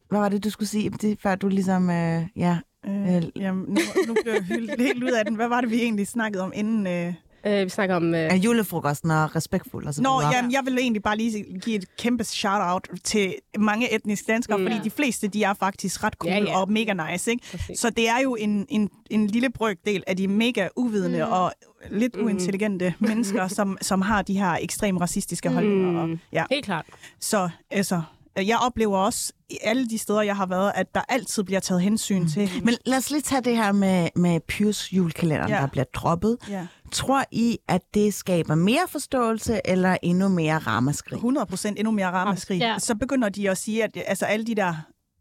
Hvad 0.10 0.20
var 0.20 0.30
det, 0.30 0.44
du 0.44 0.50
skulle 0.50 0.70
sige, 0.70 0.90
det, 0.90 1.18
før 1.22 1.36
du 1.36 1.48
ligesom... 1.48 1.90
Øh, 1.90 2.24
ja. 2.36 2.58
Øh, 2.88 3.24
jamen, 3.36 3.66
nu, 3.68 3.80
nu 4.08 4.16
bliver 4.24 4.36
jeg 4.36 4.76
helt 4.80 5.04
ud 5.04 5.12
af 5.12 5.26
den. 5.26 5.36
Hvad 5.36 5.48
var 5.48 5.62
det, 5.62 5.72
vi 5.72 5.82
egentlig 5.82 6.08
snakkede 6.08 6.44
om 6.44 6.52
inden... 6.56 6.88
Øh... 6.88 7.14
Øh, 7.48 7.64
vi 7.66 7.70
snakker 7.70 7.96
om... 7.96 8.14
Øh, 8.16 8.20
Er 8.20 8.36
julefrokosten 8.36 9.12
og 9.12 9.36
respektfuld 9.36 9.88
og 9.88 9.94
så 9.94 10.02
Nå, 10.02 10.10
videre. 10.20 10.36
jamen, 10.36 10.52
jeg 10.52 10.62
vil 10.66 10.78
egentlig 10.78 11.04
bare 11.04 11.18
lige 11.18 11.60
give 11.60 11.76
et 11.76 11.86
kæmpe 11.98 12.24
shout-out 12.24 12.88
til 13.04 13.36
mange 13.58 13.96
etniske 13.96 14.32
danskere, 14.32 14.58
Mm. 14.58 14.64
fordi 14.68 14.76
de 14.84 14.90
fleste, 14.90 15.28
de 15.28 15.44
er 15.44 15.54
faktisk 15.54 16.04
ret 16.04 16.14
cool 16.14 16.32
Ja, 16.34 16.40
ja. 16.44 16.60
og 16.62 16.72
mega 16.72 16.94
nice, 17.12 17.32
ikke? 17.32 17.44
præcis. 17.52 17.80
Så 17.80 17.90
det 17.90 18.10
er 18.10 18.20
jo 18.24 18.36
en, 18.36 18.66
en, 18.70 18.90
en 19.10 19.28
lille 19.28 19.50
brøkdel 19.50 20.04
af 20.08 20.18
de 20.18 20.28
mega 20.28 20.68
uvidende 20.76 21.26
mm. 21.26 21.32
og 21.32 21.52
lidt 21.92 22.16
Mm. 22.16 22.26
uintelligente 22.26 22.94
mennesker, 23.00 23.48
som, 23.48 23.78
som 23.82 24.02
har 24.02 24.22
de 24.22 24.38
her 24.40 24.58
ekstrem 24.62 24.98
racistiske 24.98 25.50
holdninger. 25.50 26.02
Og, 26.02 26.10
Mm. 26.10 26.20
ja. 26.34 26.44
Helt 26.52 26.66
klart. 26.66 26.86
Så 27.20 27.50
altså, 27.72 28.02
jeg 28.38 28.58
oplever 28.62 28.98
også 28.98 29.34
i 29.50 29.58
alle 29.64 29.90
de 29.90 29.98
steder, 29.98 30.22
jeg 30.22 30.36
har 30.36 30.46
været, 30.46 30.72
at 30.76 30.96
der 30.96 31.02
altid 31.10 31.44
bliver 31.44 31.60
taget 31.60 31.82
hensyn 31.82 32.22
mm. 32.22 32.28
til. 32.28 32.50
Men 32.64 32.76
lad 32.86 32.98
os 32.98 33.10
lige 33.10 33.22
tage 33.22 33.42
det 33.42 33.58
her 33.58 33.72
med, 33.72 34.10
med 34.16 34.40
Pius 34.40 34.94
julekalenderen, 34.94 35.52
Ja. 35.52 35.58
der 35.58 35.68
bliver 35.68 35.84
droppet. 35.94 36.38
Ja, 36.50 36.68
Tror 36.92 37.24
I, 37.32 37.58
at 37.68 37.82
det 37.94 38.14
skaber 38.14 38.56
mere 38.56 38.88
forståelse 38.90 39.62
eller 39.66 39.98
endnu 40.04 40.28
mere 40.28 40.58
ramaskrig? 40.58 41.16
100 41.16 41.46
procent 41.46 41.80
endnu 41.80 41.92
mere 41.92 42.12
ramaskrig. 42.12 42.60
Ja. 42.60 42.76
Så 42.80 42.96
begynder 42.96 43.30
de 43.30 43.50
at 43.50 43.58
sige, 43.58 43.84
at 43.84 43.98
altså, 44.06 44.26
alle 44.26 44.46
de 44.46 44.56
der 44.56 44.76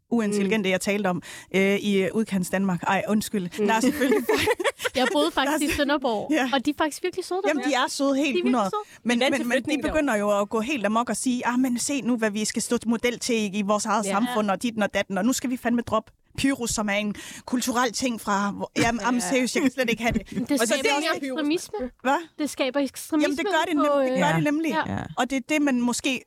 uintelligente, 0.09 0.67
mm. 0.67 0.71
jeg 0.71 0.81
talte 0.81 1.07
om 1.07 1.21
øh, 1.55 1.75
i 1.79 2.07
udkants 2.13 2.49
Danmark. 2.49 2.83
Ej, 2.83 3.03
undskyld. 3.07 3.49
Mm. 3.59 3.67
Der 3.67 3.73
er 3.73 3.79
selvfølgelig... 3.79 4.25
Jeg 4.95 5.07
boede 5.13 5.31
faktisk 5.31 5.71
i 5.73 5.75
Sønderborg, 5.75 6.27
Ja. 6.37 6.49
og 6.53 6.65
de 6.65 6.69
er 6.69 6.73
faktisk 6.77 7.03
virkelig 7.03 7.25
søde 7.25 7.41
Jamen, 7.47 7.63
de 7.63 7.73
er 7.73 7.87
søde 7.89 8.15
helt 8.15 8.25
De 8.25 8.29
er 8.29 8.33
virkelig 8.33 8.49
100. 8.49 8.69
søde. 8.69 8.99
Men, 9.03 9.19
men, 9.19 9.47
men 9.47 9.63
de 9.63 9.81
begynder 9.87 10.15
jo 10.15 10.39
at 10.41 10.49
gå 10.49 10.59
helt 10.59 10.85
amok 10.85 11.09
og 11.09 11.17
sige, 11.17 11.47
ah, 11.47 11.59
men 11.59 11.79
se 11.79 12.01
nu, 12.01 12.17
hvad 12.17 12.31
vi 12.31 12.45
skal 12.45 12.61
stå 12.61 12.77
model 12.85 13.19
til 13.19 13.55
i 13.55 13.61
vores 13.61 13.85
eget 13.85 14.05
Ja. 14.05 14.09
ja. 14.09 14.15
samfund, 14.15 14.49
og 14.51 14.63
dit 14.63 14.77
og 14.83 14.93
datten, 14.93 15.17
og 15.17 15.25
nu 15.25 15.33
skal 15.33 15.49
vi 15.49 15.57
fandme 15.57 15.81
droppe 15.81 16.11
Pyrus, 16.37 16.69
som 16.69 16.89
er 16.89 16.93
en 16.93 17.15
kulturel 17.45 17.91
ting 17.91 18.21
fra... 18.21 18.51
hvor- 18.51 18.71
Jamen, 18.77 19.01
jamen 19.05 19.21
seriøst, 19.21 19.55
jeg 19.55 19.61
kan 19.63 19.71
slet 19.71 19.89
ikke 19.89 20.01
have 20.03 20.13
det. 20.13 20.29
Det 20.29 20.51
Og 20.51 20.59
så 20.59 20.65
skaber 20.65 20.81
det 20.81 20.91
er 20.91 20.95
også 20.95 21.09
ekstremisme. 21.23 21.77
Hvad? 22.01 22.17
Det 22.39 22.49
skaber 22.49 22.79
ekstremisme. 22.79 23.23
Jamen, 23.23 23.37
det 23.37 23.45
gør 23.45 23.63
det, 23.71 23.77
på, 23.77 23.93
nem- 23.93 23.99
det, 23.99 24.11
øh, 24.11 24.19
gør 24.19 24.27
Ja. 24.27 24.35
det 24.35 24.43
nemlig. 24.43 24.69
Ja. 24.87 24.93
Ja. 24.93 24.99
Og 25.17 25.29
det 25.29 25.35
er 25.35 25.41
det, 25.49 25.61
man 25.61 25.81
måske 25.81 26.21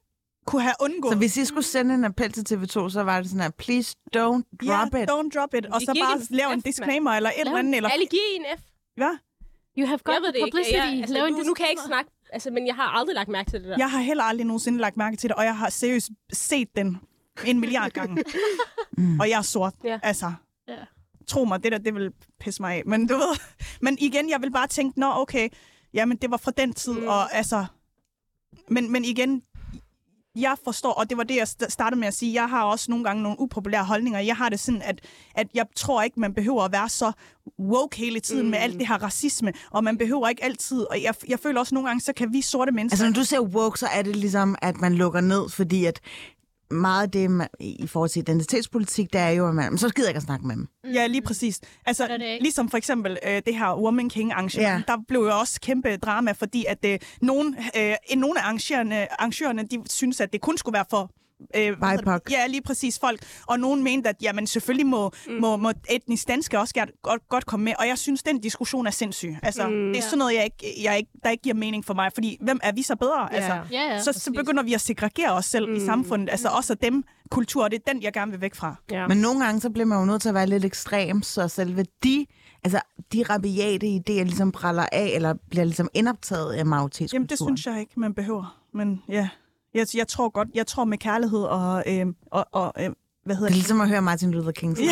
kunne 0.50 0.62
have 0.62 0.74
undgået. 0.80 1.12
Så 1.12 1.18
hvis 1.18 1.36
I 1.36 1.44
skulle 1.44 1.64
sende 1.64 1.94
en 1.94 2.04
appel 2.04 2.32
til 2.32 2.54
TV2, 2.56 2.90
så 2.90 3.02
var 3.02 3.20
det 3.20 3.30
sådan 3.30 3.42
her, 3.42 3.50
please 3.50 3.96
don't 4.16 4.42
drop 4.66 4.94
it. 4.94 5.10
don't 5.10 5.30
drop 5.38 5.54
it. 5.54 5.66
Og 5.66 5.80
så 5.80 5.94
bare 6.02 6.50
F, 6.50 6.52
en 6.52 6.60
disclaimer 6.60 7.10
eller 7.10 7.30
et 7.30 7.36
Lav 7.36 7.54
eller 7.54 7.58
andet. 7.58 7.76
Eller, 7.76 8.08
giv 8.10 8.20
en 8.36 8.44
F. 8.58 8.62
hvad? 8.96 9.16
You 9.78 9.86
have 9.86 9.98
got 9.98 10.14
Jeg 10.14 10.22
ved 10.22 10.28
det 10.28 10.36
ikke. 10.36 10.46
publicity. 10.46 10.76
Jeg, 10.76 10.98
altså, 11.00 11.14
Lav 11.14 11.24
en 11.26 11.32
nu, 11.32 11.42
nu 11.42 11.54
kan 11.54 11.64
jeg 11.64 11.70
ikke 11.70 11.82
snakke, 11.86 12.10
altså, 12.32 12.50
men 12.50 12.66
jeg 12.66 12.74
har 12.74 12.84
aldrig 12.98 13.14
lagt 13.14 13.28
mærke 13.28 13.50
til 13.50 13.60
det 13.60 13.68
der. 13.68 13.74
Jeg 13.78 13.90
har 13.90 14.00
heller 14.00 14.24
aldrig 14.24 14.46
nogensinde 14.46 14.78
lagt 14.78 14.96
mærke 14.96 15.16
til 15.16 15.28
det, 15.28 15.36
og 15.36 15.44
jeg 15.44 15.56
har 15.56 15.70
seriøst 15.70 16.10
set 16.32 16.68
den 16.76 16.98
en 17.46 17.60
milliard 17.60 17.90
gange. 17.90 18.24
Mm. 18.92 19.14
Og 19.20 19.30
jeg 19.30 19.38
er 19.38 19.42
sort. 19.42 19.74
Ja. 19.84 20.00
Altså, 20.02 20.32
Ja. 20.68 20.74
tro 21.26 21.44
mig, 21.44 21.62
det 21.64 21.72
der, 21.72 21.78
det 21.78 21.94
vil 21.94 22.12
pisse 22.40 22.62
mig 22.62 22.74
af. 22.76 22.82
Men 22.86 23.06
du 23.06 23.14
ved, 23.14 23.38
men 23.80 23.96
igen, 24.00 24.30
jeg 24.30 24.42
vil 24.42 24.50
bare 24.50 24.66
tænke, 24.66 25.00
nå 25.00 25.12
okay, 25.14 25.48
jamen 25.94 26.16
det 26.16 26.30
var 26.30 26.36
fra 26.36 26.50
den 26.50 26.72
tid, 26.72 26.92
mm. 26.92 27.08
og 27.08 27.34
altså, 27.34 27.66
men, 28.68 28.92
men 28.92 29.04
igen, 29.04 29.42
jeg 30.40 30.56
forstår, 30.64 30.92
og 30.92 31.10
det 31.10 31.18
var 31.18 31.24
det, 31.24 31.36
jeg 31.36 31.46
st- 31.48 31.68
startede 31.68 32.00
med 32.00 32.08
at 32.08 32.14
sige, 32.14 32.34
jeg 32.34 32.48
har 32.48 32.64
også 32.64 32.90
nogle 32.90 33.04
gange 33.04 33.22
nogle 33.22 33.40
upopulære 33.40 33.84
holdninger. 33.84 34.20
Jeg 34.20 34.36
har 34.36 34.48
det 34.48 34.60
sådan, 34.60 34.82
at, 34.82 35.00
at 35.34 35.46
jeg 35.54 35.66
tror 35.76 36.02
ikke, 36.02 36.20
man 36.20 36.34
behøver 36.34 36.62
at 36.62 36.72
være 36.72 36.88
så 36.88 37.12
woke 37.58 37.96
hele 37.96 38.20
tiden 38.20 38.42
mm. 38.44 38.50
med 38.50 38.58
alt 38.58 38.78
det 38.78 38.88
her 38.88 39.02
racisme, 39.02 39.52
og 39.70 39.84
man 39.84 39.98
behøver 39.98 40.28
ikke 40.28 40.44
altid, 40.44 40.80
og 40.90 41.02
jeg, 41.02 41.14
jeg 41.28 41.38
føler 41.38 41.60
også 41.60 41.74
nogle 41.74 41.88
gange, 41.88 42.00
så 42.00 42.12
kan 42.12 42.32
vi 42.32 42.42
sorte 42.42 42.72
mennesker... 42.72 42.94
Altså, 42.94 43.04
når 43.04 43.12
du 43.12 43.24
ser 43.24 43.40
woke, 43.40 43.78
så 43.78 43.86
er 43.86 44.02
det 44.02 44.16
ligesom, 44.16 44.56
at 44.62 44.76
man 44.76 44.94
lukker 44.94 45.20
ned, 45.20 45.48
fordi 45.48 45.84
at 45.84 46.00
meget 46.70 47.02
af 47.02 47.10
det 47.10 47.30
man, 47.30 47.48
i 47.60 47.86
forhold 47.86 48.10
til 48.10 48.20
identitetspolitik, 48.20 49.12
det 49.12 49.20
er 49.20 49.28
jo, 49.28 49.48
at 49.48 49.54
man, 49.54 49.78
så 49.78 49.88
gider 49.88 50.08
jeg 50.08 50.10
ikke 50.10 50.16
at 50.16 50.22
snakke 50.22 50.46
med 50.46 50.56
dem. 50.56 50.68
Ja, 50.94 51.06
lige 51.06 51.22
præcis. 51.22 51.60
Altså, 51.86 52.06
det 52.08 52.22
ikke? 52.24 52.42
ligesom 52.42 52.68
for 52.68 52.76
eksempel 52.78 53.18
øh, 53.26 53.42
det 53.46 53.54
her 53.56 53.74
Woman 53.82 54.08
King 54.08 54.32
arrangement, 54.32 54.68
Ja. 54.68 54.74
ja. 54.74 54.82
der 54.88 54.96
blev 55.08 55.20
jo 55.20 55.38
også 55.38 55.60
kæmpe 55.60 55.96
drama, 55.96 56.32
fordi 56.32 56.64
at 56.68 56.78
øh, 56.84 56.98
nogen, 57.22 57.56
øh, 57.76 57.94
nogle 58.16 58.40
af 58.40 58.44
arrangørerne, 58.44 59.12
arrangørerne, 59.20 59.62
de 59.62 59.82
synes, 59.90 60.20
at 60.20 60.32
det 60.32 60.40
kun 60.40 60.58
skulle 60.58 60.74
være 60.74 60.84
for 60.90 61.10
Øh, 61.56 61.76
BIPOC. 61.76 62.20
Ja, 62.30 62.46
lige 62.46 62.62
præcis 62.62 62.98
folk. 62.98 63.20
Og 63.46 63.60
nogen 63.60 63.84
mente, 63.84 64.08
at 64.08 64.16
jamen, 64.22 64.46
selvfølgelig 64.46 64.86
må, 64.86 65.10
mm. 65.28 65.34
må, 65.34 65.56
må 65.56 65.72
etnisk 65.90 66.28
danske 66.28 66.58
også 66.58 66.74
godt, 66.74 66.90
godt, 67.02 67.28
godt 67.28 67.46
komme 67.46 67.64
med. 67.64 67.72
Og 67.78 67.88
jeg 67.88 67.98
synes, 67.98 68.22
den 68.22 68.40
diskussion 68.40 68.86
er 68.86 68.90
sindssyg. 68.90 69.36
Altså, 69.42 69.68
mm. 69.68 69.74
det 69.74 69.90
er 69.90 69.94
Ja. 69.94 70.00
sådan 70.00 70.18
noget, 70.18 70.34
jeg 70.34 70.44
ikke, 70.44 70.82
jeg 70.82 70.96
ikke, 70.98 71.10
der 71.24 71.30
ikke 71.30 71.42
giver 71.42 71.54
mening 71.54 71.84
for 71.84 71.94
mig. 71.94 72.10
Fordi 72.14 72.38
hvem 72.40 72.60
er 72.62 72.72
vi 72.72 72.82
så 72.82 72.96
bedre? 72.96 73.34
Altså. 73.34 73.52
Ja, 73.72 73.82
ja. 73.92 74.02
så, 74.02 74.12
så 74.12 74.32
begynder 74.32 74.62
vi 74.62 74.74
at 74.74 74.80
segregere 74.80 75.32
os 75.32 75.46
selv 75.46 75.68
mm. 75.68 75.74
i 75.74 75.80
samfundet. 75.80 76.30
Altså 76.30 76.48
også 76.48 76.72
af 76.72 76.78
dem 76.78 77.04
kultur, 77.30 77.64
og 77.64 77.70
det 77.70 77.82
er 77.86 77.92
den, 77.92 78.02
jeg 78.02 78.12
gerne 78.12 78.30
vil 78.30 78.40
væk 78.40 78.54
fra. 78.54 78.74
Ja. 78.90 79.06
Men 79.08 79.18
nogle 79.18 79.44
gange, 79.44 79.60
så 79.60 79.70
bliver 79.70 79.86
man 79.86 79.98
jo 79.98 80.04
nødt 80.04 80.22
til 80.22 80.28
at 80.28 80.34
være 80.34 80.46
lidt 80.46 80.64
ekstrem, 80.64 81.22
så 81.22 81.48
selve 81.48 81.84
de, 82.04 82.26
altså 82.64 82.80
de 83.12 83.22
rabiate 83.22 83.86
idéer 83.86 84.22
ligesom 84.22 84.52
praller 84.52 84.86
af, 84.92 85.10
eller 85.14 85.34
bliver 85.50 85.64
ligesom 85.64 85.88
indoptaget 85.94 86.52
af 86.52 86.66
majoritetskulturen. 86.66 87.12
Jamen, 87.12 87.28
det 87.28 87.38
synes 87.38 87.66
jeg 87.66 87.80
ikke, 87.80 88.00
man 88.00 88.14
behøver. 88.14 88.60
Men 88.74 89.02
ja, 89.08 89.28
jeg, 89.78 89.86
jeg 89.94 90.08
tror 90.08 90.28
godt, 90.28 90.48
jeg 90.54 90.66
tror 90.66 90.84
med 90.84 90.98
kærlighed 90.98 91.42
og, 91.42 91.84
øh, 91.86 92.06
og, 92.30 92.46
og 92.52 92.72
øh, 92.84 92.90
hvad 93.24 93.36
hedder 93.36 93.36
Det 93.36 93.42
er 93.42 93.46
det? 93.46 93.52
ligesom 93.54 93.80
at 93.80 93.88
høre 93.88 94.02
Martin 94.02 94.30
Luther 94.30 94.52
King. 94.52 94.78
Ja. 94.78 94.84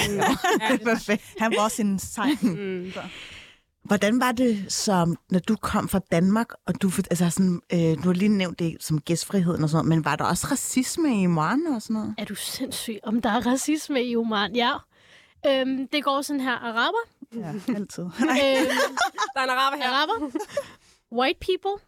det 0.71 0.81
er 0.81 0.85
perfekt. 0.95 1.23
Han 1.39 1.53
var 1.57 1.65
også 1.65 1.83
en 1.83 1.99
sej. 1.99 2.29
Mm. 2.43 2.93
Hvordan 3.85 4.21
var 4.21 4.33
det, 4.33 4.73
som, 4.73 5.17
når 5.31 5.39
du 5.39 5.57
kom 5.57 5.89
fra 5.89 5.99
Danmark, 6.13 6.47
og 6.67 6.83
du, 6.83 6.91
altså 7.11 7.31
sådan, 7.31 7.61
øh, 7.73 7.79
du 7.81 8.09
har 8.09 8.13
lige 8.13 8.29
nævnt 8.29 8.59
det 8.59 8.77
som 8.81 9.01
gæstfriheden 9.01 9.63
og 9.65 9.71
sådan 9.71 9.85
noget, 9.87 9.99
men 9.99 10.05
var 10.05 10.17
der 10.17 10.25
også 10.25 10.47
racisme 10.51 11.23
i 11.23 11.27
morgen 11.27 11.75
og 11.75 11.83
sådan 11.83 11.95
noget? 11.95 12.15
Er 12.19 12.25
du 12.25 12.35
sindssyg, 12.35 12.99
om 13.03 13.23
der 13.23 13.31
er 13.31 13.47
racisme 13.47 14.05
i 14.05 14.17
Oman? 14.17 14.57
Ja. 14.57 14.73
Øhm, 15.47 15.89
det 15.89 16.05
går 16.05 16.23
sådan 16.23 16.41
her. 16.41 16.53
Araber. 16.53 16.99
Ja, 17.35 17.75
altid. 17.75 18.03
øhm, 18.05 18.13
Der 19.35 19.41
er 19.41 19.45
en 19.45 19.51
araber 19.51 19.77
her. 19.77 19.91
araber. 19.91 20.31
White 21.13 21.39
people. 21.41 21.85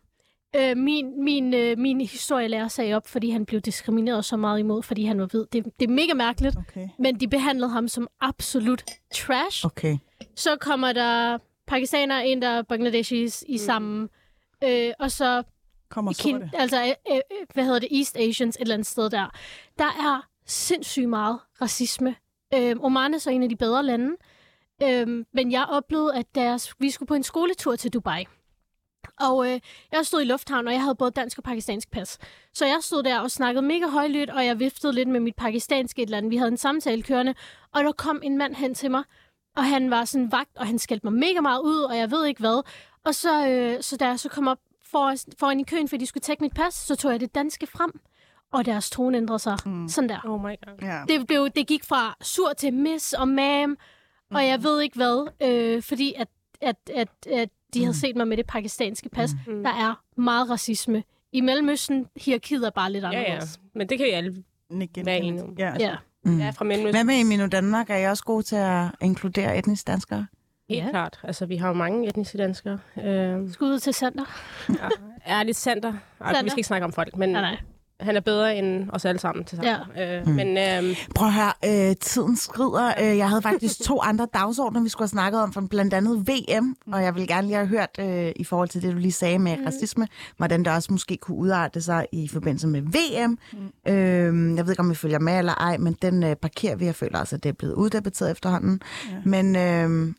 Øh, 0.56 0.76
min, 0.76 1.24
min, 1.24 1.54
øh, 1.54 1.78
min 1.78 2.00
historielærer 2.00 2.68
sagde 2.68 2.94
op, 2.94 3.06
fordi 3.08 3.30
han 3.30 3.46
blev 3.46 3.60
diskrimineret 3.60 4.24
så 4.24 4.36
meget 4.36 4.58
imod, 4.58 4.82
fordi 4.82 5.04
han 5.04 5.20
var 5.20 5.26
hvid. 5.26 5.44
Det, 5.52 5.64
det 5.80 5.88
er 5.90 5.92
mega 5.92 6.14
mærkeligt, 6.14 6.56
Okay. 6.56 6.88
men 6.98 7.20
de 7.20 7.28
behandlede 7.28 7.70
ham 7.70 7.88
som 7.88 8.08
absolut 8.20 8.84
trash. 9.14 9.66
Okay. 9.66 9.98
Så 10.36 10.56
kommer 10.56 10.92
der 10.92 11.38
pakistanere, 11.66 12.26
ind 12.28 12.42
der 12.42 12.62
Bangladeshis 12.62 13.44
i 13.48 13.58
sammen. 13.58 14.08
Øh, 14.64 14.92
og 14.98 15.10
så 15.10 15.42
Kommer 15.90 16.12
Kin, 16.12 16.34
sorte. 16.40 16.50
altså, 16.54 16.82
øh, 16.84 17.14
øh, 17.16 17.20
hvad 17.54 17.64
hedder 17.64 17.78
det, 17.78 17.88
East 17.98 18.16
Asians, 18.16 18.56
et 18.56 18.60
eller 18.60 18.74
andet 18.74 18.86
sted 18.86 19.10
der. 19.10 19.30
Der 19.78 19.84
er 19.84 20.26
sindssygt 20.46 21.08
meget 21.08 21.38
racisme. 21.62 22.14
Øh, 22.54 22.76
Oman 22.80 23.14
er 23.14 23.18
så 23.18 23.30
en 23.30 23.42
af 23.42 23.48
de 23.48 23.56
bedre 23.56 23.82
lande. 23.82 24.16
Øh, 24.82 25.24
men 25.34 25.52
jeg 25.52 25.66
oplevede, 25.70 26.14
at 26.14 26.26
deres, 26.34 26.74
vi 26.78 26.90
skulle 26.90 27.06
på 27.06 27.14
en 27.14 27.22
skoletur 27.22 27.76
til 27.76 27.92
Dubai. 27.92 28.24
Og 29.20 29.52
øh, 29.52 29.60
jeg 29.92 30.06
stod 30.06 30.22
i 30.22 30.24
lufthavnen, 30.24 30.66
og 30.66 30.72
jeg 30.72 30.82
havde 30.82 30.94
både 30.94 31.10
dansk 31.10 31.38
og 31.38 31.44
pakistansk 31.44 31.90
pas. 31.90 32.18
Så 32.54 32.66
jeg 32.66 32.78
stod 32.80 33.02
der 33.02 33.20
og 33.20 33.30
snakkede 33.30 33.66
mega 33.66 33.86
højlydt, 33.86 34.30
og 34.30 34.46
jeg 34.46 34.58
viftede 34.58 34.92
lidt 34.92 35.08
med 35.08 35.20
mit 35.20 35.36
pakistanske 35.36 36.02
et 36.02 36.06
eller 36.06 36.18
andet. 36.18 36.30
Vi 36.30 36.36
havde 36.36 36.50
en 36.50 36.56
samtale 36.56 37.02
kørende, 37.02 37.34
og 37.74 37.84
der 37.84 37.92
kom 37.92 38.20
en 38.22 38.38
mand 38.38 38.54
hen 38.54 38.74
til 38.74 38.90
mig, 38.90 39.02
og 39.56 39.64
han 39.64 39.90
var 39.90 40.04
sådan 40.04 40.32
vagt, 40.32 40.56
og 40.56 40.66
han 40.66 40.78
skældte 40.78 41.06
mig 41.06 41.12
mega 41.12 41.40
meget 41.40 41.60
ud, 41.60 41.80
og 41.80 41.96
jeg 41.96 42.10
ved 42.10 42.26
ikke 42.26 42.40
hvad. 42.40 42.62
Og 43.04 43.14
så, 43.14 43.48
øh, 43.48 43.82
så 43.82 43.96
da 43.96 44.06
jeg 44.06 44.20
så 44.20 44.28
kom 44.28 44.48
op 44.48 44.58
for, 44.90 45.14
foran 45.38 45.60
i 45.60 45.64
køen, 45.64 45.88
fordi 45.88 46.00
de 46.00 46.06
skulle 46.06 46.22
tjekke 46.22 46.44
mit 46.44 46.54
pas, 46.54 46.74
så 46.74 46.96
tog 46.96 47.12
jeg 47.12 47.20
det 47.20 47.34
danske 47.34 47.66
frem, 47.66 48.00
og 48.52 48.64
deres 48.64 48.90
tone 48.90 49.16
ændrede 49.16 49.38
sig. 49.38 49.58
Mm. 49.66 49.88
Sådan 49.88 50.08
der. 50.08 50.20
Oh 50.24 50.40
my 50.40 50.54
god. 50.66 50.74
Ja. 50.82 51.02
Det, 51.08 51.26
blev, 51.26 51.50
det 51.50 51.66
gik 51.66 51.84
fra 51.84 52.16
sur 52.22 52.52
til 52.52 52.74
miss 52.74 53.12
og 53.12 53.28
mam, 53.28 53.78
og 54.30 54.46
jeg 54.46 54.62
ved 54.62 54.80
ikke 54.80 54.96
hvad, 54.96 55.28
øh, 55.42 55.82
fordi 55.82 56.14
at, 56.16 56.28
at, 56.60 56.76
at, 56.94 57.08
at 57.26 57.48
de 57.74 57.80
havde 57.84 57.96
set 57.96 58.16
mig 58.16 58.28
med 58.28 58.36
det 58.36 58.46
pakistanske 58.46 59.08
pas. 59.08 59.30
Mm. 59.46 59.62
Der 59.62 59.70
er 59.70 60.02
meget 60.20 60.50
racisme. 60.50 61.02
I 61.32 61.40
Mellemøsten, 61.40 62.06
hierarkiet 62.16 62.66
er 62.66 62.70
bare 62.70 62.92
lidt 62.92 63.04
Ja, 63.04 63.10
ja. 63.10 63.18
anderledes. 63.18 63.60
Men 63.74 63.88
det 63.88 63.98
kan 63.98 64.04
vi 64.06 64.10
alle 64.10 64.44
Nikke 64.70 65.06
være 65.06 65.18
enige 65.20 65.42
om. 65.44 65.54
Ja. 65.58 65.74
Ja. 65.80 65.96
Mm. 66.24 66.38
Ja, 66.38 66.50
fra 66.50 66.64
Mellemøsten. 66.64 66.94
Hvad 66.94 67.04
med 67.04 67.14
i 67.14 67.22
Mino 67.22 67.46
Danmark? 67.46 67.90
Er 67.90 67.96
I 67.96 68.04
også 68.06 68.24
gode 68.24 68.42
til 68.42 68.56
at 68.56 68.86
inkludere 69.02 69.58
etnisk 69.58 69.86
danskere? 69.86 70.26
Helt 70.68 70.84
Ja. 70.84 70.90
klart. 70.90 71.20
Altså, 71.22 71.46
vi 71.46 71.56
har 71.56 71.68
jo 71.68 71.74
mange 71.74 72.08
etniske 72.08 72.38
danskere. 72.38 72.78
Øh, 73.04 73.52
Skud 73.52 73.68
ud 73.72 73.78
til 73.78 73.94
Sander. 73.94 74.24
ja. 74.68 74.74
Ærligt 75.26 75.56
Sander. 75.56 75.92
Ej, 75.92 75.98
Sander. 76.32 76.42
Vi 76.42 76.48
skal 76.48 76.58
ikke 76.58 76.66
snakke 76.66 76.84
om 76.84 76.92
folk, 76.92 77.16
men 77.16 77.28
Nej, 77.28 77.40
nej. 77.40 77.56
Han 78.00 78.16
er 78.16 78.20
bedre 78.20 78.56
end 78.56 78.90
os 78.92 79.04
alle 79.04 79.18
sammen 79.18 79.44
til 79.44 79.56
sammen. 79.58 79.74
Ja. 79.96 80.18
Øh, 80.18 80.26
Mm. 80.26 80.32
Men 80.32 80.48
øh, 80.58 80.96
Prøv 81.14 81.28
at 81.28 81.34
høre, 81.34 81.52
øh, 81.90 81.96
tiden 81.96 82.36
skrider. 82.36 82.92
Øh, 83.00 83.16
jeg 83.18 83.28
havde 83.28 83.42
faktisk 83.42 83.80
to 83.84 84.00
andre 84.02 84.26
dagsordner, 84.34 84.82
vi 84.82 84.88
skulle 84.88 85.02
have 85.04 85.08
snakket 85.08 85.40
om, 85.42 85.52
fra 85.52 85.60
blandt 85.70 85.94
andet 85.94 86.28
VM, 86.28 86.76
og 86.92 87.02
jeg 87.02 87.14
vil 87.14 87.28
gerne 87.28 87.46
lige 87.46 87.56
have 87.56 87.66
hørt 87.68 87.90
øh, 88.00 88.32
i 88.36 88.44
forhold 88.44 88.68
til 88.68 88.82
det, 88.82 88.92
du 88.92 88.98
lige 88.98 89.12
sagde 89.12 89.38
med 89.38 89.56
racisme, 89.66 90.08
hvordan 90.36 90.64
det 90.64 90.72
også 90.72 90.92
måske 90.92 91.16
kunne 91.16 91.36
udarte 91.36 91.80
sig 91.80 92.06
i 92.12 92.28
forbindelse 92.28 92.66
med 92.68 92.80
VM. 92.82 93.38
Mm. 93.52 93.92
Øh, 93.92 94.56
jeg 94.56 94.64
ved 94.66 94.72
ikke, 94.72 94.80
om 94.80 94.90
vi 94.90 94.94
følger 94.94 95.18
med 95.18 95.38
eller 95.38 95.54
ej, 95.54 95.76
men 95.76 95.96
den 96.02 96.22
øh, 96.22 96.36
parkerer 96.36 96.76
vi. 96.76 96.84
Jeg 96.84 96.94
føler 96.94 97.18
også, 97.18 97.36
at 97.36 97.42
det 97.42 97.48
er 97.48 97.52
blevet 97.52 97.74
uddebatteret 97.74 98.30
efterhånden. 98.30 98.80
Ja. 99.10 99.16
Men 99.24 99.56
øh, 99.56 100.14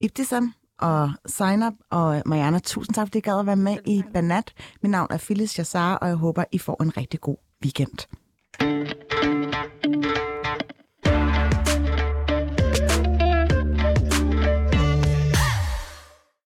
Ibtisam 0.00 0.52
og 0.80 1.10
Zainab 1.28 1.72
og 1.90 2.22
Mariana, 2.26 2.58
tusind 2.58 2.94
tak, 2.94 3.06
fordi 3.06 3.18
I 3.18 3.20
gad 3.20 3.38
at 3.38 3.46
være 3.46 3.56
med 3.56 3.76
i 3.86 4.02
Banat. 4.12 4.52
Mit 4.82 4.90
navn 4.90 5.08
er 5.10 5.18
Phyllis 5.18 5.58
Jassar, 5.58 5.94
og 5.94 6.08
jeg 6.08 6.16
håber, 6.16 6.44
I 6.52 6.58
får 6.58 6.82
en 6.82 6.96
rigtig 6.96 7.20
god 7.20 7.36
weekend. 7.64 7.98